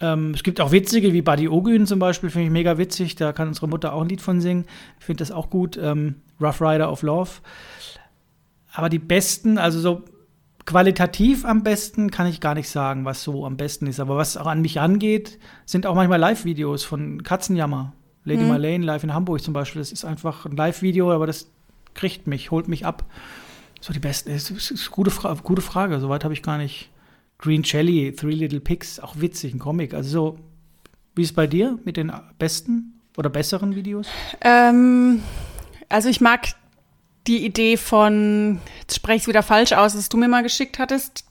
Ähm, 0.00 0.32
es 0.34 0.42
gibt 0.42 0.60
auch 0.60 0.72
witzige, 0.72 1.12
wie 1.12 1.22
Buddy 1.22 1.48
Ogün 1.48 1.86
zum 1.86 2.00
Beispiel, 2.00 2.30
finde 2.30 2.46
ich 2.46 2.52
mega 2.52 2.76
witzig. 2.76 3.14
Da 3.14 3.32
kann 3.32 3.48
unsere 3.48 3.68
Mutter 3.68 3.92
auch 3.92 4.02
ein 4.02 4.08
Lied 4.08 4.20
von 4.20 4.40
singen. 4.40 4.64
Ich 4.98 5.06
finde 5.06 5.20
das 5.20 5.30
auch 5.30 5.48
gut. 5.48 5.78
Ähm, 5.80 6.16
Rough 6.40 6.60
Rider 6.60 6.90
of 6.90 7.02
Love. 7.02 7.30
Aber 8.72 8.88
die 8.88 8.98
besten, 8.98 9.58
also 9.58 9.80
so 9.80 10.04
qualitativ 10.64 11.44
am 11.44 11.62
besten, 11.62 12.10
kann 12.10 12.26
ich 12.26 12.40
gar 12.40 12.54
nicht 12.54 12.68
sagen, 12.68 13.04
was 13.04 13.22
so 13.22 13.46
am 13.46 13.56
besten 13.56 13.86
ist. 13.86 14.00
Aber 14.00 14.16
was 14.16 14.36
auch 14.36 14.46
an 14.46 14.60
mich 14.60 14.80
angeht, 14.80 15.38
sind 15.64 15.86
auch 15.86 15.94
manchmal 15.94 16.18
Live-Videos 16.18 16.84
von 16.84 17.22
Katzenjammer. 17.22 17.94
Lady 18.24 18.42
mhm. 18.42 18.48
Marlene 18.48 18.84
live 18.84 19.04
in 19.04 19.14
Hamburg 19.14 19.40
zum 19.40 19.54
Beispiel. 19.54 19.80
Das 19.80 19.92
ist 19.92 20.04
einfach 20.04 20.44
ein 20.44 20.56
Live-Video, 20.56 21.10
aber 21.10 21.26
das 21.26 21.50
kriegt 21.94 22.26
mich, 22.26 22.50
holt 22.50 22.68
mich 22.68 22.84
ab. 22.84 23.04
So 23.80 23.92
die 23.92 23.98
besten. 23.98 24.30
Das 24.30 24.50
ist 24.50 24.70
eine 24.70 24.90
gute, 24.90 25.10
Fra 25.10 25.34
gute 25.42 25.62
Frage. 25.62 25.98
Soweit 26.00 26.24
habe 26.24 26.34
ich 26.34 26.42
gar 26.42 26.58
nicht. 26.58 26.90
Green 27.38 27.62
Jelly, 27.62 28.12
Three 28.12 28.34
Little 28.34 28.60
Pigs, 28.60 28.98
auch 28.98 29.14
witzig, 29.20 29.54
ein 29.54 29.60
Comic. 29.60 29.94
Also 29.94 30.10
so, 30.10 30.38
wie 31.14 31.22
ist 31.22 31.30
es 31.30 31.34
bei 31.34 31.46
dir 31.46 31.78
mit 31.84 31.96
den 31.96 32.12
besten 32.38 33.00
oder 33.16 33.30
besseren 33.30 33.76
Videos? 33.76 34.08
Ähm, 34.40 35.22
also 35.88 36.08
ich 36.08 36.20
mag 36.20 36.48
die 37.26 37.44
Idee 37.44 37.76
von, 37.76 38.60
jetzt 38.80 38.96
spreche 38.96 39.16
ich 39.16 39.22
es 39.22 39.28
wieder 39.28 39.42
falsch 39.42 39.72
aus, 39.72 39.96
was 39.96 40.08
du 40.08 40.16
mir 40.16 40.28
mal 40.28 40.42
geschickt 40.42 40.78
hattest. 40.78 41.24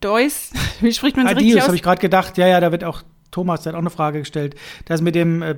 Deus, 0.00 0.50
wie 0.80 0.92
spricht 0.92 1.16
man 1.16 1.26
es 1.26 1.36
richtig 1.36 1.56
aus? 1.56 1.66
habe 1.68 1.76
ich 1.76 1.82
gerade 1.82 2.00
gedacht. 2.00 2.36
Ja, 2.38 2.46
ja, 2.46 2.60
da 2.60 2.72
wird 2.72 2.84
auch 2.84 3.02
Thomas, 3.30 3.62
der 3.62 3.72
hat 3.72 3.76
auch 3.76 3.82
eine 3.82 3.90
Frage 3.90 4.20
gestellt. 4.20 4.54
Das 4.84 5.00
mit 5.00 5.14
dem 5.14 5.42
äh, 5.42 5.56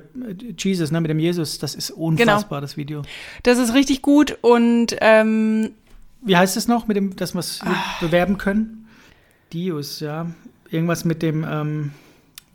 Jesus, 0.57 0.91
ne, 0.91 1.01
mit 1.01 1.09
dem 1.09 1.19
Jesus, 1.19 1.59
das 1.59 1.75
ist 1.75 1.91
unfassbar, 1.91 2.59
genau. 2.59 2.61
das 2.61 2.77
Video. 2.77 3.01
Das 3.43 3.57
ist 3.57 3.73
richtig 3.73 4.01
gut 4.01 4.37
und 4.41 4.95
ähm, 5.01 5.71
wie 6.21 6.35
heißt 6.35 6.57
es 6.57 6.67
noch, 6.67 6.87
mit 6.87 6.97
dem, 6.97 7.15
dass 7.15 7.35
wir 7.35 7.39
es 7.39 7.61
ah. 7.61 7.75
bewerben 7.99 8.37
können? 8.37 8.87
Dios, 9.53 9.99
ja. 9.99 10.27
Irgendwas 10.71 11.05
mit 11.05 11.21
dem, 11.21 11.45
ähm, 11.47 11.91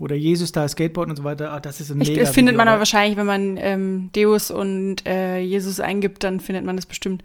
oder 0.00 0.16
Jesus 0.16 0.50
da 0.50 0.66
Skateboard 0.66 1.10
und 1.10 1.16
so 1.16 1.24
weiter. 1.24 1.52
Ah, 1.52 1.60
das 1.60 1.80
ist 1.80 1.90
ein 1.90 2.00
ich, 2.00 2.14
Das 2.14 2.30
findet 2.30 2.56
man 2.56 2.66
aber 2.66 2.78
wahrscheinlich, 2.78 3.18
wenn 3.18 3.26
man 3.26 3.56
ähm, 3.58 4.10
Deus 4.14 4.50
und 4.50 5.06
äh, 5.06 5.38
Jesus 5.40 5.78
eingibt, 5.78 6.24
dann 6.24 6.40
findet 6.40 6.64
man 6.64 6.74
das 6.74 6.86
bestimmt. 6.86 7.22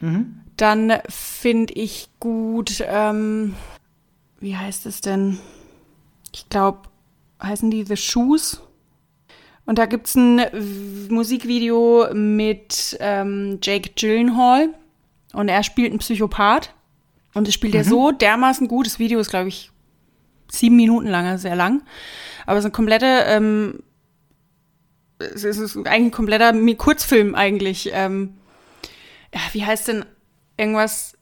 Mhm. 0.00 0.40
Dann 0.56 0.92
finde 1.08 1.72
ich 1.74 2.08
gut, 2.18 2.84
ähm, 2.86 3.54
wie 4.40 4.56
heißt 4.56 4.86
es 4.86 5.02
denn? 5.02 5.38
Ich 6.32 6.48
glaube, 6.48 6.80
heißen 7.40 7.70
die 7.70 7.84
The 7.84 7.96
Shoes? 7.96 8.60
Und 9.64 9.78
da 9.78 9.86
gibt 9.86 10.08
es 10.08 10.16
ein 10.16 10.42
Musikvideo 11.08 12.08
mit 12.12 12.96
ähm, 12.98 13.60
Jake 13.62 13.90
Gyllenhaal 13.94 14.70
und 15.32 15.48
er 15.48 15.62
spielt 15.62 15.90
einen 15.90 16.00
Psychopath. 16.00 16.74
Und 17.34 17.46
es 17.46 17.54
spielt 17.54 17.74
mhm. 17.74 17.78
er 17.78 17.84
so 17.84 18.10
dermaßen 18.10 18.66
gut. 18.66 18.86
Das 18.86 18.98
Video 18.98 19.20
ist, 19.20 19.30
glaube 19.30 19.48
ich, 19.48 19.70
sieben 20.54 20.76
Minuten 20.76 21.08
lang, 21.08 21.26
also 21.26 21.42
sehr 21.42 21.56
lang. 21.56 21.82
Aber 22.46 22.58
es 22.58 22.64
ist 22.64 22.70
ein 22.70 22.72
kompletter, 22.72 23.26
ähm, 23.26 23.82
es 25.18 25.44
ist 25.44 25.76
eigentlich 25.76 25.92
ein 25.92 26.10
kompletter 26.10 26.52
Kurzfilm 26.76 27.34
eigentlich. 27.34 27.90
Ähm, 27.92 28.34
ja, 29.32 29.40
wie 29.52 29.64
heißt 29.64 29.88
denn 29.88 30.04
irgendwas? 30.56 31.16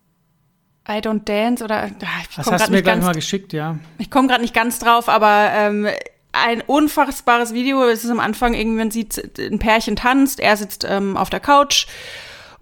I 0.88 0.94
Don't 0.94 1.24
Dance 1.24 1.62
oder 1.62 1.86
ich 1.86 2.36
Das 2.36 2.50
hast 2.50 2.66
du 2.66 2.72
mir 2.72 2.82
gleich 2.82 3.00
mal 3.00 3.14
geschickt, 3.14 3.52
ja. 3.52 3.78
Ich 3.98 4.10
komme 4.10 4.26
gerade 4.26 4.42
nicht 4.42 4.54
ganz 4.54 4.80
drauf, 4.80 5.08
aber 5.08 5.50
ähm, 5.52 5.86
ein 6.32 6.60
unfassbares 6.62 7.54
Video. 7.54 7.84
Es 7.84 8.04
ist 8.04 8.10
am 8.10 8.18
Anfang 8.18 8.54
irgendwie, 8.54 8.78
man 8.78 8.90
sieht 8.90 9.38
ein 9.38 9.58
Pärchen 9.58 9.94
tanzt, 9.94 10.40
er 10.40 10.56
sitzt 10.56 10.84
ähm, 10.88 11.16
auf 11.16 11.30
der 11.30 11.40
Couch 11.40 11.86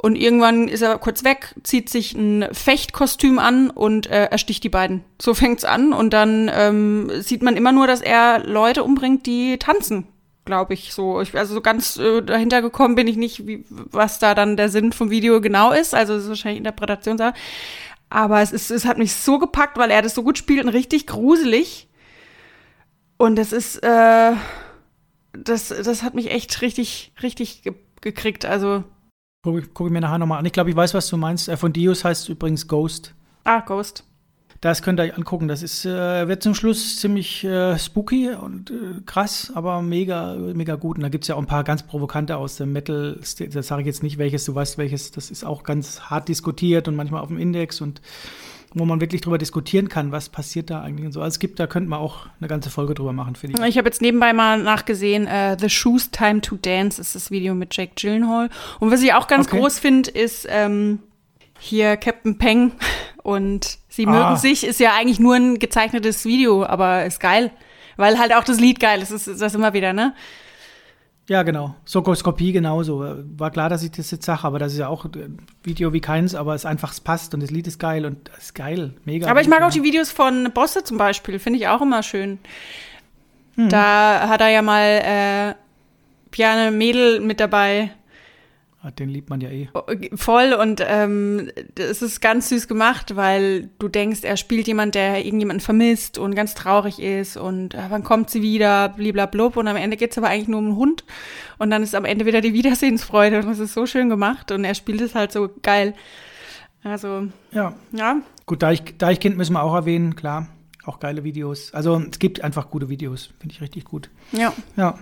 und 0.02 0.16
irgendwann 0.16 0.68
ist 0.68 0.80
er 0.80 0.96
kurz 0.98 1.24
weg, 1.24 1.54
zieht 1.62 1.90
sich 1.90 2.14
ein 2.14 2.46
Fechtkostüm 2.52 3.38
an 3.38 3.68
und 3.68 4.06
äh, 4.06 4.26
ersticht 4.26 4.64
die 4.64 4.70
beiden. 4.70 5.04
So 5.20 5.34
fängt's 5.34 5.64
an 5.64 5.92
und 5.92 6.14
dann 6.14 6.50
ähm, 6.54 7.10
sieht 7.20 7.42
man 7.42 7.56
immer 7.56 7.72
nur, 7.72 7.86
dass 7.86 8.00
er 8.00 8.42
Leute 8.44 8.82
umbringt, 8.82 9.26
die 9.26 9.58
tanzen 9.58 10.06
glaube 10.46 10.74
ich, 10.74 10.92
so. 10.92 11.20
Ich, 11.20 11.36
also 11.36 11.54
so 11.54 11.60
ganz 11.60 11.96
äh, 11.96 12.22
dahinter 12.22 12.60
gekommen 12.60 12.96
bin 12.96 13.06
ich 13.06 13.16
nicht, 13.16 13.46
wie, 13.46 13.64
was 13.68 14.18
da 14.18 14.34
dann 14.34 14.56
der 14.56 14.68
Sinn 14.68 14.92
vom 14.92 15.10
Video 15.10 15.40
genau 15.40 15.70
ist. 15.70 15.94
Also 15.94 16.14
es 16.14 16.24
ist 16.24 16.28
wahrscheinlich 16.28 16.58
Interpretationssache. 16.58 17.34
Aber 18.08 18.40
es, 18.40 18.50
ist, 18.50 18.70
es 18.70 18.84
hat 18.84 18.98
mich 18.98 19.14
so 19.14 19.38
gepackt, 19.38 19.78
weil 19.78 19.92
er 19.92 20.02
das 20.02 20.14
so 20.14 20.24
gut 20.24 20.38
spielt 20.38 20.64
und 20.64 20.70
richtig 20.70 21.06
gruselig. 21.06 21.88
Und 23.16 23.36
das 23.36 23.52
ist, 23.52 23.76
äh, 23.84 24.32
das, 25.32 25.68
das 25.68 26.02
hat 26.02 26.14
mich 26.14 26.32
echt 26.32 26.62
richtig, 26.62 27.12
richtig 27.22 27.62
ge 27.62 27.74
gekriegt. 28.00 28.44
Also. 28.46 28.82
Gucke 29.42 29.62
guck 29.72 29.87
ich 29.87 29.92
mir 29.92 30.03
nachher 30.03 30.18
nochmal 30.18 30.38
an. 30.38 30.44
Ich 30.44 30.53
glaube, 30.53 30.68
ich 30.68 30.76
weiß, 30.76 30.92
was 30.92 31.09
du 31.09 31.16
meinst. 31.16 31.48
Äh, 31.48 31.57
von 31.57 31.72
Dios 31.72 32.05
heißt 32.05 32.29
übrigens 32.29 32.68
Ghost. 32.68 33.14
Ah, 33.44 33.61
Ghost. 33.61 34.05
Das 34.61 34.83
könnt 34.83 35.00
ihr 35.00 35.05
euch 35.05 35.16
angucken. 35.16 35.48
Das 35.48 35.62
ist, 35.62 35.87
äh, 35.87 36.29
wird 36.29 36.42
zum 36.42 36.55
Schluss 36.55 36.96
ziemlich 36.96 37.42
äh, 37.44 37.79
spooky 37.79 38.29
und 38.33 38.70
äh, 38.70 39.00
krass, 39.07 39.50
aber 39.55 39.81
mega, 39.81 40.35
mega 40.35 40.74
gut. 40.74 40.98
Und 40.98 41.03
da 41.03 41.09
gibt 41.09 41.24
es 41.24 41.29
ja 41.29 41.37
auch 41.37 41.38
ein 41.38 41.46
paar 41.46 41.64
ganz 41.64 41.83
provokante 41.85 42.37
aus 42.37 42.57
dem 42.57 42.74
Metal. 42.74 43.18
Das 43.18 43.66
sage 43.66 43.81
ich 43.81 43.87
jetzt 43.87 44.03
nicht, 44.03 44.18
welches, 44.18 44.44
du 44.44 44.55
weißt 44.55 44.76
welches. 44.76 45.11
Das 45.12 45.31
ist 45.31 45.44
auch 45.44 45.62
ganz 45.62 46.03
hart 46.03 46.29
diskutiert 46.29 46.87
und 46.88 46.96
manchmal 46.96 47.22
auf 47.22 47.29
dem 47.29 47.38
Index 47.38 47.81
und 47.81 48.03
wo 48.72 48.85
man 48.85 49.00
wirklich 49.00 49.20
drüber 49.20 49.38
diskutieren 49.38 49.88
kann, 49.88 50.12
was 50.12 50.28
passiert 50.28 50.70
da 50.70 50.80
eigentlich 50.80 51.06
und 51.06 51.12
so. 51.12 51.20
Also 51.20 51.35
es 51.35 51.38
gibt, 51.40 51.59
da 51.59 51.66
könnte 51.66 51.90
man 51.90 51.98
auch 51.98 52.26
eine 52.38 52.48
ganze 52.48 52.70
Folge 52.70 52.94
drüber 52.94 53.12
machen, 53.12 53.35
finde 53.35 53.61
ich. 53.61 53.68
Ich 53.68 53.78
habe 53.78 53.88
jetzt 53.88 54.00
nebenbei 54.00 54.33
mal 54.33 54.62
nachgesehen, 54.62 55.26
uh, 55.26 55.56
The 55.59 55.68
Shoes 55.68 56.11
Time 56.11 56.40
to 56.40 56.56
Dance 56.56 57.00
ist 57.00 57.14
das 57.14 57.30
Video 57.30 57.54
mit 57.54 57.76
Jake 57.76 57.92
Gyllenhaal. 57.96 58.48
Und 58.78 58.90
was 58.92 59.02
ich 59.02 59.12
auch 59.12 59.26
ganz 59.26 59.48
okay. 59.48 59.59
groß 59.59 59.78
finde, 59.80 60.11
ist 60.11 60.46
ähm, 60.48 61.00
hier 61.59 61.96
Captain 61.96 62.38
Peng 62.38 62.72
und 63.22 63.78
sie 63.88 64.06
ah. 64.06 64.11
mögen 64.11 64.37
sich, 64.37 64.64
ist 64.64 64.78
ja 64.78 64.94
eigentlich 64.94 65.18
nur 65.18 65.35
ein 65.35 65.59
gezeichnetes 65.59 66.24
Video, 66.24 66.64
aber 66.64 67.04
ist 67.04 67.18
geil. 67.18 67.50
Weil 67.96 68.18
halt 68.18 68.33
auch 68.33 68.44
das 68.44 68.61
Lied 68.61 68.80
geil 68.80 69.02
ist, 69.02 69.11
ist 69.11 69.40
das 69.40 69.54
immer 69.54 69.74
wieder, 69.74 69.92
ne? 69.92 70.14
Ja, 71.28 71.42
genau. 71.44 71.76
Sokoskopie 71.85 72.52
genauso. 72.52 73.04
War 73.37 73.50
klar, 73.50 73.68
dass 73.68 73.85
ich 73.85 73.92
das 73.92 74.11
jetzt 74.11 74.24
sage, 74.24 74.44
aber 74.44 74.59
das 74.59 74.72
ist 74.72 74.78
ja 74.78 74.88
auch 74.88 75.04
ein 75.04 75.38
Video 75.62 75.92
wie 75.92 76.00
keins, 76.00 76.35
aber 76.35 76.54
es 76.54 76.64
einfach 76.64 76.92
es 76.92 77.00
passt 77.00 77.35
und 77.35 77.40
das 77.40 77.50
Lied 77.50 77.68
ist 77.68 77.78
geil 77.78 78.04
und 78.04 78.28
es 78.37 78.46
ist 78.46 78.54
geil, 78.54 78.94
mega. 79.04 79.28
Aber 79.28 79.40
ich 79.40 79.48
mag 79.48 79.62
auch 79.62 79.70
die 79.70 79.85
Videos 79.85 80.11
von 80.11 80.50
Bosse 80.52 80.83
zum 80.83 80.98
Beispiel, 80.98 81.38
finde 81.38 81.61
ich 81.61 81.68
auch 81.68 81.83
immer 81.83 82.02
schön. 82.02 82.38
Hm. 83.54 83.68
Da 83.68 84.28
hat 84.28 84.40
er 84.40 84.48
ja 84.48 84.62
mal 84.62 84.80
äh, 84.83 85.54
Piane 86.30 86.70
Mädel 86.70 87.20
mit 87.20 87.38
dabei, 87.38 87.90
den 88.88 89.10
liebt 89.10 89.28
man 89.28 89.42
ja 89.42 89.50
eh. 89.50 89.68
Oh, 89.74 89.82
voll 90.14 90.54
und 90.54 90.82
ähm, 90.86 91.50
es 91.76 92.00
ist 92.00 92.20
ganz 92.20 92.48
süß 92.48 92.66
gemacht, 92.66 93.14
weil 93.14 93.68
du 93.78 93.88
denkst, 93.88 94.20
er 94.22 94.38
spielt 94.38 94.66
jemand, 94.66 94.94
der 94.94 95.24
irgendjemanden 95.24 95.60
vermisst 95.62 96.16
und 96.16 96.34
ganz 96.34 96.54
traurig 96.54 96.98
ist 96.98 97.36
und 97.36 97.74
äh, 97.74 97.82
wann 97.90 98.04
kommt 98.04 98.30
sie 98.30 98.40
wieder, 98.40 98.88
bliblablub 98.88 99.58
und 99.58 99.68
am 99.68 99.76
Ende 99.76 99.98
geht's 99.98 100.16
aber 100.16 100.28
eigentlich 100.28 100.48
nur 100.48 100.60
um 100.60 100.66
einen 100.66 100.76
Hund 100.76 101.04
und 101.58 101.70
dann 101.70 101.82
ist 101.82 101.94
am 101.94 102.06
Ende 102.06 102.24
wieder 102.24 102.40
die 102.40 102.54
Wiedersehensfreude 102.54 103.40
und 103.40 103.46
das 103.48 103.58
ist 103.58 103.74
so 103.74 103.84
schön 103.84 104.08
gemacht 104.08 104.50
und 104.50 104.64
er 104.64 104.74
spielt 104.74 105.02
es 105.02 105.14
halt 105.14 105.30
so 105.30 105.50
geil. 105.62 105.94
Also, 106.82 107.26
ja. 107.52 107.74
ja. 107.92 108.22
Gut, 108.46 108.62
da 108.62 108.72
ich, 108.72 108.96
da 108.96 109.10
ich 109.10 109.20
Kind 109.20 109.36
müssen 109.36 109.52
wir 109.52 109.62
auch 109.62 109.74
erwähnen, 109.74 110.16
klar, 110.16 110.48
auch 110.84 111.00
geile 111.00 111.24
Videos. 111.24 111.74
Also 111.74 112.02
es 112.10 112.18
gibt 112.18 112.42
einfach 112.42 112.70
gute 112.70 112.88
Videos, 112.88 113.30
finde 113.38 113.54
ich 113.54 113.60
richtig 113.60 113.84
gut. 113.84 114.08
Ja. 114.32 114.54
Ja. 114.76 114.98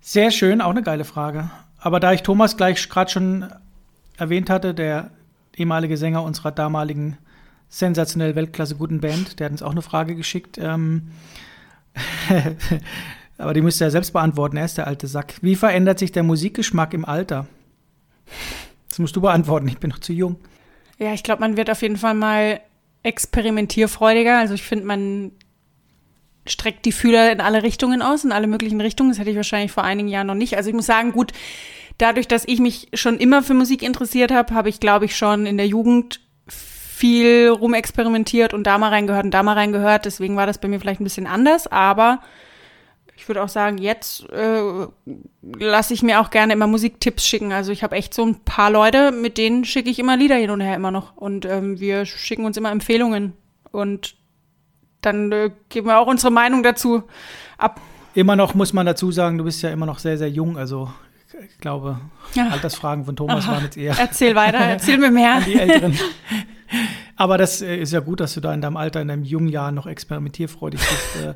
Sehr 0.00 0.30
schön, 0.30 0.60
auch 0.60 0.70
eine 0.70 0.82
geile 0.82 1.04
Frage. 1.04 1.50
Aber 1.80 1.98
da 1.98 2.12
ich 2.12 2.22
Thomas 2.22 2.56
gleich 2.56 2.88
gerade 2.88 3.10
schon 3.10 3.46
erwähnt 4.16 4.50
hatte, 4.50 4.74
der 4.74 5.10
ehemalige 5.56 5.96
Sänger 5.96 6.22
unserer 6.22 6.52
damaligen 6.52 7.18
sensationell 7.68 8.36
Weltklasse 8.36 8.76
guten 8.76 9.00
Band, 9.00 9.38
der 9.38 9.46
hat 9.46 9.52
uns 9.52 9.62
auch 9.62 9.70
eine 9.70 9.82
Frage 9.82 10.14
geschickt. 10.14 10.58
Ähm, 10.58 11.08
aber 13.38 13.54
die 13.54 13.62
müsste 13.62 13.84
er 13.84 13.90
selbst 13.90 14.12
beantworten, 14.12 14.56
er 14.56 14.64
ist 14.64 14.78
der 14.78 14.86
alte 14.86 15.06
Sack. 15.06 15.34
Wie 15.40 15.56
verändert 15.56 15.98
sich 15.98 16.12
der 16.12 16.22
Musikgeschmack 16.22 16.92
im 16.92 17.04
Alter? 17.04 17.46
Das 18.88 18.98
musst 18.98 19.16
du 19.16 19.20
beantworten, 19.20 19.68
ich 19.68 19.78
bin 19.78 19.90
noch 19.90 20.00
zu 20.00 20.12
jung. 20.12 20.36
Ja, 20.98 21.14
ich 21.14 21.22
glaube, 21.22 21.40
man 21.40 21.56
wird 21.56 21.70
auf 21.70 21.80
jeden 21.82 21.96
Fall 21.96 22.14
mal 22.14 22.60
experimentierfreudiger. 23.02 24.38
Also 24.38 24.54
ich 24.54 24.62
finde, 24.62 24.84
man 24.84 25.32
streckt 26.50 26.84
die 26.84 26.92
Fühler 26.92 27.32
in 27.32 27.40
alle 27.40 27.62
Richtungen 27.62 28.02
aus, 28.02 28.24
in 28.24 28.32
alle 28.32 28.46
möglichen 28.46 28.80
Richtungen. 28.80 29.10
Das 29.10 29.18
hätte 29.18 29.30
ich 29.30 29.36
wahrscheinlich 29.36 29.72
vor 29.72 29.84
einigen 29.84 30.08
Jahren 30.08 30.26
noch 30.26 30.34
nicht. 30.34 30.56
Also 30.56 30.68
ich 30.68 30.76
muss 30.76 30.86
sagen, 30.86 31.12
gut, 31.12 31.32
dadurch, 31.98 32.28
dass 32.28 32.44
ich 32.46 32.60
mich 32.60 32.88
schon 32.94 33.18
immer 33.18 33.42
für 33.42 33.54
Musik 33.54 33.82
interessiert 33.82 34.32
habe, 34.32 34.54
habe 34.54 34.68
ich, 34.68 34.80
glaube 34.80 35.04
ich, 35.04 35.16
schon 35.16 35.46
in 35.46 35.56
der 35.56 35.66
Jugend 35.66 36.20
viel 36.46 37.48
rumexperimentiert 37.48 38.52
und 38.52 38.64
da 38.64 38.76
mal 38.76 38.90
reingehört 38.90 39.24
und 39.24 39.30
da 39.30 39.42
mal 39.42 39.54
reingehört. 39.54 40.04
Deswegen 40.04 40.36
war 40.36 40.46
das 40.46 40.58
bei 40.58 40.68
mir 40.68 40.80
vielleicht 40.80 41.00
ein 41.00 41.04
bisschen 41.04 41.26
anders, 41.26 41.66
aber 41.66 42.20
ich 43.16 43.28
würde 43.28 43.42
auch 43.42 43.48
sagen, 43.48 43.78
jetzt 43.78 44.28
äh, 44.30 44.86
lasse 45.42 45.94
ich 45.94 46.02
mir 46.02 46.20
auch 46.20 46.30
gerne 46.30 46.54
immer 46.54 46.66
Musiktipps 46.66 47.26
schicken. 47.26 47.52
Also 47.52 47.70
ich 47.70 47.82
habe 47.82 47.96
echt 47.96 48.14
so 48.14 48.24
ein 48.24 48.40
paar 48.44 48.70
Leute, 48.70 49.12
mit 49.12 49.36
denen 49.36 49.64
schicke 49.64 49.90
ich 49.90 49.98
immer 49.98 50.16
Lieder 50.16 50.36
hin 50.36 50.50
und 50.50 50.60
her 50.60 50.74
immer 50.74 50.90
noch. 50.90 51.16
Und 51.16 51.44
ähm, 51.44 51.78
wir 51.80 52.06
schicken 52.06 52.46
uns 52.46 52.56
immer 52.56 52.70
Empfehlungen. 52.70 53.34
Und 53.72 54.16
dann 55.00 55.32
äh, 55.32 55.50
geben 55.68 55.88
wir 55.88 55.98
auch 55.98 56.06
unsere 56.06 56.32
Meinung 56.32 56.62
dazu 56.62 57.04
ab. 57.58 57.80
Immer 58.14 58.36
noch 58.36 58.54
muss 58.54 58.72
man 58.72 58.86
dazu 58.86 59.12
sagen, 59.12 59.38
du 59.38 59.44
bist 59.44 59.62
ja 59.62 59.70
immer 59.70 59.86
noch 59.86 59.98
sehr, 59.98 60.18
sehr 60.18 60.30
jung. 60.30 60.58
Also 60.58 60.90
ich 61.48 61.58
glaube, 61.58 62.00
ja. 62.34 62.48
Altersfragen 62.48 63.04
von 63.04 63.16
Thomas 63.16 63.44
Aha. 63.44 63.52
waren 63.52 63.64
jetzt 63.64 63.76
eher. 63.76 63.94
Erzähl 63.98 64.34
weiter, 64.34 64.58
erzähl 64.58 64.98
mir 64.98 65.10
mehr. 65.10 65.40
die 65.40 65.58
Älteren. 65.58 65.98
Aber 67.16 67.38
das 67.38 67.62
äh, 67.62 67.76
ist 67.76 67.92
ja 67.92 68.00
gut, 68.00 68.20
dass 68.20 68.34
du 68.34 68.40
da 68.40 68.52
in 68.52 68.60
deinem 68.60 68.76
Alter, 68.76 69.00
in 69.00 69.08
deinem 69.08 69.24
jungen 69.24 69.48
Jahr 69.48 69.72
noch 69.72 69.86
experimentierfreudig 69.86 70.80
bist. 70.80 71.24
Äh. 71.24 71.34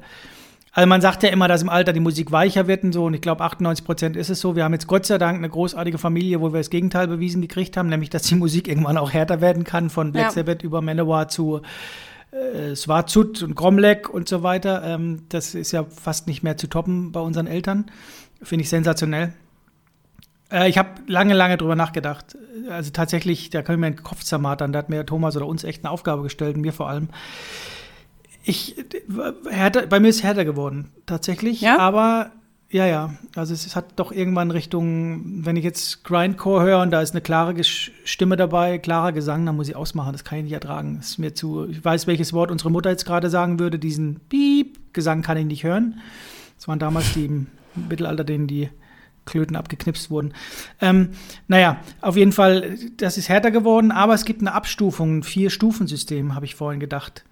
Also 0.77 0.89
man 0.89 1.01
sagt 1.01 1.23
ja 1.23 1.29
immer, 1.29 1.47
dass 1.47 1.63
im 1.63 1.69
Alter 1.69 1.93
die 1.93 2.01
Musik 2.01 2.33
weicher 2.33 2.67
wird 2.67 2.83
und 2.83 2.93
so. 2.93 3.05
Und 3.05 3.15
ich 3.15 3.21
glaube, 3.21 3.45
98 3.45 3.85
Prozent 3.85 4.17
ist 4.17 4.29
es 4.29 4.41
so. 4.41 4.57
Wir 4.57 4.65
haben 4.65 4.73
jetzt 4.73 4.89
Gott 4.89 5.07
sei 5.07 5.19
Dank 5.19 5.39
eine 5.39 5.49
großartige 5.49 5.99
Familie, 5.99 6.41
wo 6.41 6.53
wir 6.53 6.59
das 6.59 6.69
Gegenteil 6.69 7.07
bewiesen 7.07 7.43
gekriegt 7.43 7.77
haben, 7.77 7.89
nämlich, 7.89 8.11
dass 8.11 8.23
die 8.23 8.35
Musik 8.35 8.67
irgendwann 8.67 8.97
auch 8.97 9.13
härter 9.13 9.41
werden 9.41 9.63
kann, 9.63 9.89
von 9.89 10.11
Black 10.11 10.25
ja. 10.25 10.31
Sabbath 10.31 10.65
über 10.65 10.83
Manowar 10.83 11.29
zu 11.29 11.63
äh, 12.35 12.75
Swazut 12.75 13.43
und 13.43 13.55
Gromlek 13.55 14.09
und 14.09 14.29
so 14.29 14.43
weiter. 14.43 14.83
Ähm, 14.85 15.23
das 15.29 15.55
ist 15.55 15.73
ja 15.73 15.85
fast 15.85 16.27
nicht 16.27 16.43
mehr 16.43 16.57
zu 16.57 16.67
toppen 16.67 17.13
bei 17.13 17.21
unseren 17.21 17.47
Eltern. 17.47 17.87
Finde 18.43 18.65
ich 18.65 18.69
sensationell. 18.69 19.33
Äh, 20.51 20.69
ich 20.69 20.79
habe 20.79 20.91
lange, 21.07 21.35
lange 21.35 21.57
drüber 21.57 21.77
nachgedacht. 21.77 22.37
Also 22.69 22.91
tatsächlich, 22.91 23.51
da 23.51 23.63
kann 23.63 23.77
ich 23.77 23.81
mir 23.81 23.91
den 23.91 24.03
Kopf 24.03 24.25
zermatern. 24.25 24.73
Da 24.73 24.81
hat 24.81 24.89
mir 24.89 25.07
Thomas 25.07 25.37
oder 25.37 25.47
uns 25.47 25.65
echt 25.65 25.85
eine 25.85 25.91
Aufgabe 25.91 26.23
gestellt, 26.23 26.57
mir 26.57 26.73
vor 26.73 26.89
allem. 26.89 27.09
Ich, 28.45 28.77
härter, 29.51 29.87
bei 29.87 30.01
mir 30.01 30.09
ist 30.09 30.17
es 30.17 30.23
härter 30.23 30.45
geworden, 30.45 30.91
tatsächlich. 31.07 31.61
Ja? 31.61 31.79
Aber 31.79 32.33
ja, 32.75 32.87
ja. 32.87 33.15
Also 33.37 33.55
es 33.55 33.77
hat 33.77 33.93
doch 33.95 34.11
irgendwann 34.11 34.51
Richtung, 34.51 35.45
wenn 35.47 35.55
ich 35.55 35.63
jetzt 35.63 36.03
Grindcore 36.03 36.65
höre 36.65 36.83
und 36.83 36.91
da 36.91 37.03
ist 37.03 37.13
eine 37.13 37.21
klare 37.21 37.55
Stimme 37.63 38.37
dabei, 38.37 38.79
klarer 38.79 39.13
Gesang, 39.13 39.47
dann 39.47 39.55
muss 39.55 39.69
ich 39.69 39.77
ausmachen. 39.77 40.11
Das 40.11 40.25
kann 40.25 40.39
ich 40.39 40.45
nicht 40.45 40.55
ertragen. 40.55 40.97
Das 40.97 41.11
ist 41.11 41.19
mir 41.19 41.35
zu. 41.35 41.69
Ich 41.69 41.85
weiß, 41.85 42.09
welches 42.09 42.33
Wort 42.33 42.51
unsere 42.51 42.73
Mutter 42.73 42.91
jetzt 42.91 43.07
gerade 43.07 43.31
sagen 43.31 43.61
würde, 43.61 43.79
diesen 43.79 44.19
Piep. 44.29 44.93
Gesang 44.93 45.23
kann 45.23 45.37
ich 45.37 45.47
nicht 45.47 45.63
hören. 45.63 46.01
Das 46.57 46.67
waren 46.67 46.81
damals 46.81 47.13
die 47.13 47.27
im 47.27 47.47
Mittelalter, 47.77 48.25
denen 48.25 48.49
die 48.49 48.69
Klöten 49.25 49.55
abgeknipst 49.55 50.11
wurden. 50.11 50.35
Ähm, 50.81 51.11
naja, 51.47 51.77
auf 52.01 52.17
jeden 52.17 52.33
Fall, 52.33 52.77
das 52.97 53.19
ist 53.19 53.29
härter 53.29 53.53
geworden, 53.53 53.93
aber 53.93 54.15
es 54.15 54.25
gibt 54.25 54.41
eine 54.41 54.53
Abstufung, 54.53 55.19
ein 55.19 55.23
Vier-Stufen-System, 55.23 56.35
habe 56.35 56.45
ich 56.45 56.57
vorhin 56.57 56.81
gedacht. 56.81 57.25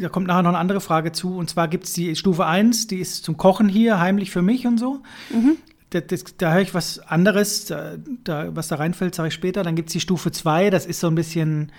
Da 0.00 0.08
kommt 0.08 0.26
nachher 0.26 0.42
noch 0.42 0.50
eine 0.50 0.58
andere 0.58 0.80
Frage 0.80 1.12
zu. 1.12 1.36
Und 1.36 1.50
zwar 1.50 1.68
gibt 1.68 1.84
es 1.84 1.92
die 1.92 2.16
Stufe 2.16 2.46
1, 2.46 2.86
die 2.86 2.98
ist 2.98 3.24
zum 3.24 3.36
Kochen 3.36 3.68
hier, 3.68 3.98
heimlich 3.98 4.30
für 4.30 4.42
mich 4.42 4.66
und 4.66 4.78
so. 4.78 5.02
Mhm. 5.30 5.56
Da, 5.90 6.00
das, 6.00 6.24
da 6.38 6.52
höre 6.52 6.62
ich 6.62 6.74
was 6.74 6.98
anderes, 6.98 7.66
da, 7.66 7.96
da, 8.24 8.54
was 8.56 8.68
da 8.68 8.76
reinfällt, 8.76 9.14
sage 9.14 9.28
ich 9.28 9.34
später. 9.34 9.62
Dann 9.62 9.76
gibt 9.76 9.90
es 9.90 9.92
die 9.92 10.00
Stufe 10.00 10.32
2, 10.32 10.70
das 10.70 10.86
ist 10.86 11.00
so 11.00 11.06
ein 11.08 11.14
bisschen 11.14 11.72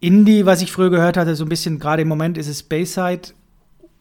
Indie, 0.00 0.46
was 0.46 0.62
ich 0.62 0.72
früher 0.72 0.90
gehört 0.90 1.16
hatte, 1.16 1.36
so 1.36 1.44
ein 1.44 1.48
bisschen, 1.48 1.78
gerade 1.78 2.02
im 2.02 2.08
Moment 2.08 2.38
ist 2.38 2.48
es 2.48 2.62
Bayside, 2.62 3.28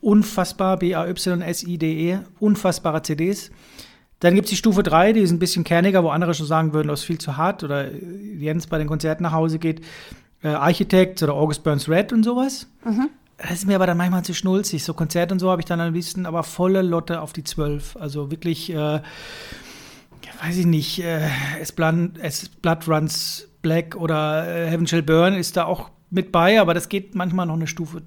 unfassbar, 0.02 0.78
B-A-Y-S-I-D-E, 0.78 2.20
unfassbare 2.40 3.02
CDs. 3.02 3.52
Dann 4.20 4.36
gibt 4.36 4.46
es 4.46 4.50
die 4.50 4.58
Stufe 4.58 4.84
3, 4.84 5.14
die 5.14 5.22
ist 5.22 5.32
ein 5.32 5.40
bisschen 5.40 5.64
kerniger, 5.64 6.04
wo 6.04 6.10
andere 6.10 6.34
schon 6.34 6.46
sagen 6.46 6.74
würden, 6.74 6.88
das 6.88 7.02
ist 7.02 7.06
viel 7.06 7.20
zu 7.20 7.38
hart 7.38 7.64
oder 7.64 7.90
Jens 7.94 8.68
bei 8.68 8.78
den 8.78 8.88
Konzerten 8.88 9.24
nach 9.24 9.32
Hause 9.32 9.60
geht. 9.60 9.82
Äh, 10.42 10.50
Architect 10.50 11.22
oder 11.24 11.34
August 11.34 11.64
Burns 11.64 11.90
Red 11.90 12.14
und 12.14 12.24
sowas. 12.24 12.68
Mhm. 12.86 13.10
Das 13.38 13.52
ist 13.52 13.68
mir 13.68 13.76
aber 13.76 13.88
dann 13.88 13.98
manchmal 13.98 14.24
zu 14.24 14.34
schnulzig. 14.34 14.84
So 14.84 14.94
Konzerte 14.94 15.34
und 15.34 15.40
so 15.40 15.50
habe 15.50 15.62
ich 15.62 15.66
dann 15.66 15.80
am 15.80 15.94
liebsten 15.94 16.26
aber 16.26 16.44
volle 16.44 16.82
Lotte 16.82 17.22
auf 17.22 17.34
die 17.34 17.44
12. 17.44 17.98
Also 17.98 18.32
wirklich, 18.32 18.72
äh, 18.72 19.02
weiß 20.44 20.58
ich 20.58 20.66
nicht, 20.66 21.04
äh, 21.04 21.30
es, 21.62 21.72
Blood, 21.72 22.18
es 22.22 22.50
Blood 22.50 22.88
Runs 22.88 23.48
Black 23.62 23.96
oder 23.96 24.48
äh, 24.48 24.70
Heaven 24.70 24.88
Shall 24.88 25.04
Burn 25.04 25.36
ist 25.36 25.58
da 25.58 25.66
auch 25.66 25.90
mit 26.10 26.32
bei, 26.32 26.60
aber 26.60 26.74
das 26.74 26.90
geht 26.90 27.16
manchmal 27.16 27.46
noch 27.46 27.56
eine 27.56 27.68
Stufe 27.68 28.02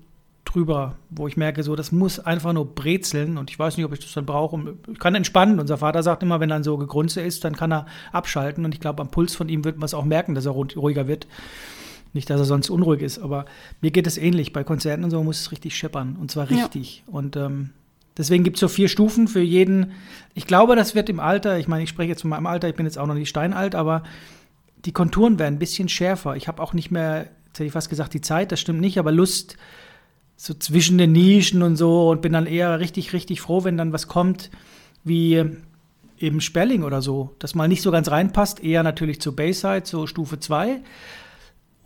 drüber, 0.44 0.96
wo 1.08 1.28
ich 1.28 1.36
merke, 1.36 1.62
so, 1.62 1.76
das 1.76 1.92
muss 1.92 2.18
einfach 2.18 2.52
nur 2.52 2.74
brezeln 2.74 3.38
und 3.38 3.50
ich 3.50 3.58
weiß 3.58 3.76
nicht, 3.76 3.86
ob 3.86 3.92
ich 3.92 4.00
das 4.00 4.12
dann 4.12 4.26
brauche. 4.26 4.74
Ich 4.92 4.98
kann 4.98 5.14
entspannen. 5.14 5.60
Unser 5.60 5.78
Vater 5.78 6.02
sagt 6.02 6.22
immer, 6.22 6.40
wenn 6.40 6.48
dann 6.48 6.62
so 6.62 6.76
gegrunze 6.76 7.20
ist, 7.20 7.44
dann 7.44 7.56
kann 7.56 7.72
er 7.72 7.86
abschalten 8.12 8.64
und 8.64 8.74
ich 8.74 8.80
glaube, 8.80 9.00
am 9.00 9.10
Puls 9.10 9.34
von 9.34 9.48
ihm 9.48 9.64
wird 9.64 9.78
man 9.78 9.86
es 9.86 9.94
auch 9.94 10.04
merken, 10.04 10.34
dass 10.34 10.46
er 10.46 10.52
ruhiger 10.52 11.08
wird. 11.08 11.26
Nicht, 12.12 12.28
dass 12.28 12.40
er 12.40 12.44
sonst 12.44 12.70
unruhig 12.70 13.00
ist, 13.00 13.18
aber 13.18 13.46
mir 13.80 13.90
geht 13.90 14.06
es 14.06 14.18
ähnlich. 14.18 14.52
Bei 14.52 14.64
Konzerten 14.64 15.04
und 15.04 15.10
so 15.10 15.22
muss 15.22 15.40
es 15.40 15.52
richtig 15.52 15.76
scheppern 15.76 16.16
und 16.20 16.30
zwar 16.30 16.50
richtig. 16.50 17.02
Ja. 17.06 17.12
Und 17.14 17.36
ähm, 17.36 17.70
deswegen 18.16 18.44
gibt 18.44 18.56
es 18.56 18.60
so 18.60 18.68
vier 18.68 18.88
Stufen 18.88 19.28
für 19.28 19.40
jeden. 19.40 19.92
Ich 20.34 20.46
glaube, 20.46 20.76
das 20.76 20.94
wird 20.94 21.08
im 21.08 21.20
Alter, 21.20 21.58
ich 21.58 21.68
meine, 21.68 21.84
ich 21.84 21.88
spreche 21.88 22.10
jetzt 22.10 22.22
von 22.22 22.30
meinem 22.30 22.46
Alter, 22.46 22.68
ich 22.68 22.74
bin 22.74 22.86
jetzt 22.86 22.98
auch 22.98 23.06
noch 23.06 23.14
nicht 23.14 23.30
steinalt, 23.30 23.74
aber 23.74 24.02
die 24.84 24.92
Konturen 24.92 25.38
werden 25.38 25.54
ein 25.54 25.58
bisschen 25.58 25.88
schärfer. 25.88 26.36
Ich 26.36 26.48
habe 26.48 26.62
auch 26.62 26.74
nicht 26.74 26.90
mehr, 26.90 27.28
jetzt 27.46 27.58
hätte 27.58 27.64
ich 27.64 27.72
fast 27.72 27.88
gesagt, 27.88 28.12
die 28.14 28.20
Zeit, 28.20 28.52
das 28.52 28.60
stimmt 28.60 28.80
nicht, 28.80 28.98
aber 28.98 29.12
Lust, 29.12 29.56
so 30.36 30.54
zwischen 30.54 30.98
den 30.98 31.12
Nischen 31.12 31.62
und 31.62 31.76
so 31.76 32.10
und 32.10 32.20
bin 32.20 32.32
dann 32.32 32.46
eher 32.46 32.80
richtig, 32.80 33.12
richtig 33.12 33.40
froh, 33.40 33.64
wenn 33.64 33.76
dann 33.76 33.92
was 33.92 34.08
kommt 34.08 34.50
wie 35.04 35.44
eben 36.18 36.40
Sperling 36.40 36.84
oder 36.84 37.02
so, 37.02 37.34
das 37.38 37.54
mal 37.54 37.68
nicht 37.68 37.82
so 37.82 37.90
ganz 37.90 38.10
reinpasst, 38.10 38.62
eher 38.62 38.82
natürlich 38.82 39.20
zur 39.20 39.34
Bayside, 39.34 39.82
so 39.84 40.06
Stufe 40.06 40.38
2. 40.38 40.80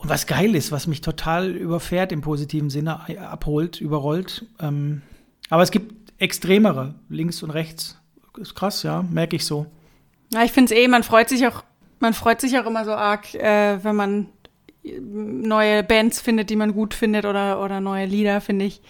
Was 0.08 0.26
geil 0.26 0.54
ist, 0.54 0.70
was 0.70 0.86
mich 0.86 1.00
total 1.00 1.50
überfährt 1.50 2.12
im 2.12 2.20
positiven 2.20 2.70
Sinne, 2.70 3.00
abholt, 3.28 3.80
überrollt. 3.80 4.44
Ähm, 4.60 5.02
aber 5.50 5.62
es 5.62 5.70
gibt 5.70 6.12
extremere, 6.18 6.94
links 7.08 7.42
und 7.42 7.50
rechts. 7.50 7.98
Ist 8.38 8.54
krass, 8.54 8.82
ja, 8.82 9.02
merke 9.02 9.36
ich 9.36 9.44
so. 9.44 9.66
Ja, 10.32 10.44
ich 10.44 10.52
finde 10.52 10.72
es 10.72 10.80
eh, 10.80 10.88
man 10.88 11.02
freut 11.02 11.28
sich 11.28 11.46
auch, 11.46 11.64
man 12.00 12.14
freut 12.14 12.40
sich 12.40 12.58
auch 12.58 12.66
immer 12.66 12.84
so 12.84 12.92
arg, 12.92 13.34
äh, 13.34 13.82
wenn 13.82 13.96
man 13.96 14.26
neue 14.84 15.82
Bands 15.82 16.20
findet, 16.20 16.50
die 16.50 16.56
man 16.56 16.72
gut 16.72 16.94
findet 16.94 17.24
oder, 17.24 17.62
oder 17.62 17.80
neue 17.80 18.06
Lieder, 18.06 18.40
finde 18.40 18.66
ich. 18.66 18.80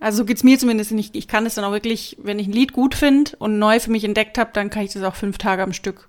Also 0.00 0.18
so 0.18 0.24
geht 0.24 0.36
es 0.36 0.44
mir 0.44 0.58
zumindest 0.58 0.92
nicht. 0.92 1.16
Ich 1.16 1.28
kann 1.28 1.46
es 1.46 1.54
dann 1.54 1.64
auch 1.64 1.72
wirklich, 1.72 2.16
wenn 2.22 2.38
ich 2.38 2.46
ein 2.46 2.52
Lied 2.52 2.72
gut 2.72 2.94
finde 2.94 3.32
und 3.38 3.58
neu 3.58 3.80
für 3.80 3.90
mich 3.90 4.04
entdeckt 4.04 4.38
habe, 4.38 4.50
dann 4.52 4.70
kann 4.70 4.84
ich 4.84 4.92
das 4.92 5.02
auch 5.02 5.14
fünf 5.14 5.38
Tage 5.38 5.62
am 5.62 5.72
Stück, 5.72 6.08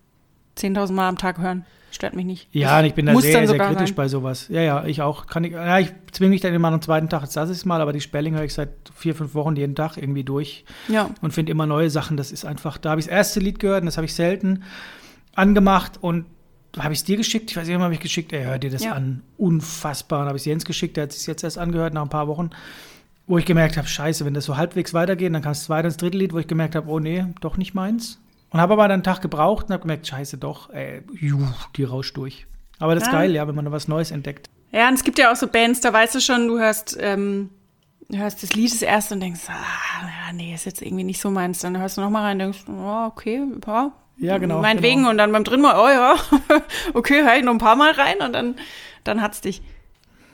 10.000 0.58 0.92
Mal 0.92 1.08
am 1.08 1.18
Tag 1.18 1.40
hören. 1.40 1.66
Stört 2.00 2.16
mich 2.16 2.26
nicht. 2.26 2.48
Ja, 2.54 2.82
ich 2.82 2.94
bin 2.94 3.08
da 3.08 3.16
sehr, 3.20 3.46
sehr 3.46 3.58
kritisch 3.58 3.90
sein. 3.90 3.96
bei 3.96 4.08
sowas. 4.08 4.48
Ja, 4.48 4.62
ja, 4.62 4.86
ich 4.86 5.02
auch. 5.02 5.28
Kann 5.28 5.44
ich, 5.44 5.52
ja, 5.52 5.80
ich 5.80 5.92
zwinge 6.14 6.30
mich 6.30 6.40
dann 6.40 6.54
immer 6.54 6.70
am 6.70 6.82
zweiten 6.82 7.10
Tag, 7.10 7.24
jetzt 7.24 7.36
lasse 7.36 7.52
ich 7.52 7.58
es 7.58 7.66
mal, 7.66 7.82
aber 7.82 7.92
die 7.92 8.00
Spelling 8.00 8.36
höre 8.36 8.46
ich 8.46 8.54
seit 8.54 8.70
vier, 8.96 9.14
fünf 9.14 9.34
Wochen 9.34 9.58
jeden 9.58 9.76
Tag 9.76 9.98
irgendwie 9.98 10.24
durch. 10.24 10.64
Ja. 10.88 11.10
Und 11.22 11.34
finde 11.34 11.52
immer 11.52 11.66
neue 11.66 11.90
Sachen. 11.90 12.16
Das 12.16 12.32
ist 12.32 12.46
einfach, 12.46 12.78
da 12.78 12.92
habe 12.92 13.02
ich 13.02 13.08
das 13.08 13.14
erste 13.14 13.42
Lied 13.42 13.60
gehört 13.60 13.82
und 13.82 13.88
das 13.88 13.98
habe 13.98 14.06
ich 14.06 14.14
selten 14.14 14.64
angemacht 15.36 15.98
und 16.00 16.26
habe 16.78 16.94
ich 16.94 17.00
es 17.00 17.04
dir 17.04 17.18
geschickt? 17.18 17.52
Ich 17.52 17.58
weiß 17.58 17.68
nicht, 17.68 17.78
habe 17.78 17.94
ich 17.94 18.00
geschickt. 18.00 18.32
Ey, 18.32 18.46
hör 18.46 18.60
dir 18.60 18.70
das 18.70 18.86
ja. 18.86 18.94
an. 18.94 19.22
Unfassbar. 19.36 20.20
Dann 20.20 20.28
habe 20.30 20.38
ich 20.38 20.44
es 20.44 20.46
Jens 20.46 20.64
geschickt, 20.64 20.96
der 20.96 21.04
hat 21.04 21.12
es 21.12 21.26
jetzt 21.26 21.44
erst 21.44 21.58
angehört 21.58 21.94
nach 21.94 22.04
ein 22.04 22.10
paar 22.10 22.30
Wochen, 22.30 22.52
wo 23.28 23.38
ich 23.38 23.46
gemerkt 23.46 23.76
habe, 23.76 23.90
scheiße, 23.90 24.24
wenn 24.24 24.34
das 24.34 24.46
so 24.46 24.56
halbwegs 24.56 24.94
weitergeht, 24.94 25.34
dann 25.34 25.42
kam 25.42 25.52
es 25.52 25.66
zweite 25.66 25.88
ins 25.90 25.98
dritte 25.98 26.18
Lied, 26.18 26.32
wo 26.32 26.40
ich 26.40 26.48
gemerkt 26.48 26.76
habe, 26.76 26.90
oh 26.90 27.00
nee, 27.00 27.26
doch 27.42 27.58
nicht 27.58 27.74
meins. 27.74 28.20
Und 28.52 28.60
habe 28.60 28.74
aber 28.74 28.84
dann 28.84 28.94
einen 28.94 29.04
Tag 29.04 29.22
gebraucht 29.22 29.68
und 29.68 29.74
habe 29.74 29.82
gemerkt, 29.82 30.08
scheiße, 30.08 30.38
doch, 30.38 30.70
ey, 30.72 31.04
juh, 31.14 31.48
die 31.76 31.84
rauscht 31.84 32.18
durch. 32.18 32.48
Aber 32.80 32.96
das 32.96 33.04
ist 33.04 33.12
geil, 33.12 33.34
ja, 33.34 33.48
wenn 33.48 33.56
man 33.56 33.66
da 33.66 33.72
was 33.72 33.88
Neues 33.88 34.12
entdeckt. 34.12 34.50
Ja, 34.72 34.88
und 34.88 34.94
es 34.94 35.04
gibt 35.04 35.20
ja 35.20 35.32
auch 35.32 35.36
so 35.36 35.48
Bands, 35.48 35.82
da 35.82 35.92
weißt 35.92 36.16
du 36.16 36.22
schon, 36.22 36.48
du 36.48 36.60
hörst, 36.60 36.98
ähm, 37.00 37.50
hörst 38.12 38.42
das 38.42 38.54
Lied 38.54 38.72
das 38.72 38.82
erste 38.82 39.14
und 39.16 39.20
denkst, 39.20 39.42
ah, 39.50 40.32
nee, 40.34 40.54
ist 40.54 40.66
jetzt 40.66 40.82
irgendwie 40.82 41.04
nicht 41.04 41.20
so 41.20 41.30
meins. 41.30 41.60
Dann 41.60 41.78
hörst 41.78 41.98
du 41.98 42.02
nochmal 42.02 42.24
rein 42.24 42.36
und 42.36 42.40
denkst, 42.40 42.66
oh, 42.68 43.06
okay, 43.08 43.44
ja, 43.66 43.92
ja, 44.18 44.38
genau. 44.38 44.62
Meinetwegen 44.62 44.98
genau. 44.98 45.12
und 45.12 45.18
dann 45.18 45.32
beim 45.32 45.44
dritten 45.44 45.62
Mal, 45.62 45.76
oh 45.76 45.88
ja, 45.88 46.16
okay, 46.94 47.24
höre 47.24 47.38
ich 47.38 47.44
noch 47.44 47.54
ein 47.54 47.60
paar 47.60 47.76
Mal 47.76 47.92
rein 47.92 48.18
und 48.20 48.34
dann, 48.34 48.56
dann 49.04 49.22
hat's 49.22 49.42
dich. 49.42 49.62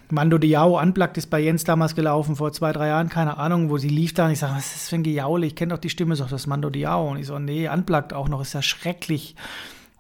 Mando 0.10 0.38
Diao 0.38 0.80
Unplugged 0.80 1.18
ist 1.18 1.28
bei 1.28 1.40
Jens 1.40 1.64
damals 1.64 1.96
gelaufen, 1.96 2.36
vor 2.36 2.52
zwei, 2.52 2.72
drei 2.72 2.88
Jahren, 2.88 3.10
keine 3.10 3.38
Ahnung, 3.38 3.70
wo 3.70 3.78
sie 3.78 3.90
lief 3.90 4.14
da 4.14 4.26
und 4.26 4.32
ich 4.32 4.40
sage, 4.40 4.54
was 4.56 4.68
ist 4.68 4.76
das 4.76 4.90
für 4.90 4.96
ein 4.96 5.04
Gejaule? 5.04 5.46
Ich 5.46 5.56
kenne 5.56 5.74
doch 5.74 5.80
die 5.80 5.90
Stimme, 5.90 6.16
sagt 6.16 6.32
das 6.32 6.48
Mando 6.48 6.70
Diao. 6.70 7.10
Und 7.10 7.18
ich 7.18 7.28
so, 7.28 7.40
nee, 7.40 7.68
Unplugged 7.68 8.14
auch 8.14 8.30
noch, 8.30 8.42
ist 8.42 8.54
ja 8.54 8.62
schrecklich. 8.62 9.36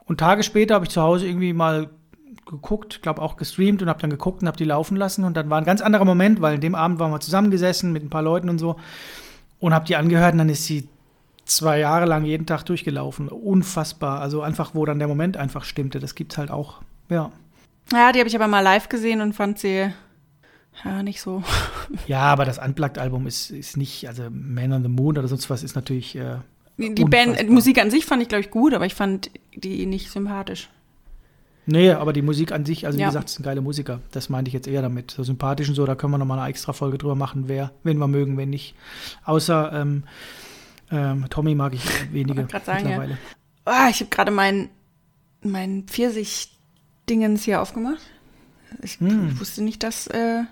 Und 0.06 0.20
Tage 0.20 0.44
später 0.44 0.76
habe 0.76 0.86
ich 0.86 0.92
zu 0.92 1.02
Hause 1.02 1.28
irgendwie 1.28 1.54
mal 1.54 1.90
geguckt, 2.46 3.02
glaube 3.02 3.22
auch 3.22 3.38
gestreamt 3.38 3.82
und 3.82 3.90
habe 3.90 4.00
dann 4.00 4.12
geguckt 4.12 4.42
und 4.42 4.48
habe 4.48 4.58
die 4.58 4.66
laufen 4.66 4.96
lassen 4.96 5.24
und 5.24 5.36
dann 5.36 5.50
war 5.50 5.58
ein 5.58 5.66
ganz 5.66 5.82
anderer 5.82 6.06
Moment, 6.06 6.42
weil 6.42 6.56
in 6.56 6.62
dem 6.62 6.76
Abend 6.76 7.00
waren 7.00 7.12
wir 7.12 7.20
zusammengesessen 7.20 7.92
mit 7.92 8.04
ein 8.04 8.12
paar 8.12 8.22
Leuten 8.22 8.50
und 8.50 8.60
so 8.60 8.76
und 9.60 9.74
habe 9.74 9.86
die 9.86 9.96
angehört 9.96 10.34
und 10.34 10.38
dann 10.38 10.50
ist 10.50 10.66
sie 10.66 10.88
zwei 11.46 11.80
Jahre 11.80 12.06
lang 12.06 12.26
jeden 12.26 12.46
Tag 12.46 12.64
durchgelaufen. 12.64 13.30
Unfassbar. 13.30 14.20
Also 14.20 14.42
einfach, 14.42 14.76
wo 14.76 14.86
dann 14.86 15.00
der 15.00 15.08
Moment 15.08 15.38
einfach 15.38 15.64
stimmte. 15.64 16.00
Das 16.00 16.16
gibt's 16.16 16.38
halt 16.38 16.52
auch. 16.52 16.82
Ja. 17.10 17.32
Ja, 17.92 18.12
die 18.12 18.20
habe 18.20 18.28
ich 18.28 18.36
aber 18.36 18.48
mal 18.48 18.62
live 18.62 18.90
gesehen 18.90 19.22
und 19.22 19.34
fand 19.34 19.60
sie 19.60 19.92
ja 20.84 21.04
nicht 21.04 21.22
so. 21.22 21.44
Ja, 22.08 22.22
aber 22.22 22.46
das 22.46 22.58
Unplugged-Album 22.58 23.28
ist, 23.28 23.52
ist 23.52 23.78
nicht, 23.78 24.08
also 24.08 24.24
Man 24.32 24.74
on 24.74 24.82
the 24.84 24.90
Moon 24.90 25.18
oder 25.18 25.28
sonst 25.28 25.50
was 25.50 25.64
ist 25.64 25.76
natürlich. 25.76 26.16
Äh, 26.16 26.38
die 26.78 27.06
Band, 27.06 27.40
die 27.40 27.46
Musik 27.46 27.80
an 27.80 27.92
sich 27.92 28.06
fand 28.06 28.22
ich, 28.22 28.28
glaube 28.28 28.42
ich, 28.42 28.50
gut, 28.50 28.74
aber 28.74 28.86
ich 28.86 28.96
fand 28.96 29.30
die 29.54 29.86
nicht 29.86 30.12
sympathisch. 30.12 30.70
Nee, 31.68 31.92
aber 31.92 32.14
die 32.14 32.22
Musik 32.22 32.52
an 32.52 32.66
sich, 32.66 32.86
also 32.86 32.98
wie 32.98 33.02
ja. 33.02 33.08
gesagt, 33.08 33.30
sind 33.30 33.44
geile 33.44 33.62
Musiker. 33.62 34.02
Das 34.12 34.30
meinte 34.30 34.50
ich 34.50 34.54
jetzt 34.54 34.68
eher 34.68 34.82
damit. 34.82 35.12
So 35.12 35.24
sympathisch 35.24 35.68
und 35.70 35.76
so, 35.76 35.86
da 35.86 35.96
können 35.96 36.12
wir 36.12 36.18
nochmal 36.18 36.40
eine 36.40 36.50
extra 36.50 36.74
Folge 36.74 36.98
drüber 36.98 37.16
machen, 37.16 37.48
wer, 37.48 37.72
wen 37.84 37.98
wir 37.98 38.08
mögen, 38.08 38.38
wen 38.38 38.50
nicht. 38.50 38.76
Außer 39.24 39.72
ähm, 39.74 40.04
ähm, 40.92 41.26
Tommy 41.30 41.56
mag 41.56 41.74
ich 41.74 42.14
wenige 42.14 42.42
ich 42.42 42.64
sagen, 42.64 42.84
mittlerweile. 42.84 43.12
Ja. 43.14 43.18
Oh, 43.88 43.90
ich 43.90 44.00
habe 44.00 44.10
gerade 44.12 44.32
mein, 44.32 44.70
mein 45.42 45.86
Pfirsich-Dingens 47.06 47.44
hier 47.44 47.62
aufgemacht. 47.62 48.02
Ich 48.82 49.00
hm. 49.00 49.40
wusste 49.40 49.64
nicht, 49.64 49.84
dass 49.84 50.08
äh, 50.08 50.44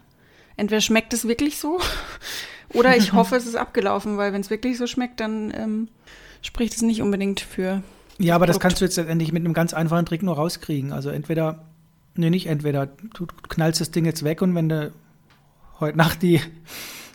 entweder 0.55 0.81
schmeckt 0.81 1.13
es 1.13 1.27
wirklich 1.27 1.57
so 1.57 1.79
oder 2.73 2.95
ich 2.95 3.13
hoffe, 3.13 3.35
es 3.35 3.45
ist 3.45 3.55
abgelaufen, 3.55 4.17
weil 4.17 4.33
wenn 4.33 4.41
es 4.41 4.49
wirklich 4.49 4.77
so 4.77 4.87
schmeckt, 4.87 5.19
dann 5.19 5.51
ähm, 5.55 5.87
spricht 6.41 6.73
es 6.73 6.81
nicht 6.81 7.01
unbedingt 7.01 7.41
für. 7.41 7.83
Ja, 8.19 8.35
aber 8.35 8.45
das 8.45 8.59
kannst 8.59 8.79
du 8.79 8.85
jetzt 8.85 8.95
letztendlich 8.95 9.33
mit 9.33 9.43
einem 9.43 9.53
ganz 9.53 9.73
einfachen 9.73 10.05
Trick 10.05 10.23
nur 10.23 10.35
rauskriegen. 10.35 10.93
Also 10.93 11.09
entweder, 11.09 11.65
nee, 12.15 12.29
nicht 12.29 12.47
entweder, 12.47 12.85
du 12.85 13.25
knallst 13.49 13.81
das 13.81 13.91
Ding 13.91 14.05
jetzt 14.05 14.23
weg 14.23 14.41
und 14.41 14.55
wenn 14.55 14.69
du 14.69 14.93
heute 15.79 15.97
Nacht 15.97 16.21
die 16.21 16.39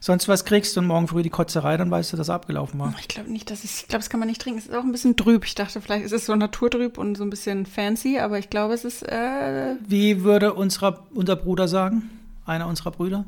sonst 0.01 0.28
was 0.28 0.44
kriegst 0.44 0.76
und 0.78 0.86
morgen 0.86 1.09
früh 1.09 1.22
die 1.22 1.30
Kotzerei, 1.30 1.76
dann 1.76 1.90
weißt 1.90 2.12
du, 2.12 2.16
dass 2.16 2.28
er 2.28 2.36
abgelaufen 2.36 2.78
war. 2.78 2.94
Ich 3.01 3.09
glaube 3.09 3.30
nicht, 3.30 3.51
dass 3.51 3.64
es, 3.64 3.82
ich 3.82 3.88
glaube, 3.88 4.01
das 4.01 4.11
kann 4.11 4.20
man 4.20 4.28
nicht 4.28 4.40
trinken. 4.40 4.59
Es 4.59 4.66
ist 4.66 4.74
auch 4.74 4.84
ein 4.84 4.92
bisschen 4.92 5.16
trüb. 5.16 5.44
Ich 5.44 5.55
dachte, 5.55 5.80
vielleicht 5.80 6.05
ist 6.05 6.12
es 6.12 6.26
so 6.26 6.34
naturtrüb 6.34 6.99
und 6.99 7.16
so 7.16 7.24
ein 7.24 7.30
bisschen 7.30 7.66
fancy, 7.66 8.18
aber 8.18 8.38
ich 8.38 8.51
glaube, 8.51 8.74
es 8.74 8.84
ist. 8.84 9.03
Äh 9.03 9.76
Wie 9.86 10.22
würde 10.24 10.55
unserer, 10.55 11.07
unser 11.12 11.36
Bruder 11.36 11.68
sagen? 11.68 12.11
Einer 12.46 12.66
unserer 12.66 12.90
Brüder? 12.90 13.24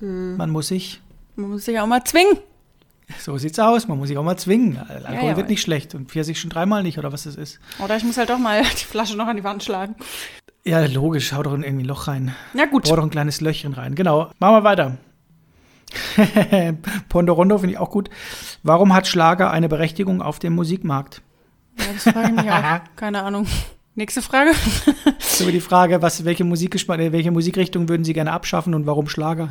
Hm. 0.00 0.36
Man 0.36 0.50
muss 0.50 0.68
sich. 0.68 1.00
Man 1.36 1.50
muss 1.50 1.64
sich 1.64 1.78
auch 1.78 1.86
mal 1.86 2.04
zwingen. 2.04 2.38
So 3.18 3.36
sieht's 3.36 3.58
aus, 3.58 3.86
man 3.86 3.98
muss 3.98 4.08
sich 4.08 4.16
auch 4.16 4.24
mal 4.24 4.36
zwingen. 4.36 4.78
Alkohol 4.78 5.14
ja, 5.14 5.22
ja, 5.30 5.36
wird 5.36 5.48
nicht 5.48 5.60
schlecht 5.60 5.94
und 5.94 6.10
Pfirsich 6.10 6.40
schon 6.40 6.50
dreimal 6.50 6.82
nicht, 6.82 6.98
oder 6.98 7.12
was 7.12 7.26
es 7.26 7.36
ist. 7.36 7.60
Oder 7.82 7.96
ich 7.96 8.04
muss 8.04 8.16
halt 8.16 8.30
doch 8.30 8.38
mal 8.38 8.62
die 8.80 8.84
Flasche 8.84 9.16
noch 9.16 9.26
an 9.26 9.36
die 9.36 9.44
Wand 9.44 9.62
schlagen. 9.62 9.94
Ja, 10.64 10.86
logisch, 10.86 11.32
hau 11.32 11.42
doch 11.42 11.52
in 11.52 11.62
irgendwie 11.62 11.84
ein 11.84 11.88
Loch 11.88 12.08
rein. 12.08 12.34
Ja, 12.54 12.64
gut. 12.64 12.90
Hau 12.90 12.96
doch 12.96 13.02
ein 13.02 13.10
kleines 13.10 13.42
Löchchen 13.42 13.74
rein. 13.74 13.94
Genau. 13.94 14.30
Machen 14.38 14.54
wir 14.54 14.64
weiter. 14.64 14.96
Ponderondo 17.08 17.58
finde 17.58 17.74
ich 17.74 17.78
auch 17.78 17.90
gut. 17.90 18.10
Warum 18.62 18.94
hat 18.94 19.06
Schlager 19.06 19.50
eine 19.50 19.68
Berechtigung 19.68 20.22
auf 20.22 20.38
dem 20.38 20.54
Musikmarkt? 20.54 21.22
Ja, 21.78 21.84
das 21.92 22.02
frage 22.04 22.28
ich 22.28 22.42
mich 22.42 22.50
auch. 22.50 22.80
Keine 22.96 23.22
Ahnung. 23.22 23.46
Nächste 23.96 24.22
Frage. 24.22 24.50
so 25.20 25.50
die 25.50 25.60
Frage, 25.60 26.02
was, 26.02 26.24
welche, 26.24 26.42
äh, 26.42 27.12
welche 27.12 27.30
Musikrichtung 27.30 27.88
würden 27.88 28.04
Sie 28.04 28.12
gerne 28.12 28.32
abschaffen 28.32 28.74
und 28.74 28.86
warum 28.86 29.08
Schlager? 29.08 29.50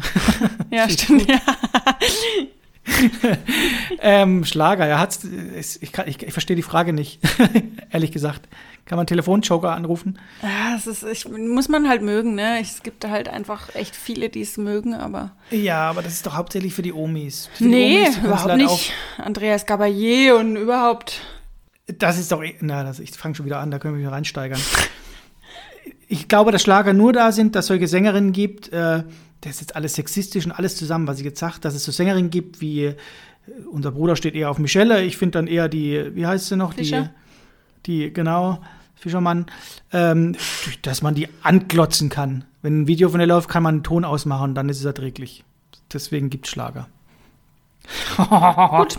ja, 0.70 0.90
stimmt. 0.90 1.30
Ja. 1.30 1.40
ähm, 4.02 4.44
Schlager, 4.44 4.86
ja, 4.88 5.00
hat's, 5.00 5.22
ich, 5.24 5.80
ich, 6.06 6.24
ich 6.24 6.34
verstehe 6.34 6.58
die 6.58 6.62
Frage 6.62 6.92
nicht, 6.92 7.22
ehrlich 7.92 8.12
gesagt. 8.12 8.50
Kann 8.86 8.98
man 8.98 9.08
Telefonjoker 9.08 9.72
anrufen? 9.72 10.20
Ja, 10.42 10.74
das 10.74 10.88
ist, 10.88 11.04
ich, 11.04 11.30
muss 11.30 11.70
man 11.70 11.88
halt 11.88 12.02
mögen, 12.02 12.36
ne? 12.36 12.60
Es 12.60 12.84
gibt 12.84 13.08
halt 13.08 13.30
einfach 13.30 13.74
echt 13.76 13.96
viele, 13.96 14.30
die 14.30 14.42
es 14.42 14.58
mögen, 14.58 14.94
aber. 14.94 15.32
Ja, 15.52 15.90
aber 15.90 16.02
das 16.02 16.14
ist 16.14 16.26
doch 16.26 16.36
hauptsächlich 16.36 16.74
für 16.74 16.82
die 16.82 16.92
Omis. 16.92 17.50
Für 17.54 17.64
nee, 17.64 17.96
die 17.96 18.02
Omis, 18.02 18.18
überhaupt 18.18 18.50
halt 18.50 18.62
nicht. 18.62 18.94
Andreas 19.18 19.66
Gabayé 19.66 20.34
und 20.34 20.58
überhaupt. 20.58 21.22
Das 21.98 22.18
ist 22.18 22.32
doch, 22.32 22.44
na, 22.60 22.84
das, 22.84 23.00
ich 23.00 23.12
fange 23.12 23.36
schon 23.36 23.46
wieder 23.46 23.60
an, 23.60 23.72
da 23.72 23.80
können 23.80 23.96
wir 23.96 24.02
wieder 24.02 24.12
reinsteigern. 24.12 24.60
ich 26.10 26.28
glaube, 26.28 26.52
dass 26.52 26.62
Schlager 26.62 26.92
nur 26.94 27.14
da 27.14 27.32
sind, 27.32 27.56
dass 27.56 27.66
es 27.66 27.68
solche 27.68 27.88
Sängerinnen 27.88 28.34
gibt, 28.34 28.70
äh, 28.74 29.04
das 29.42 29.56
ist 29.56 29.62
jetzt 29.62 29.76
alles 29.76 29.96
sexistisch 29.96 30.46
und 30.46 30.52
alles 30.52 30.76
zusammen, 30.76 31.08
was 31.08 31.20
ich 31.20 31.26
jetzt 31.26 31.40
sage, 31.40 31.60
dass 31.62 31.74
es 31.74 31.84
so 31.84 31.92
Sängerinnen 31.92 32.30
gibt 32.30 32.60
wie 32.60 32.86
äh, 32.86 32.96
unser 33.72 33.92
Bruder 33.92 34.16
steht 34.16 34.36
eher 34.36 34.50
auf 34.50 34.60
Michelle, 34.60 35.04
ich 35.04 35.18
finde 35.18 35.40
dann 35.40 35.48
eher 35.48 35.70
die, 35.70 36.16
wie 36.16 36.26
heißt 36.26 36.48
sie 36.48 36.58
noch? 36.58 36.74
Fischer? 36.74 37.14
Die, 37.86 38.12
genau, 38.14 38.60
Fischermann, 38.96 39.46
ähm, 39.92 40.36
dass 40.82 41.02
man 41.02 41.16
die 41.16 41.28
anklotzen 41.42 42.10
kann. 42.10 42.46
Wenn 42.62 42.82
ein 42.82 42.88
Video 42.88 43.10
von 43.10 43.20
ihr 43.20 43.28
läuft, 43.28 43.50
kann 43.50 43.64
man 43.64 43.76
einen 43.76 43.84
Ton 43.84 44.06
ausmachen 44.06 44.56
dann 44.56 44.70
ist 44.70 44.80
es 44.80 44.86
erträglich. 44.86 45.44
Deswegen 45.92 46.30
gibt 46.30 46.46
es 46.46 46.52
Schlager. 46.52 46.88
Gut. 48.18 48.98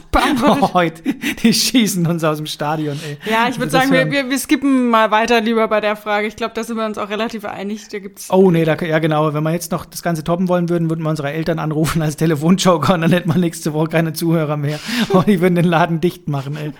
Heute, 0.74 1.02
die 1.42 1.54
schießen 1.54 2.06
uns 2.06 2.22
aus 2.22 2.36
dem 2.36 2.46
Stadion, 2.46 2.98
ey. 3.08 3.16
Ja, 3.30 3.48
ich 3.48 3.58
würde 3.58 3.70
sagen, 3.70 3.90
wir, 3.90 4.10
wir, 4.10 4.28
wir 4.28 4.38
skippen 4.38 4.90
mal 4.90 5.10
weiter 5.10 5.40
lieber 5.40 5.66
bei 5.68 5.80
der 5.80 5.96
Frage. 5.96 6.26
Ich 6.26 6.36
glaube, 6.36 6.52
da 6.54 6.62
sind 6.62 6.76
wir 6.76 6.84
uns 6.84 6.98
auch 6.98 7.08
relativ 7.08 7.46
einig. 7.46 7.88
Da 7.88 7.98
gibt's 7.98 8.30
oh, 8.30 8.50
nee, 8.50 8.64
da, 8.64 8.76
ja 8.76 8.98
genau. 8.98 9.32
Wenn 9.32 9.42
wir 9.42 9.52
jetzt 9.52 9.72
noch 9.72 9.86
das 9.86 10.02
Ganze 10.02 10.22
toppen 10.22 10.48
wollen 10.48 10.68
würden, 10.68 10.90
würden 10.90 11.02
wir 11.02 11.08
unsere 11.08 11.32
Eltern 11.32 11.58
anrufen 11.58 12.02
als 12.02 12.16
Telefonjoker 12.16 12.94
und 12.94 13.00
dann 13.00 13.12
hätten 13.12 13.32
wir 13.32 13.38
nächste 13.38 13.72
Woche 13.72 13.88
keine 13.88 14.12
Zuhörer 14.12 14.58
mehr. 14.58 14.78
Und 15.10 15.26
die 15.28 15.40
würden 15.40 15.54
den 15.54 15.64
Laden 15.64 16.02
dicht 16.02 16.28
machen, 16.28 16.56
ey. 16.56 16.72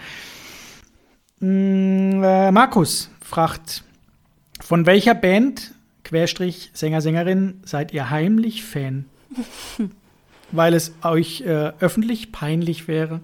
Mm, 1.40 2.22
äh, 2.22 2.50
Markus 2.52 3.10
fragt, 3.20 3.84
von 4.60 4.86
welcher 4.86 5.14
Band, 5.14 5.74
Querstrich, 6.04 6.70
Sänger, 6.74 7.00
Sängerin, 7.00 7.60
seid 7.64 7.92
ihr 7.92 8.10
heimlich 8.10 8.64
Fan? 8.64 9.06
weil 10.52 10.74
es 10.74 10.94
euch 11.02 11.42
äh, 11.42 11.72
öffentlich 11.80 12.32
peinlich 12.32 12.88
wäre? 12.88 13.20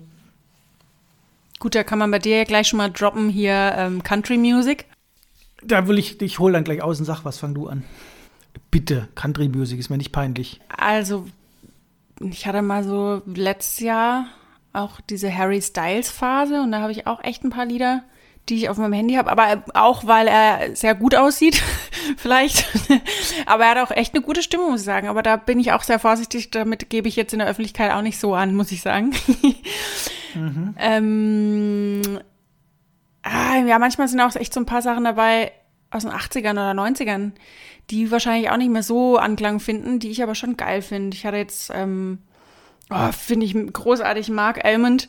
Gut, 1.59 1.75
da 1.75 1.85
kann 1.85 1.99
man 1.99 2.11
bei 2.11 2.19
dir 2.19 2.39
ja 2.39 2.45
gleich 2.45 2.69
schon 2.69 2.79
mal 2.79 2.91
droppen 2.91 3.29
hier 3.29 3.75
ähm, 3.77 4.03
Country 4.03 4.39
Music. 4.39 4.87
Da 5.63 5.87
will 5.87 5.99
ich, 5.99 6.21
ich 6.23 6.39
hole 6.39 6.55
dann 6.55 6.65
gleich 6.65 6.83
aus 6.83 6.99
und 6.99 7.05
sag 7.05 7.25
was, 7.25 7.39
fang 7.39 7.55
du 7.55 7.69
an. 7.69 7.85
Bitte, 8.71 9.09
Country 9.15 9.49
Music 9.49 9.79
ist 9.79 9.91
mir 9.91 9.99
nicht 9.99 10.13
peinlich. 10.13 10.61
Also, 10.69 11.27
ich 12.19 12.47
hatte 12.47 12.63
mal 12.63 12.83
so 12.83 13.23
letztes 13.27 13.81
Jahr 13.81 14.27
auch 14.73 15.01
diese 15.01 15.37
Harry 15.37 15.61
Styles 15.63 16.11
Phase 16.11 16.61
und 16.63 16.73
da 16.73 16.81
habe 16.81 16.93
ich 16.93 17.07
auch 17.07 17.23
echt 17.23 17.45
ein 17.45 17.51
paar 17.51 17.67
Lieder 17.67 18.05
die 18.51 18.57
ich 18.57 18.69
auf 18.69 18.79
meinem 18.79 18.93
Handy 18.93 19.15
habe, 19.15 19.31
aber 19.31 19.63
auch, 19.75 20.07
weil 20.07 20.27
er 20.27 20.75
sehr 20.75 20.95
gut 20.95 21.15
aussieht, 21.15 21.63
vielleicht. 22.17 22.67
aber 23.47 23.65
er 23.65 23.71
hat 23.71 23.79
auch 23.79 23.97
echt 23.97 24.15
eine 24.15 24.23
gute 24.23 24.43
Stimme, 24.43 24.65
muss 24.65 24.81
ich 24.81 24.87
sagen. 24.87 25.09
Aber 25.09 25.23
da 25.23 25.37
bin 25.37 25.61
ich 25.61 25.73
auch 25.73 25.83
sehr 25.83 25.99
vorsichtig, 25.99 26.51
damit 26.51 26.91
gebe 26.91 27.09
ich 27.09 27.17
jetzt 27.17 27.33
in 27.33 27.39
der 27.39 27.49
Öffentlichkeit 27.49 27.93
auch 27.93 28.03
nicht 28.03 28.19
so 28.19 28.35
an, 28.35 28.55
muss 28.55 28.73
ich 28.73 28.83
sagen. 28.83 29.13
mhm. 30.35 30.75
ähm, 30.79 32.21
ah, 33.23 33.57
ja, 33.65 33.79
manchmal 33.79 34.09
sind 34.09 34.21
auch 34.21 34.35
echt 34.35 34.53
so 34.53 34.61
ein 34.61 34.67
paar 34.67 34.83
Sachen 34.83 35.05
dabei 35.05 35.53
aus 35.91 36.03
den 36.03 36.13
80ern 36.13 36.53
oder 36.53 36.73
90ern, 36.73 37.33
die 37.91 38.11
wahrscheinlich 38.11 38.51
auch 38.51 38.57
nicht 38.57 38.71
mehr 38.71 38.83
so 38.83 39.17
Anklang 39.17 39.61
finden, 39.61 39.99
die 39.99 40.11
ich 40.11 40.23
aber 40.23 40.35
schon 40.35 40.57
geil 40.57 40.83
finde. 40.83 41.17
Ich 41.17 41.25
hatte 41.27 41.37
jetzt, 41.37 41.71
ähm, 41.75 42.19
oh, 42.91 43.13
finde 43.13 43.47
ich 43.47 43.55
großartig, 43.73 44.29
Mark 44.29 44.65
Almond 44.65 45.09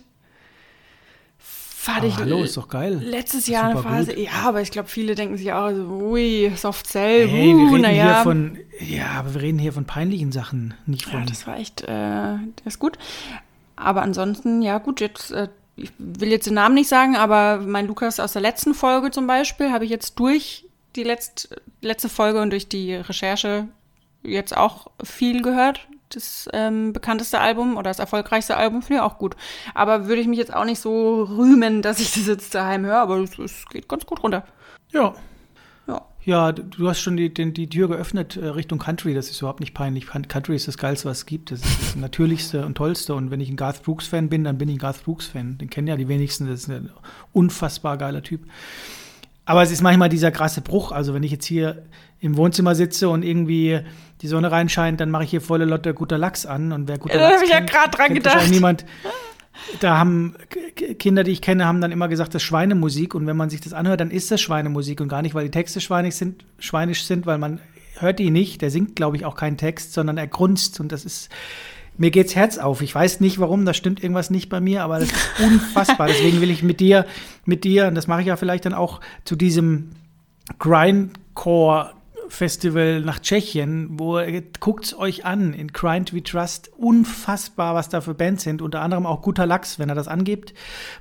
Fand 1.81 2.03
ich 2.03 2.15
hallo, 2.15 2.43
ist 2.43 2.57
doch 2.57 2.67
geil. 2.67 3.01
Letztes 3.03 3.47
Jahr 3.47 3.71
eine 3.71 3.81
Phase, 3.81 4.13
gut. 4.13 4.23
ja, 4.23 4.31
aber 4.43 4.61
ich 4.61 4.69
glaube, 4.69 4.87
viele 4.87 5.15
denken 5.15 5.35
sich 5.35 5.51
auch 5.51 5.71
so, 5.71 5.81
ui, 5.81 6.51
Soft 6.55 6.85
Cell, 6.85 7.27
hey, 7.27 7.55
uh, 7.55 7.57
wir 7.57 7.71
reden 7.71 7.81
naja. 7.81 8.03
hier 8.03 8.15
von, 8.23 8.57
ja, 8.79 9.07
aber 9.17 9.33
wir 9.33 9.41
reden 9.41 9.57
hier 9.57 9.73
von 9.73 9.85
peinlichen 9.85 10.31
Sachen, 10.31 10.75
nicht 10.85 11.05
von. 11.05 11.21
Ja, 11.21 11.25
das 11.25 11.47
war 11.47 11.57
echt, 11.57 11.81
äh, 11.81 12.37
das 12.57 12.75
ist 12.75 12.77
gut. 12.77 12.99
Aber 13.75 14.03
ansonsten, 14.03 14.61
ja, 14.61 14.77
gut, 14.77 15.01
jetzt, 15.01 15.31
äh, 15.31 15.47
ich 15.75 15.91
will 15.97 16.29
jetzt 16.29 16.45
den 16.45 16.53
Namen 16.53 16.75
nicht 16.75 16.87
sagen, 16.87 17.15
aber 17.15 17.57
mein 17.57 17.87
Lukas 17.87 18.19
aus 18.19 18.33
der 18.33 18.43
letzten 18.43 18.75
Folge 18.75 19.09
zum 19.09 19.25
Beispiel 19.25 19.71
habe 19.71 19.83
ich 19.83 19.89
jetzt 19.89 20.19
durch 20.19 20.67
die 20.95 21.01
letzt, 21.01 21.49
letzte 21.81 22.09
Folge 22.09 22.43
und 22.43 22.51
durch 22.51 22.69
die 22.69 22.93
Recherche 22.93 23.67
jetzt 24.21 24.55
auch 24.55 24.85
viel 25.03 25.41
gehört 25.41 25.87
das 26.15 26.49
ähm, 26.53 26.93
bekannteste 26.93 27.39
Album 27.39 27.77
oder 27.77 27.89
das 27.89 27.99
erfolgreichste 27.99 28.57
Album 28.57 28.81
finde 28.81 29.01
ich 29.01 29.01
auch 29.01 29.17
gut. 29.17 29.35
Aber 29.73 30.07
würde 30.07 30.21
ich 30.21 30.27
mich 30.27 30.39
jetzt 30.39 30.53
auch 30.53 30.65
nicht 30.65 30.79
so 30.79 31.23
rühmen, 31.23 31.81
dass 31.81 31.99
ich 31.99 32.13
das 32.13 32.27
jetzt 32.27 32.55
daheim 32.55 32.85
höre, 32.85 32.97
aber 32.97 33.17
es, 33.19 33.65
geht 33.69 33.87
ganz 33.87 34.05
gut 34.05 34.23
runter. 34.23 34.45
Ja. 34.91 35.13
Ja. 35.87 36.05
Ja, 36.23 36.51
du 36.51 36.87
hast 36.87 36.99
schon 36.99 37.17
die, 37.17 37.33
die, 37.33 37.51
die 37.51 37.67
Tür 37.67 37.87
geöffnet 37.87 38.37
äh, 38.37 38.47
Richtung 38.47 38.77
Country. 38.77 39.13
Das 39.13 39.29
ist 39.29 39.39
überhaupt 39.39 39.59
nicht 39.59 39.73
peinlich. 39.73 40.05
Country 40.05 40.55
ist 40.55 40.67
das 40.67 40.77
Geilste, 40.77 41.09
was 41.09 41.19
es 41.19 41.25
gibt. 41.25 41.51
Das 41.51 41.61
ist 41.61 41.81
das 41.81 41.95
Natürlichste 41.95 42.65
und 42.65 42.75
Tollste. 42.75 43.15
Und 43.15 43.31
wenn 43.31 43.41
ich 43.41 43.49
ein 43.49 43.55
Garth 43.55 43.81
Brooks-Fan 43.83 44.29
bin, 44.29 44.43
dann 44.43 44.57
bin 44.57 44.69
ich 44.69 44.75
ein 44.75 44.79
Garth 44.79 45.03
Brooks-Fan. 45.03 45.57
Den 45.57 45.69
kennen 45.69 45.87
ja 45.87 45.95
die 45.95 46.07
wenigsten. 46.07 46.47
Das 46.47 46.61
ist 46.61 46.69
ein 46.69 46.91
unfassbar 47.33 47.97
geiler 47.97 48.21
Typ. 48.21 48.41
Aber 49.45 49.63
es 49.63 49.71
ist 49.71 49.81
manchmal 49.81 50.09
dieser 50.09 50.31
krasse 50.31 50.61
Bruch. 50.61 50.91
Also, 50.91 51.13
wenn 51.13 51.23
ich 51.23 51.31
jetzt 51.31 51.45
hier 51.45 51.83
im 52.19 52.37
Wohnzimmer 52.37 52.75
sitze 52.75 53.09
und 53.09 53.23
irgendwie 53.23 53.79
die 54.21 54.27
Sonne 54.27 54.51
reinscheint, 54.51 54.99
dann 55.01 55.09
mache 55.09 55.23
ich 55.23 55.31
hier 55.31 55.41
volle 55.41 55.65
Lotte 55.65 55.93
guter 55.93 56.17
Lachs 56.17 56.45
an. 56.45 56.71
Und 56.71 56.87
wer 56.87 56.97
guter 56.97 57.15
ja, 57.15 57.21
Lachs 57.21 57.31
Da 57.31 57.35
habe 57.37 57.45
ich 57.45 57.51
ja 57.51 57.59
gerade 57.59 57.91
dran 57.91 58.13
gedacht. 58.13 58.49
Niemand, 58.49 58.85
da 59.79 59.97
haben 59.97 60.35
Kinder, 60.99 61.23
die 61.23 61.31
ich 61.31 61.41
kenne, 61.41 61.65
haben 61.65 61.81
dann 61.81 61.91
immer 61.91 62.07
gesagt, 62.07 62.35
das 62.35 62.43
ist 62.43 62.47
Schweinemusik. 62.47 63.15
Und 63.15 63.25
wenn 63.27 63.37
man 63.37 63.49
sich 63.49 63.61
das 63.61 63.73
anhört, 63.73 63.99
dann 63.99 64.11
ist 64.11 64.29
das 64.31 64.41
Schweinemusik 64.41 65.01
und 65.01 65.07
gar 65.07 65.21
nicht, 65.21 65.33
weil 65.33 65.45
die 65.45 65.51
Texte 65.51 65.81
schweinisch 65.81 66.15
sind, 66.15 66.45
schweinisch 66.59 67.03
sind 67.03 67.25
weil 67.25 67.37
man 67.37 67.59
hört 67.97 68.19
die 68.19 68.31
nicht. 68.31 68.61
Der 68.61 68.71
singt, 68.71 68.95
glaube 68.95 69.17
ich, 69.17 69.25
auch 69.25 69.35
keinen 69.35 69.57
Text, 69.57 69.93
sondern 69.93 70.17
er 70.17 70.27
grunzt. 70.27 70.79
Und 70.79 70.91
das 70.91 71.05
ist, 71.05 71.29
mir 71.97 72.11
geht's 72.11 72.35
Herz 72.35 72.57
auf. 72.57 72.81
Ich 72.81 72.93
weiß 72.93 73.19
nicht 73.19 73.39
warum, 73.39 73.65
da 73.65 73.73
stimmt 73.73 74.01
irgendwas 74.01 74.29
nicht 74.29 74.49
bei 74.49 74.59
mir, 74.59 74.83
aber 74.83 74.99
das 74.99 75.11
ist 75.11 75.29
unfassbar. 75.39 76.07
Deswegen 76.07 76.41
will 76.41 76.49
ich 76.49 76.63
mit 76.63 76.79
dir, 76.79 77.05
mit 77.45 77.63
dir, 77.63 77.87
und 77.87 77.95
das 77.95 78.07
mache 78.07 78.21
ich 78.21 78.27
ja 78.27 78.35
vielleicht 78.37 78.65
dann 78.65 78.73
auch 78.73 79.01
zu 79.25 79.35
diesem 79.35 79.91
Grindcore 80.59 81.93
Festival 82.31 83.01
nach 83.01 83.19
Tschechien, 83.19 83.99
wo 83.99 84.19
guckt 84.61 84.97
euch 84.97 85.25
an 85.25 85.53
in 85.53 85.67
Grind 85.67 86.13
We 86.13 86.23
Trust. 86.23 86.71
Unfassbar, 86.77 87.75
was 87.75 87.89
da 87.89 87.99
für 87.99 88.13
Bands 88.13 88.43
sind. 88.43 88.61
Unter 88.61 88.81
anderem 88.81 89.05
auch 89.05 89.21
Guter 89.21 89.45
Lachs, 89.45 89.79
wenn 89.79 89.89
er 89.89 89.95
das 89.95 90.07
angibt. 90.07 90.53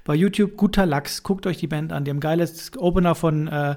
Bei 0.05 0.14
YouTube 0.14 0.57
Guter 0.57 0.86
Lachs. 0.86 1.22
Guckt 1.22 1.47
euch 1.47 1.59
die 1.59 1.68
Band 1.68 1.93
an. 1.93 2.05
Die 2.05 2.11
haben 2.11 2.20
geiles 2.20 2.72
Opener 2.76 3.14
von 3.14 3.47
äh, 3.47 3.76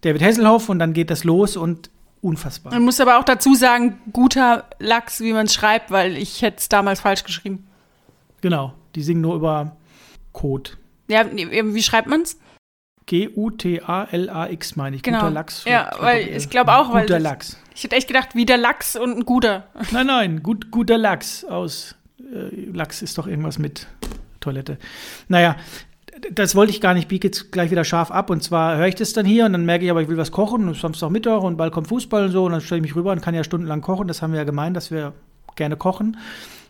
David 0.00 0.22
Hasselhoff 0.22 0.70
und 0.70 0.78
dann 0.78 0.94
geht 0.94 1.10
das 1.10 1.22
los 1.24 1.56
und 1.56 1.90
unfassbar. 2.22 2.72
Man 2.72 2.82
muss 2.82 3.00
aber 3.00 3.18
auch 3.18 3.24
dazu 3.24 3.54
sagen, 3.54 4.00
guter 4.12 4.64
Lachs, 4.78 5.20
wie 5.20 5.32
man 5.32 5.46
es 5.46 5.54
schreibt, 5.54 5.90
weil 5.90 6.16
ich 6.16 6.42
hätte 6.42 6.58
es 6.58 6.68
damals 6.68 7.00
falsch 7.00 7.24
geschrieben. 7.24 7.66
Genau, 8.40 8.74
die 8.94 9.02
singen 9.02 9.20
nur 9.20 9.34
über 9.36 9.76
Code. 10.32 10.70
Ja, 11.08 11.26
wie 11.32 11.82
schreibt 11.82 12.08
man 12.08 12.22
es? 12.22 12.38
G-U-T-A-L-A-X 13.06 14.76
meine 14.76 14.96
ich. 14.96 15.02
Genau. 15.02 15.18
Guter 15.20 15.32
Lachs. 15.32 15.64
Ja, 15.64 15.90
weil 15.98 16.28
ich 16.28 16.48
glaube 16.48 16.72
auch, 16.74 16.92
weil. 16.92 17.02
Guter 17.02 17.18
Lachs. 17.18 17.58
Ich 17.74 17.82
hätte 17.82 17.96
echt 17.96 18.06
gedacht, 18.06 18.34
wie 18.34 18.46
der 18.46 18.56
Lachs 18.56 18.94
und 18.94 19.16
ein 19.18 19.24
guter. 19.24 19.66
Nein, 19.90 20.06
nein, 20.06 20.42
gut, 20.42 20.70
guter 20.70 20.96
Lachs 20.96 21.44
aus. 21.44 21.96
Äh, 22.20 22.70
Lachs 22.72 23.02
ist 23.02 23.18
doch 23.18 23.26
irgendwas 23.26 23.58
mit 23.58 23.88
Toilette. 24.38 24.78
Naja, 25.28 25.56
das 26.32 26.54
wollte 26.54 26.72
ich 26.72 26.80
gar 26.80 26.94
nicht, 26.94 27.08
biege 27.08 27.28
jetzt 27.28 27.52
gleich 27.52 27.70
wieder 27.70 27.84
scharf 27.84 28.10
ab. 28.10 28.30
Und 28.30 28.42
zwar 28.42 28.76
höre 28.76 28.86
ich 28.86 28.94
das 28.94 29.12
dann 29.12 29.26
hier 29.26 29.46
und 29.46 29.52
dann 29.52 29.64
merke 29.64 29.84
ich 29.84 29.90
aber, 29.90 30.02
ich 30.02 30.08
will 30.08 30.16
was 30.16 30.32
kochen. 30.32 30.68
Und 30.68 30.76
Samstagmittag 30.76 31.42
und 31.42 31.56
bald 31.56 31.72
kommt 31.72 31.88
Fußball 31.88 32.26
und 32.26 32.32
so. 32.32 32.44
Und 32.44 32.52
dann 32.52 32.60
stelle 32.60 32.78
ich 32.78 32.82
mich 32.82 32.96
rüber 32.96 33.12
und 33.12 33.20
kann 33.20 33.34
ja 33.34 33.44
stundenlang 33.44 33.80
kochen. 33.80 34.08
Das 34.08 34.22
haben 34.22 34.32
wir 34.32 34.38
ja 34.38 34.44
gemeint, 34.44 34.76
dass 34.76 34.90
wir 34.90 35.12
gerne 35.56 35.76
kochen. 35.76 36.16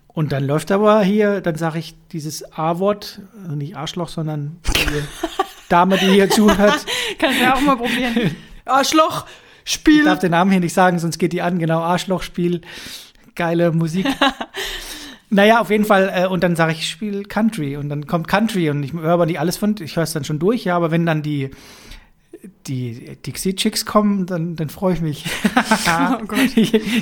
Und 0.09 0.33
dann 0.33 0.45
läuft 0.45 0.73
aber 0.73 1.03
hier, 1.03 1.41
dann 1.41 1.55
sage 1.55 1.79
ich 1.79 1.95
dieses 2.13 2.53
A-Wort, 2.53 3.21
also 3.43 3.55
nicht 3.55 3.77
Arschloch, 3.77 4.09
sondern 4.09 4.59
Dame, 5.69 5.99
die 5.99 6.07
hier 6.07 6.29
zuhört. 6.29 6.85
Kannst 7.19 7.39
du 7.39 7.45
ja 7.45 7.55
auch 7.55 7.61
mal 7.61 7.77
probieren. 7.77 8.35
Arschloch, 8.65 9.27
Spiel. 9.65 10.01
Ich 10.01 10.05
darf 10.05 10.19
den 10.19 10.33
Namen 10.33 10.51
hier 10.51 10.61
nicht 10.61 10.75
sagen, 10.75 10.99
sonst 10.99 11.19
geht 11.19 11.33
die 11.33 11.43
an. 11.43 11.59
Genau, 11.59 11.81
Arschloch-Spiel. 11.81 12.63
Geile 13.37 13.71
Musik. 13.71 14.07
naja, 15.31 15.61
auf 15.61 15.70
jeden 15.70 15.85
Fall. 15.85 16.11
Äh, 16.14 16.26
und 16.26 16.43
dann 16.43 16.57
sage 16.57 16.72
ich, 16.72 16.81
ich 16.81 16.89
spiele 16.89 17.22
Country. 17.22 17.76
Und 17.76 17.89
dann 17.89 18.07
kommt 18.07 18.28
Country. 18.28 18.68
Und 18.70 18.83
ich 18.83 18.93
höre 18.93 19.12
aber 19.12 19.26
nicht 19.26 19.41
alles 19.41 19.57
von, 19.57 19.76
ich 19.81 19.97
höre 19.97 20.03
es 20.03 20.12
dann 20.12 20.24
schon 20.24 20.39
durch. 20.39 20.64
Ja, 20.64 20.76
aber 20.76 20.91
wenn 20.91 21.07
dann 21.07 21.22
die 21.22 21.51
die 22.66 23.16
Dixie 23.26 23.55
Chicks 23.55 23.85
kommen, 23.85 24.26
dann, 24.26 24.57
dann 24.57 24.70
freue 24.70 24.95
ich 24.95 25.01
mich. 25.01 25.26
oh 25.55 26.35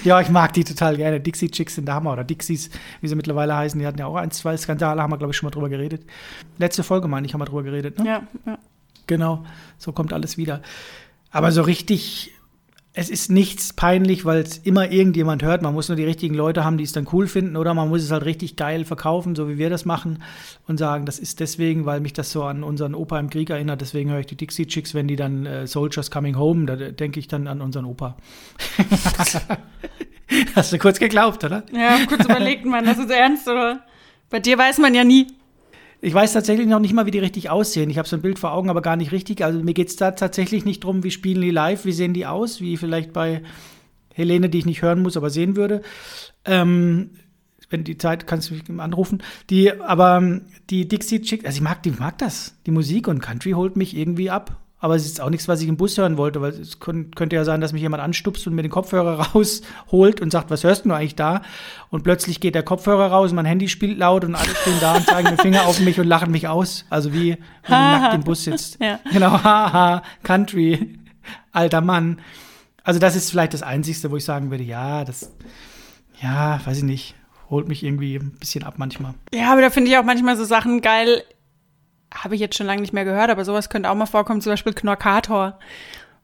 ja, 0.05 0.20
ich 0.20 0.31
mag 0.31 0.53
die 0.53 0.64
total 0.64 0.97
gerne. 0.97 1.20
Dixie 1.20 1.51
Chicks 1.51 1.76
sind 1.76 1.87
der 1.87 1.95
Hammer 1.95 2.12
oder 2.12 2.24
Dixies, 2.24 2.70
wie 3.01 3.09
sie 3.09 3.14
mittlerweile 3.14 3.57
heißen. 3.57 3.79
Die 3.79 3.87
hatten 3.87 3.99
ja 3.99 4.07
auch 4.07 4.16
ein, 4.16 4.31
zwei 4.31 4.57
Skandale, 4.57 5.01
haben 5.03 5.12
wir, 5.12 5.18
glaube 5.18 5.33
ich, 5.33 5.37
schon 5.37 5.47
mal 5.47 5.51
drüber 5.51 5.68
geredet. 5.68 6.05
Letzte 6.59 6.83
Folge, 6.83 7.09
meine 7.09 7.26
ich, 7.26 7.35
haben 7.35 7.41
wir 7.41 7.45
drüber 7.45 7.62
geredet. 7.62 7.99
Ne? 7.99 8.07
Ja, 8.07 8.22
ja. 8.47 8.59
Genau, 9.07 9.45
so 9.79 9.93
kommt 9.93 10.12
alles 10.12 10.37
wieder. 10.37 10.61
Aber 11.31 11.53
so 11.53 11.62
richtig 11.62 12.33
es 12.99 13.11
ist 13.11 13.31
nichts 13.31 13.73
peinlich, 13.73 14.25
weil 14.25 14.41
es 14.41 14.59
immer 14.59 14.91
irgendjemand 14.91 15.45
hört. 15.45 15.63
Man 15.63 15.73
muss 15.73 15.89
nur 15.89 15.95
die 15.95 16.05
richtigen 16.05 16.35
Leute 16.35 16.65
haben, 16.65 16.79
die 16.79 16.85
es 16.85 16.91
dann 16.91 17.07
cool 17.13 17.29
finden, 17.29 17.57
oder 17.57 17.73
man 17.73 17.89
muss 17.89 18.03
es 18.03 18.11
halt 18.11 18.25
richtig 18.25 18.57
geil 18.57 18.85
verkaufen, 18.85 19.37
so 19.37 19.49
wie 19.49 19.57
wir 19.57 19.71
das 19.71 19.85
machen, 19.85 20.21
und 20.67 20.79
sagen, 20.79 21.07
das 21.07 21.21
ist 21.21 21.39
deswegen, 21.39 21.87
weil 21.87 22.01
mich 22.01 22.13
das 22.13 22.33
so 22.33 22.43
an 22.43 22.65
unseren 22.65 22.97
Opa 22.97 23.21
im 23.21 23.31
Krieg 23.31 23.51
erinnert. 23.51 23.81
Deswegen 23.81 24.11
höre 24.11 24.19
ich 24.19 24.27
die 24.27 24.35
Dixie 24.35 24.67
Chicks, 24.67 24.95
wenn 24.95 25.07
die 25.07 25.15
dann 25.15 25.47
äh, 25.47 25.69
Soldiers 25.69 26.11
Coming 26.11 26.37
Home, 26.37 26.67
da 26.67 26.75
denke 26.75 27.21
ich 27.21 27.29
dann 27.29 27.47
an 27.47 27.61
unseren 27.61 27.85
Opa. 27.85 28.17
Hast 30.57 30.73
du 30.73 30.79
kurz 30.79 30.99
geglaubt, 30.99 31.45
oder? 31.45 31.63
Ja, 31.73 32.05
kurz 32.09 32.25
überlegt 32.25 32.65
man, 32.65 32.85
das 32.85 32.99
ist 32.99 33.11
ernst, 33.11 33.47
oder? 33.47 33.79
Bei 34.29 34.41
dir 34.41 34.59
weiß 34.59 34.79
man 34.79 34.93
ja 34.97 35.05
nie. 35.05 35.29
Ich 36.01 36.15
weiß 36.15 36.33
tatsächlich 36.33 36.69
noch 36.69 36.79
nicht 36.79 36.93
mal, 36.93 37.07
wie 37.07 37.11
die 37.11 37.19
richtig 37.19 37.51
aussehen. 37.51 37.91
Ich 37.91 37.99
habe 37.99 38.09
so 38.09 38.17
ein 38.17 38.23
Bild 38.23 38.39
vor 38.39 38.53
Augen, 38.53 38.71
aber 38.71 38.83
gar 38.83 38.97
nicht 38.97 39.11
richtig. 39.11 39.43
Also 39.45 39.63
mir 39.63 39.75
geht 39.75 39.89
es 39.89 39.97
da 39.97 40.13
tatsächlich 40.13 40.65
nicht 40.65 40.85
drum, 40.85 41.03
wie 41.03 41.11
spielen 41.11 41.41
die 41.41 41.51
live, 41.51 41.85
wie 41.85 41.93
sehen 41.93 42.15
die 42.15 42.27
aus, 42.27 42.61
wie 42.61 42.77
vielleicht 42.77 43.13
bei 43.13 43.43
Helene, 44.15 44.49
die 44.49 44.59
ich 44.59 44.67
nicht 44.67 44.83
hören 44.83 45.03
muss, 45.03 45.17
aber 45.17 45.31
sehen 45.31 45.57
würde. 45.57 45.83
Ähm, 46.45 47.11
wenn 47.69 47.85
die 47.85 47.99
Zeit, 47.99 48.27
kannst 48.27 48.51
du 48.51 48.55
mich 48.55 48.69
anrufen. 48.81 49.23
Die, 49.51 49.73
aber 49.73 50.19
ähm, 50.19 50.43
die 50.71 50.87
Dixie 50.87 51.21
Chick, 51.21 51.45
also 51.45 51.57
ich 51.57 51.63
mag, 51.63 51.83
die 51.83 51.91
mag 51.91 52.17
das. 52.19 52.57
Die 52.67 52.71
Musik 52.71 53.09
und 53.09 53.21
Country 53.21 53.53
holt 53.53 53.77
mich 53.77 53.97
irgendwie 53.97 54.31
ab. 54.31 54.57
Aber 54.81 54.95
es 54.95 55.07
ist 55.07 55.20
auch 55.20 55.31
nichts, 55.31 55.49
was 55.49 55.61
ich 55.61 55.68
im 55.68 55.76
Bus 55.76 55.99
hören 55.99 56.16
wollte, 56.16 56.41
weil 56.41 56.53
es 56.53 56.79
könnte 56.79 57.35
ja 57.35 57.45
sein, 57.45 57.61
dass 57.61 57.72
mich 57.72 57.83
jemand 57.83 58.03
anstupst 58.03 58.47
und 58.47 58.55
mir 58.55 58.62
den 58.62 58.70
Kopfhörer 58.70 59.20
rausholt 59.35 60.20
und 60.20 60.31
sagt, 60.31 60.51
was 60.51 60.62
hörst 60.62 60.85
du 60.85 60.93
eigentlich 60.93 61.16
da? 61.16 61.43
Und 61.91 62.05
plötzlich 62.05 62.39
geht 62.39 62.55
der 62.55 62.62
Kopfhörer 62.62 63.09
raus, 63.09 63.33
mein 63.33 63.45
Handy 63.45 63.68
spielt 63.68 63.99
laut 63.99 64.24
und 64.24 64.37
alle 64.37 64.55
stehen 64.55 64.79
da 64.81 64.95
und 64.95 65.07
zeigen 65.07 65.29
den 65.29 65.39
Finger 65.39 65.66
auf 65.66 65.81
mich 65.81 65.99
und 65.99 66.07
lachen 66.07 66.31
mich 66.31 66.47
aus. 66.47 66.85
Also 66.91 67.12
wie 67.12 67.31
wenn 67.31 67.39
du 67.64 67.74
nackt 67.74 68.14
im 68.14 68.22
Bus 68.22 68.45
sitzt. 68.45 68.79
Ja. 68.81 69.01
Genau, 69.12 69.43
haha, 69.43 70.03
Country, 70.22 70.99
alter 71.53 71.81
Mann. 71.81 72.20
Also 72.85 73.01
das 73.01 73.16
ist 73.16 73.31
vielleicht 73.31 73.55
das 73.55 73.62
Einzige, 73.62 74.11
wo 74.11 74.16
ich 74.16 74.24
sagen 74.24 74.51
würde, 74.51 74.62
ja, 74.62 75.05
das, 75.05 75.33
ja, 76.22 76.61
weiß 76.64 76.79
ich 76.79 76.85
nicht, 76.85 77.14
holt 77.51 77.66
mich 77.66 77.83
irgendwie 77.83 78.16
ein 78.16 78.31
bisschen 78.39 78.62
ab 78.62 78.74
manchmal. 78.76 79.14
Ja, 79.35 79.51
aber 79.53 79.61
da 79.61 79.70
finde 79.70 79.91
ich 79.91 79.99
auch 79.99 80.05
manchmal 80.05 80.37
so 80.37 80.45
Sachen 80.45 80.81
geil 80.83 81.24
habe 82.15 82.35
ich 82.35 82.41
jetzt 82.41 82.57
schon 82.57 82.67
lange 82.67 82.81
nicht 82.81 82.93
mehr 82.93 83.05
gehört, 83.05 83.31
aber 83.31 83.45
sowas 83.45 83.69
könnte 83.69 83.91
auch 83.91 83.95
mal 83.95 84.07
vorkommen, 84.07 84.41
zum 84.41 84.53
Beispiel 84.53 84.73
Knorkator. 84.73 85.59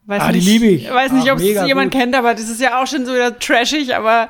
Weiß 0.07 0.22
ah, 0.22 0.32
nicht, 0.32 0.47
die 0.47 0.51
liebe 0.51 0.66
ich. 0.66 0.91
Weiß 0.91 1.12
nicht, 1.12 1.30
ob 1.30 1.39
es 1.39 1.45
jemand 1.45 1.93
gut. 1.93 2.01
kennt, 2.01 2.14
aber 2.14 2.35
das 2.35 2.49
ist 2.49 2.61
ja 2.61 2.82
auch 2.82 2.87
schon 2.87 3.07
so 3.07 3.14
wieder 3.14 3.39
trashig, 3.39 3.95
aber. 3.95 4.28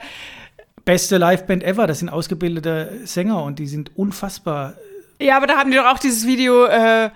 Beste 0.84 1.18
Liveband 1.18 1.64
ever, 1.64 1.86
das 1.86 2.00
sind 2.00 2.10
ausgebildete 2.10 3.00
Sänger 3.04 3.42
und 3.42 3.58
die 3.58 3.66
sind 3.66 3.96
unfassbar. 3.96 4.74
Ja, 5.18 5.36
aber 5.36 5.46
da 5.46 5.56
haben 5.56 5.70
die 5.70 5.76
doch 5.76 5.86
auch 5.86 5.98
dieses 5.98 6.26
Video, 6.26 6.66
äh, 6.66 7.10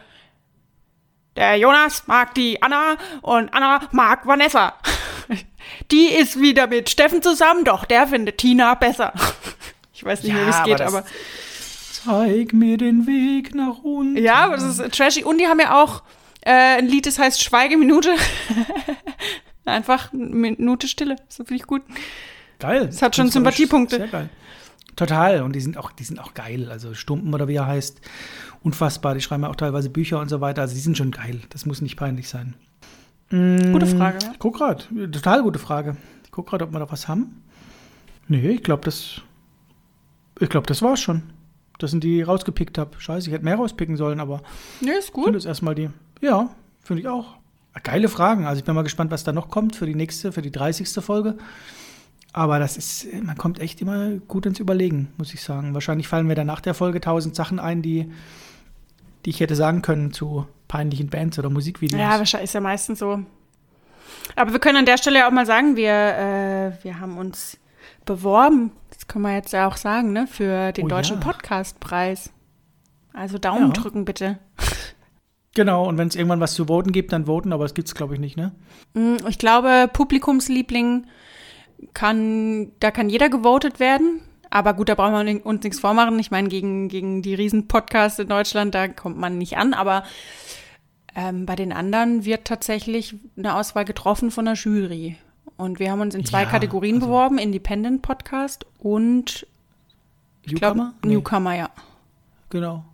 der 1.37 1.57
Jonas 1.57 2.05
mag 2.07 2.35
die 2.35 2.61
Anna 2.63 2.97
und 3.23 3.53
Anna 3.53 3.81
mag 3.93 4.27
Vanessa. 4.27 4.75
Die 5.91 6.07
ist 6.07 6.41
wieder 6.41 6.67
mit 6.67 6.89
Steffen 6.89 7.23
zusammen, 7.23 7.65
doch 7.65 7.85
der 7.85 8.07
findet 8.07 8.39
Tina 8.39 8.75
besser. 8.75 9.13
Ich 9.93 10.05
weiß 10.05 10.23
nicht 10.23 10.33
ja, 10.33 10.47
wie 10.47 10.51
es 10.51 10.63
geht, 10.63 10.81
aber, 10.81 10.99
aber 10.99 11.07
Zeig 12.05 12.53
mir 12.53 12.77
den 12.77 13.07
Weg 13.07 13.55
nach 13.55 13.79
unten. 13.83 14.17
Ja, 14.17 14.45
aber 14.45 14.57
das 14.57 14.79
ist 14.79 14.95
trashy. 14.95 15.25
Und 15.25 15.39
die 15.39 15.47
haben 15.47 15.61
ja 15.61 15.83
auch 15.83 16.03
äh, 16.43 16.79
ein 16.79 16.87
Lied, 16.87 17.07
das 17.07 17.19
heißt 17.19 17.43
Schweigeminute. 17.43 18.11
Einfach 19.65 20.13
eine 20.13 20.25
Minute 20.25 20.89
Stille. 20.89 21.17
Das 21.27 21.37
finde 21.37 21.55
ich 21.57 21.65
gut. 21.65 21.83
Geil. 22.59 22.87
Das 22.87 23.03
hat 23.03 23.17
schon 23.17 23.31
Sympathiepunkte. 23.31 23.97
Sehr 23.97 24.09
geil. 24.09 24.31
Total. 24.97 25.43
Und 25.43 25.55
die 25.55 25.61
sind 25.61 25.77
auch, 25.77 25.93
die 25.93 26.05
sind 26.05 26.21
auch 26.21 26.35
geil. 26.35 26.71
Also 26.71 26.95
Stumpen 26.95 27.35
oder 27.35 27.49
wie 27.49 27.57
er 27.57 27.67
heißt. 27.67 28.01
Unfassbar. 28.63 29.15
Die 29.15 29.21
schreiben 29.21 29.43
ja 29.43 29.51
auch 29.51 29.57
teilweise 29.57 29.91
Bücher 29.91 30.21
und 30.21 30.29
so 30.29 30.41
weiter. 30.41 30.63
Also 30.63 30.75
die 30.75 30.81
sind 30.81 30.97
schon 30.97 31.11
geil. 31.11 31.41
Das 31.51 31.67
muss 31.67 31.81
nicht 31.83 31.97
peinlich 31.97 32.29
sein. 32.29 32.55
Gute 33.31 33.87
Frage. 33.87 34.19
Ich 34.33 34.39
guck 34.39 34.57
gerade. 34.57 34.85
Total 35.11 35.43
gute 35.43 35.59
Frage. 35.59 35.97
Ich 36.25 36.31
guck 36.31 36.49
gerade, 36.49 36.65
ob 36.65 36.73
wir 36.73 36.79
da 36.79 36.91
was 36.91 37.09
haben. 37.09 37.43
Nee, 38.27 38.51
ich 38.51 38.63
glaube, 38.63 38.85
das. 38.85 39.21
Ich 40.41 40.49
glaube, 40.49 40.67
das 40.67 40.81
war's 40.83 41.01
schon. 41.01 41.23
Das 41.79 41.91
sind 41.91 42.05
die, 42.05 42.17
die 42.17 42.23
rausgepickt 42.23 42.77
habe. 42.77 42.91
Scheiße, 42.99 43.29
ich 43.29 43.35
hätte 43.35 43.45
mehr 43.45 43.57
rauspicken 43.57 43.97
sollen, 43.97 44.21
aber. 44.21 44.43
Ja, 44.81 44.95
ist 44.95 45.13
gut. 45.13 45.25
Finde 45.25 45.39
es 45.39 45.45
erstmal 45.45 45.75
die. 45.75 45.91
Ja, 46.21 46.51
finde 46.83 47.03
ich 47.03 47.09
auch. 47.09 47.37
Geile 47.85 48.09
Fragen. 48.09 48.45
Also 48.45 48.59
ich 48.59 48.65
bin 48.65 48.75
mal 48.75 48.83
gespannt, 48.83 49.13
was 49.13 49.23
da 49.23 49.33
noch 49.33 49.51
kommt 49.51 49.77
für 49.77 49.87
die 49.87 49.95
nächste, 49.95 50.33
für 50.33 50.43
die 50.43 50.51
30. 50.51 50.89
Folge. 51.05 51.39
Aber 52.33 52.59
das 52.59 52.77
ist, 52.77 53.07
man 53.23 53.37
kommt 53.37 53.61
echt 53.61 53.81
immer 53.81 54.11
gut 54.29 54.47
ins 54.47 54.59
Überlegen, 54.59 55.13
muss 55.17 55.33
ich 55.33 55.43
sagen. 55.43 55.75
Wahrscheinlich 55.75 56.09
fallen 56.09 56.27
mir 56.27 56.35
dann 56.35 56.47
nach 56.47 56.61
der 56.61 56.75
Folge 56.75 57.01
tausend 57.01 57.35
Sachen 57.35 57.59
ein, 57.59 57.83
die, 57.83 58.11
die 59.25 59.31
ich 59.31 59.41
hätte 59.41 59.55
sagen 59.55 59.83
können 59.83 60.13
zu 60.13 60.47
peinlichen 60.67 61.09
Bands 61.09 61.39
oder 61.39 61.51
Musikvideos. 61.51 62.01
Ja, 62.01 62.19
wahrscheinlich 62.19 62.51
ist 62.51 62.55
ja 62.55 62.61
meistens 62.61 62.99
so. 62.99 63.21
Aber 64.37 64.53
wir 64.53 64.59
können 64.59 64.79
an 64.79 64.87
der 64.87 64.99
Stelle 64.99 65.21
ja 65.21 65.29
auch 65.29 65.33
mal 65.33 65.47
sagen, 65.47 65.77
wir, 65.77 65.91
äh, 65.91 66.85
wir 66.85 67.01
haben 67.01 67.17
uns 67.17 67.59
beworben 68.05 68.73
kann 69.09 69.23
man 69.23 69.35
jetzt 69.35 69.55
auch 69.55 69.77
sagen, 69.77 70.13
ne? 70.13 70.27
Für 70.27 70.73
den 70.73 70.85
oh, 70.85 70.89
Deutschen 70.89 71.17
ja. 71.17 71.25
Podcastpreis. 71.25 72.31
Also 73.13 73.39
Daumen 73.39 73.69
ja. 73.69 73.73
drücken 73.73 74.05
bitte. 74.05 74.39
Genau, 75.55 75.89
und 75.89 75.99
wenn 75.99 76.07
es 76.07 76.15
irgendwann 76.15 76.41
was 76.41 76.55
zu 76.55 76.67
voten 76.67 76.93
gibt, 76.93 77.13
dann 77.13 77.27
voten, 77.27 77.53
aber 77.53 77.65
das 77.65 77.75
gibt 77.75 77.89
es, 77.89 77.95
glaube 77.95 78.15
ich, 78.15 78.21
nicht, 78.21 78.37
ne? 78.37 78.53
Mm, 78.95 79.17
ich 79.29 79.39
glaube, 79.39 79.91
Publikumsliebling 79.93 81.07
kann, 81.95 82.71
da 82.79 82.91
kann 82.91 83.09
jeder 83.09 83.29
gewotet 83.29 83.81
werden. 83.81 84.21
Aber 84.51 84.75
gut, 84.75 84.89
da 84.89 84.95
brauchen 84.95 85.27
wir 85.27 85.47
uns 85.47 85.63
nichts 85.63 85.81
vormachen. 85.81 86.19
Ich 86.19 86.31
meine, 86.31 86.49
gegen, 86.49 86.89
gegen 86.89 87.23
die 87.23 87.35
Riesen-Podcasts 87.35 88.19
in 88.19 88.29
Deutschland, 88.29 88.75
da 88.75 88.89
kommt 88.89 89.19
man 89.19 89.37
nicht 89.37 89.57
an. 89.59 89.75
Aber 89.75 90.05
ähm, 91.15 91.45
bei 91.45 91.57
den 91.57 91.73
anderen 91.73 92.25
wird 92.25 92.47
tatsächlich 92.47 93.17
eine 93.37 93.57
Auswahl 93.57 93.85
getroffen 93.85 94.31
von 94.31 94.45
der 94.45 94.55
Jury. 94.55 95.17
Und 95.59 95.79
wir 95.81 95.91
haben 95.91 96.01
uns 96.01 96.15
in 96.15 96.25
zwei 96.25 96.45
ja, 96.45 96.49
Kategorien 96.49 96.97
also 96.97 97.09
beworben: 97.09 97.37
Independent 97.37 98.01
Podcast 98.01 98.65
und 98.79 99.47
Newcomer? 100.47 100.95
Glaub, 101.03 101.13
Newcomer, 101.13 101.55
ja. 101.55 101.71
Genau. 102.49 102.85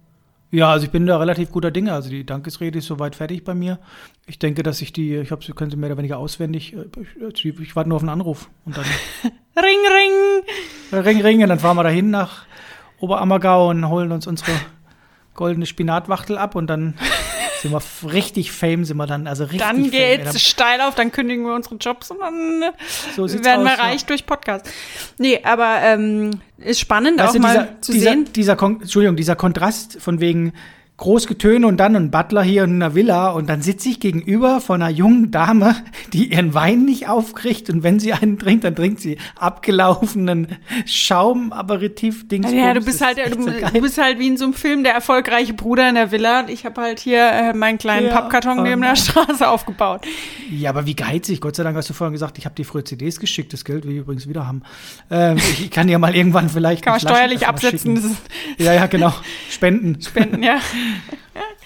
Ja, 0.51 0.71
also 0.71 0.87
ich 0.87 0.93
bin 0.93 1.07
da 1.07 1.19
relativ 1.19 1.51
guter 1.51 1.71
Dinge. 1.71 1.93
Also 1.93 2.11
die 2.11 2.25
Dankesrede 2.25 2.79
ist 2.79 2.87
soweit 2.87 3.17
fertig 3.17 3.45
bei 3.45 3.55
mir. 3.55 3.81
Ich 4.27 4.39
denke, 4.39 4.63
dass 4.63 4.81
ich 4.83 4.93
die, 4.93 5.17
ich 5.17 5.31
habe 5.31 5.45
sie, 5.45 5.53
können 5.53 5.71
sie 5.71 5.77
mehr 5.77 5.91
oder 5.91 5.99
weniger 5.99 6.19
auswendig. 6.19 6.75
Ich, 6.75 7.45
ich, 7.45 7.61
ich 7.61 7.77
warte 7.77 7.89
nur 7.89 7.97
auf 7.97 8.03
einen 8.03 8.11
Anruf 8.11 8.49
und 8.65 8.77
dann. 8.77 8.85
ring, 9.57 9.79
ring! 10.93 11.03
Ring, 11.05 11.23
ring, 11.23 11.43
und 11.43 11.49
dann 11.49 11.59
fahren 11.59 11.77
wir 11.77 11.83
dahin 11.83 12.11
nach 12.11 12.47
Oberammergau 13.01 13.71
und 13.71 13.89
holen 13.89 14.13
uns 14.13 14.27
unsere 14.27 14.53
goldene 15.35 15.67
Spinatwachtel 15.67 16.39
ab 16.39 16.55
und 16.55 16.69
dann 16.69 16.95
sind 17.65 17.73
wir 17.73 18.13
richtig 18.13 18.53
fame, 18.53 18.85
sind 18.85 18.99
wir 18.99 19.07
dann, 19.07 19.27
also 19.27 19.45
richtig 19.45 19.63
Dann 19.63 19.91
geht's 19.91 20.27
fame. 20.27 20.39
steil 20.39 20.81
auf, 20.83 20.95
dann 20.95 21.11
kündigen 21.11 21.45
wir 21.45 21.55
unsere 21.55 21.77
Jobs 21.77 22.11
und 22.11 22.19
dann 22.21 22.63
so 23.17 23.25
werden 23.43 23.65
wir 23.65 23.73
reich 23.73 24.03
ja. 24.03 24.07
durch 24.07 24.27
Podcast. 24.27 24.71
Nee, 25.17 25.41
aber 25.43 25.79
ähm, 25.83 26.41
ist 26.59 26.81
spannend 26.81 27.19
weißt 27.19 27.37
auch 27.37 27.41
mal 27.41 27.53
dieser, 27.53 27.81
zu 27.81 27.93
dieser, 27.93 28.11
sehen. 28.11 28.29
Dieser, 28.35 28.63
Entschuldigung, 28.63 29.17
dieser 29.17 29.35
Kontrast 29.35 29.97
von 30.01 30.21
wegen 30.21 30.53
Großgetöne 30.97 31.67
und 31.67 31.79
dann 31.79 31.97
ein 31.97 32.13
Butler 32.13 32.45
hier 32.45 32.63
in 32.63 32.77
einer 32.77 32.95
Villa 32.95 33.31
und 33.31 33.49
dann 33.49 33.63
sitze 33.63 33.89
ich 33.89 33.99
gegenüber 33.99 34.61
von 34.61 34.81
einer 34.81 34.93
jungen 34.93 35.33
Dame, 35.33 35.75
die 36.13 36.33
ihren 36.33 36.55
Wein 36.55 36.85
nicht 36.85 37.09
aufkriegt 37.09 37.69
und 37.69 37.83
wenn 37.83 37.99
sie 37.99 38.13
einen 38.13 38.39
trinkt, 38.39 38.63
dann 38.63 38.77
trinkt 38.77 39.01
sie 39.01 39.19
abgelaufenen 39.35 40.57
Schaumaperitif-Dings. 40.87 42.53
Ja, 42.53 42.75
du 42.75 42.81
bist 42.81 43.05
halt, 43.05 43.19
du, 43.19 43.43
so 43.43 43.51
du, 43.51 43.81
bist 43.81 43.99
halt 43.99 44.21
wie 44.21 44.29
in 44.29 44.37
so 44.37 44.45
einem 44.45 44.55
Film 44.55 44.85
der 44.85 44.95
erfolgreiche 44.95 45.53
Bruder 45.53 45.89
in 45.89 45.97
der 45.97 46.13
Villa. 46.13 46.49
Ich 46.49 46.65
habe 46.65 46.81
halt 46.81 47.01
hier 47.01 47.29
äh, 47.29 47.53
meinen 47.55 47.79
kleinen 47.79 48.07
ja, 48.07 48.13
Pappkarton 48.13 48.63
neben 48.63 48.81
der 48.81 48.95
Straße 48.95 49.49
aufgebaut. 49.49 50.03
Ja, 50.49 50.71
aber 50.71 50.87
wie 50.87 50.95
geizig. 50.95 51.41
Gott 51.41 51.57
sei 51.57 51.65
Dank 51.65 51.77
hast 51.77 51.91
du 51.91 51.95
vorhin 51.95 52.13
gesagt, 52.13 52.39
ich 52.39 52.45
habe 52.45 52.55
dir 52.55 52.65
früher 52.65 52.85
CDs 52.85 53.19
geschickt. 53.19 53.53
Das 53.53 53.65
Geld 53.65 53.85
will 53.85 53.95
ich 53.95 53.99
übrigens 53.99 54.29
wieder 54.29 54.47
haben. 54.47 54.63
Ähm, 55.11 55.39
ich 55.39 55.73
kann 55.73 55.89
ja 55.89 55.99
mal 55.99 56.15
irgendwann 56.15 56.49
vielleicht. 56.49 56.85
Kann 56.85 56.93
man 56.93 57.01
steuerlich 57.01 57.49
absetzen. 57.49 58.17
Ja, 58.59 58.73
ja, 58.73 58.87
genau. 58.87 59.13
Spenden. 59.51 60.01
Spenden, 60.01 60.43
ja. 60.45 60.59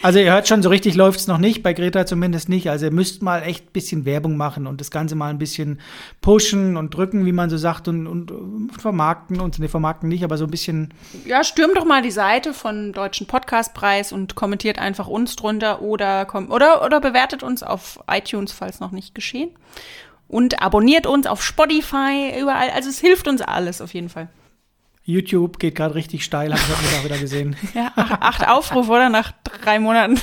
Also 0.01 0.21
ihr 0.21 0.33
hört 0.33 0.47
schon, 0.47 0.63
so 0.63 0.69
richtig 0.69 0.95
läuft 0.95 1.19
es 1.19 1.27
noch 1.27 1.39
nicht, 1.39 1.63
bei 1.63 1.73
Greta 1.73 2.07
zumindest 2.07 2.49
nicht. 2.49 2.71
Also 2.71 2.87
ihr 2.87 2.93
müsst 2.93 3.21
mal 3.21 3.43
echt 3.43 3.67
ein 3.67 3.73
bisschen 3.73 4.05
Werbung 4.05 4.37
machen 4.37 4.67
und 4.69 4.81
das 4.81 4.93
Ganze 4.93 5.17
mal 5.17 5.29
ein 5.29 5.39
bisschen 5.39 5.81
pushen 6.21 6.77
und 6.77 6.95
drücken, 6.95 7.27
wie 7.27 7.33
man 7.33 7.51
so 7.51 7.57
sagt, 7.57 7.89
und, 7.89 8.07
und, 8.07 8.33
vermarkten 8.79 9.41
und 9.41 9.59
ne, 9.59 9.69
vermarkten 9.69 10.09
nicht, 10.09 10.23
aber 10.23 10.39
so 10.39 10.45
ein 10.45 10.51
bisschen. 10.51 10.95
Ja, 11.25 11.43
stürmt 11.43 11.77
doch 11.77 11.85
mal 11.85 12.03
die 12.03 12.13
Seite 12.13 12.55
von 12.55 12.93
Deutschen 12.93 13.27
Podcastpreis 13.27 14.13
und 14.13 14.37
kommentiert 14.37 14.79
einfach 14.79 15.09
uns 15.09 15.35
drunter 15.35 15.83
oder, 15.83 16.29
oder, 16.49 16.85
oder 16.85 17.01
bewertet 17.01 17.43
uns 17.43 17.65
auf 17.65 17.99
iTunes, 18.09 18.53
falls 18.53 18.79
noch 18.79 18.93
nicht 18.93 19.15
geschehen. 19.17 19.51
Und 20.29 20.63
abonniert 20.63 21.07
uns 21.07 21.27
auf 21.27 21.43
Spotify, 21.43 22.35
überall. 22.39 22.71
Also 22.71 22.89
es 22.89 23.01
hilft 23.01 23.27
uns 23.27 23.41
alles 23.41 23.81
auf 23.81 23.95
jeden 23.95 24.11
Fall. 24.11 24.29
YouTube 25.09 25.59
geht 25.59 25.75
gerade 25.75 25.95
richtig 25.95 26.23
steil, 26.23 26.53
habe 26.53 26.61
ich 26.61 26.99
auch 26.99 27.05
wieder 27.05 27.17
gesehen. 27.17 27.57
Ja, 27.75 27.93
acht, 27.97 28.21
acht 28.21 28.49
Aufrufe, 28.49 28.91
oder? 28.91 29.09
Nach 29.09 29.33
drei 29.43 29.79
Monaten. 29.79 30.21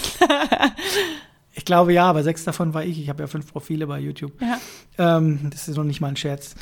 ich 1.53 1.65
glaube 1.65 1.91
ja, 1.91 2.05
aber 2.05 2.21
sechs 2.21 2.43
davon 2.43 2.75
war 2.75 2.83
ich. 2.83 2.99
Ich 2.99 3.09
habe 3.09 3.23
ja 3.23 3.27
fünf 3.27 3.51
Profile 3.51 3.87
bei 3.87 3.99
YouTube. 3.99 4.33
Ja. 4.39 5.17
Ähm, 5.17 5.49
das 5.49 5.67
ist 5.67 5.77
noch 5.77 5.83
nicht 5.83 6.01
mal 6.01 6.09
ein 6.09 6.17
Scherz. 6.17 6.53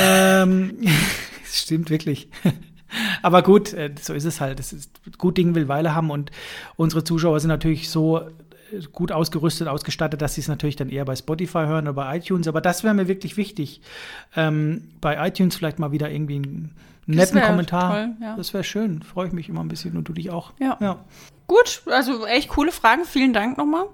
ähm, 0.00 0.78
stimmt 1.44 1.90
wirklich. 1.90 2.28
Aber 3.20 3.42
gut, 3.42 3.74
äh, 3.74 3.90
so 4.00 4.14
ist 4.14 4.24
es 4.24 4.40
halt. 4.40 4.58
Es 4.58 4.72
ist 4.72 5.18
gut 5.18 5.36
Ding 5.36 5.54
will 5.54 5.68
Weile 5.68 5.94
haben 5.94 6.10
und 6.10 6.30
unsere 6.76 7.04
Zuschauer 7.04 7.38
sind 7.38 7.48
natürlich 7.48 7.90
so 7.90 8.30
gut 8.92 9.12
ausgerüstet, 9.12 9.68
ausgestattet, 9.68 10.22
dass 10.22 10.36
sie 10.36 10.40
es 10.40 10.48
natürlich 10.48 10.76
dann 10.76 10.88
eher 10.88 11.04
bei 11.04 11.16
Spotify 11.16 11.66
hören 11.66 11.84
oder 11.84 11.92
bei 11.92 12.16
iTunes. 12.16 12.48
Aber 12.48 12.62
das 12.62 12.82
wäre 12.82 12.94
mir 12.94 13.08
wirklich 13.08 13.36
wichtig. 13.36 13.82
Ähm, 14.36 14.88
bei 15.02 15.28
iTunes 15.28 15.54
vielleicht 15.56 15.78
mal 15.78 15.92
wieder 15.92 16.10
irgendwie 16.10 16.36
einen 16.36 16.74
netten 17.06 17.36
wär 17.36 17.46
Kommentar. 17.46 17.90
toll, 17.92 18.10
ja. 18.20 18.36
Das 18.36 18.52
wäre 18.54 18.64
schön. 18.64 19.02
Freue 19.02 19.28
ich 19.28 19.32
mich 19.32 19.48
immer 19.48 19.60
ein 19.60 19.68
bisschen 19.68 19.96
und 19.96 20.08
du 20.08 20.12
dich 20.12 20.30
auch. 20.30 20.52
Ja. 20.60 20.76
ja. 20.80 20.98
Gut, 21.46 21.82
also 21.90 22.26
echt 22.26 22.48
coole 22.50 22.72
Fragen. 22.72 23.04
Vielen 23.04 23.32
Dank 23.32 23.58
nochmal. 23.58 23.86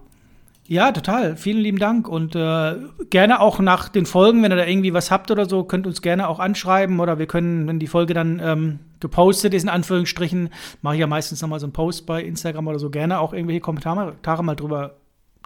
Ja, 0.67 0.93
total. 0.93 1.37
Vielen 1.37 1.61
lieben 1.61 1.79
Dank. 1.79 2.07
Und 2.09 2.37
äh, 2.37 2.77
gerne 3.09 3.41
auch 3.41 3.59
nach 3.59 3.89
den 3.89 4.05
Folgen, 4.05 4.43
wenn 4.43 4.53
ihr 4.53 4.57
da 4.57 4.67
irgendwie 4.67 4.93
was 4.93 5.11
habt 5.11 5.31
oder 5.31 5.49
so, 5.49 5.65
könnt 5.65 5.87
uns 5.87 6.03
gerne 6.03 6.29
auch 6.29 6.39
anschreiben 6.41 7.01
oder 7.01 7.19
wir 7.19 7.27
können, 7.27 7.67
wenn 7.67 7.79
die 7.79 7.87
Folge 7.87 8.13
dann 8.13 8.39
ähm, 8.45 8.79
gepostet 9.01 9.55
ist, 9.55 9.63
in 9.63 9.71
Anführungsstrichen, 9.71 10.51
mache 10.83 10.97
ich 10.97 11.01
ja 11.01 11.07
meistens 11.07 11.41
nochmal 11.41 11.59
so 11.59 11.65
einen 11.65 11.73
Post 11.73 12.05
bei 12.05 12.23
Instagram 12.23 12.67
oder 12.69 12.79
so, 12.79 12.91
gerne 12.91 13.19
auch 13.19 13.33
irgendwelche 13.33 13.63
Kommentare 13.63 14.43
mal 14.43 14.55
drüber 14.57 14.97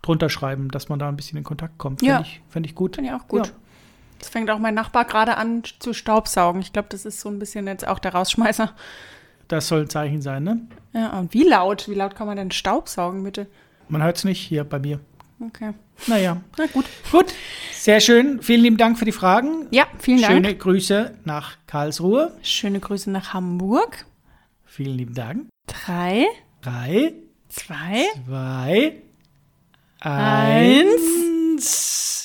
drunter 0.03 0.29
schreiben, 0.29 0.69
dass 0.73 0.89
man 0.89 0.99
da 0.99 1.09
ein 1.09 1.15
bisschen 1.15 1.39
in 1.39 1.45
Kontakt 1.45 1.79
kommt. 1.79 2.01
Fände 2.01 2.15
Ja. 2.15 2.21
ich, 2.23 2.41
fänd 2.49 2.67
ich 2.67 2.75
gut. 2.75 2.97
Finde 2.97 3.11
ich 3.11 3.17
auch 3.17 3.29
gut. 3.29 3.47
Ja. 3.47 3.53
Jetzt 4.23 4.33
fängt 4.33 4.51
auch 4.51 4.61
mein 4.61 4.75
Nachbar 4.75 5.05
gerade 5.05 5.37
an 5.37 5.65
zu 5.81 5.93
staubsaugen. 5.93 6.63
Ich 6.63 6.73
glaube, 6.73 6.87
das 6.93 7.05
ist 7.05 7.21
so 7.21 7.29
ein 7.29 7.41
bisschen 7.41 7.67
jetzt 7.67 7.85
auch 7.85 7.99
der 7.99 8.15
Rausschmeißer. 8.15 8.73
Das 9.49 9.67
soll 9.67 9.81
ein 9.81 9.91
Zeichen 9.91 10.23
sein, 10.23 10.45
ne? 10.45 10.61
Ja, 10.93 11.19
und 11.19 11.35
wie 11.35 11.43
laut? 11.43 11.89
Wie 11.89 11.95
laut 11.95 12.15
kann 12.15 12.29
man 12.29 12.37
denn 12.37 12.53
Staubsaugen, 12.53 13.25
bitte? 13.25 13.49
Man 13.89 14.01
hört 14.01 14.19
es 14.19 14.23
nicht 14.23 14.41
hier 14.41 14.63
bei 14.63 14.79
mir. 14.79 15.01
Okay. 15.45 15.73
Naja. 16.07 16.41
Na 16.57 16.67
gut. 16.67 16.85
Gut. 17.11 17.35
Sehr 17.73 17.99
schön. 17.99 18.41
Vielen 18.41 18.61
lieben 18.61 18.77
Dank 18.77 18.97
für 18.97 19.05
die 19.05 19.11
Fragen. 19.11 19.67
Ja, 19.73 19.89
vielen 19.99 20.23
Dank. 20.23 20.35
Schöne 20.35 20.55
Grüße 20.55 21.19
nach 21.25 21.57
Karlsruhe. 21.67 22.37
Schöne 22.43 22.79
Grüße 22.79 23.11
nach 23.11 23.35
Hamburg. 23.35 24.07
Vielen 24.65 24.97
lieben 24.97 25.15
Dank. 25.15 25.49
Drei, 25.67 26.27
Drei, 26.61 27.15
zwei, 27.49 28.05
zwei, 28.25 29.03
eins. 29.99 32.13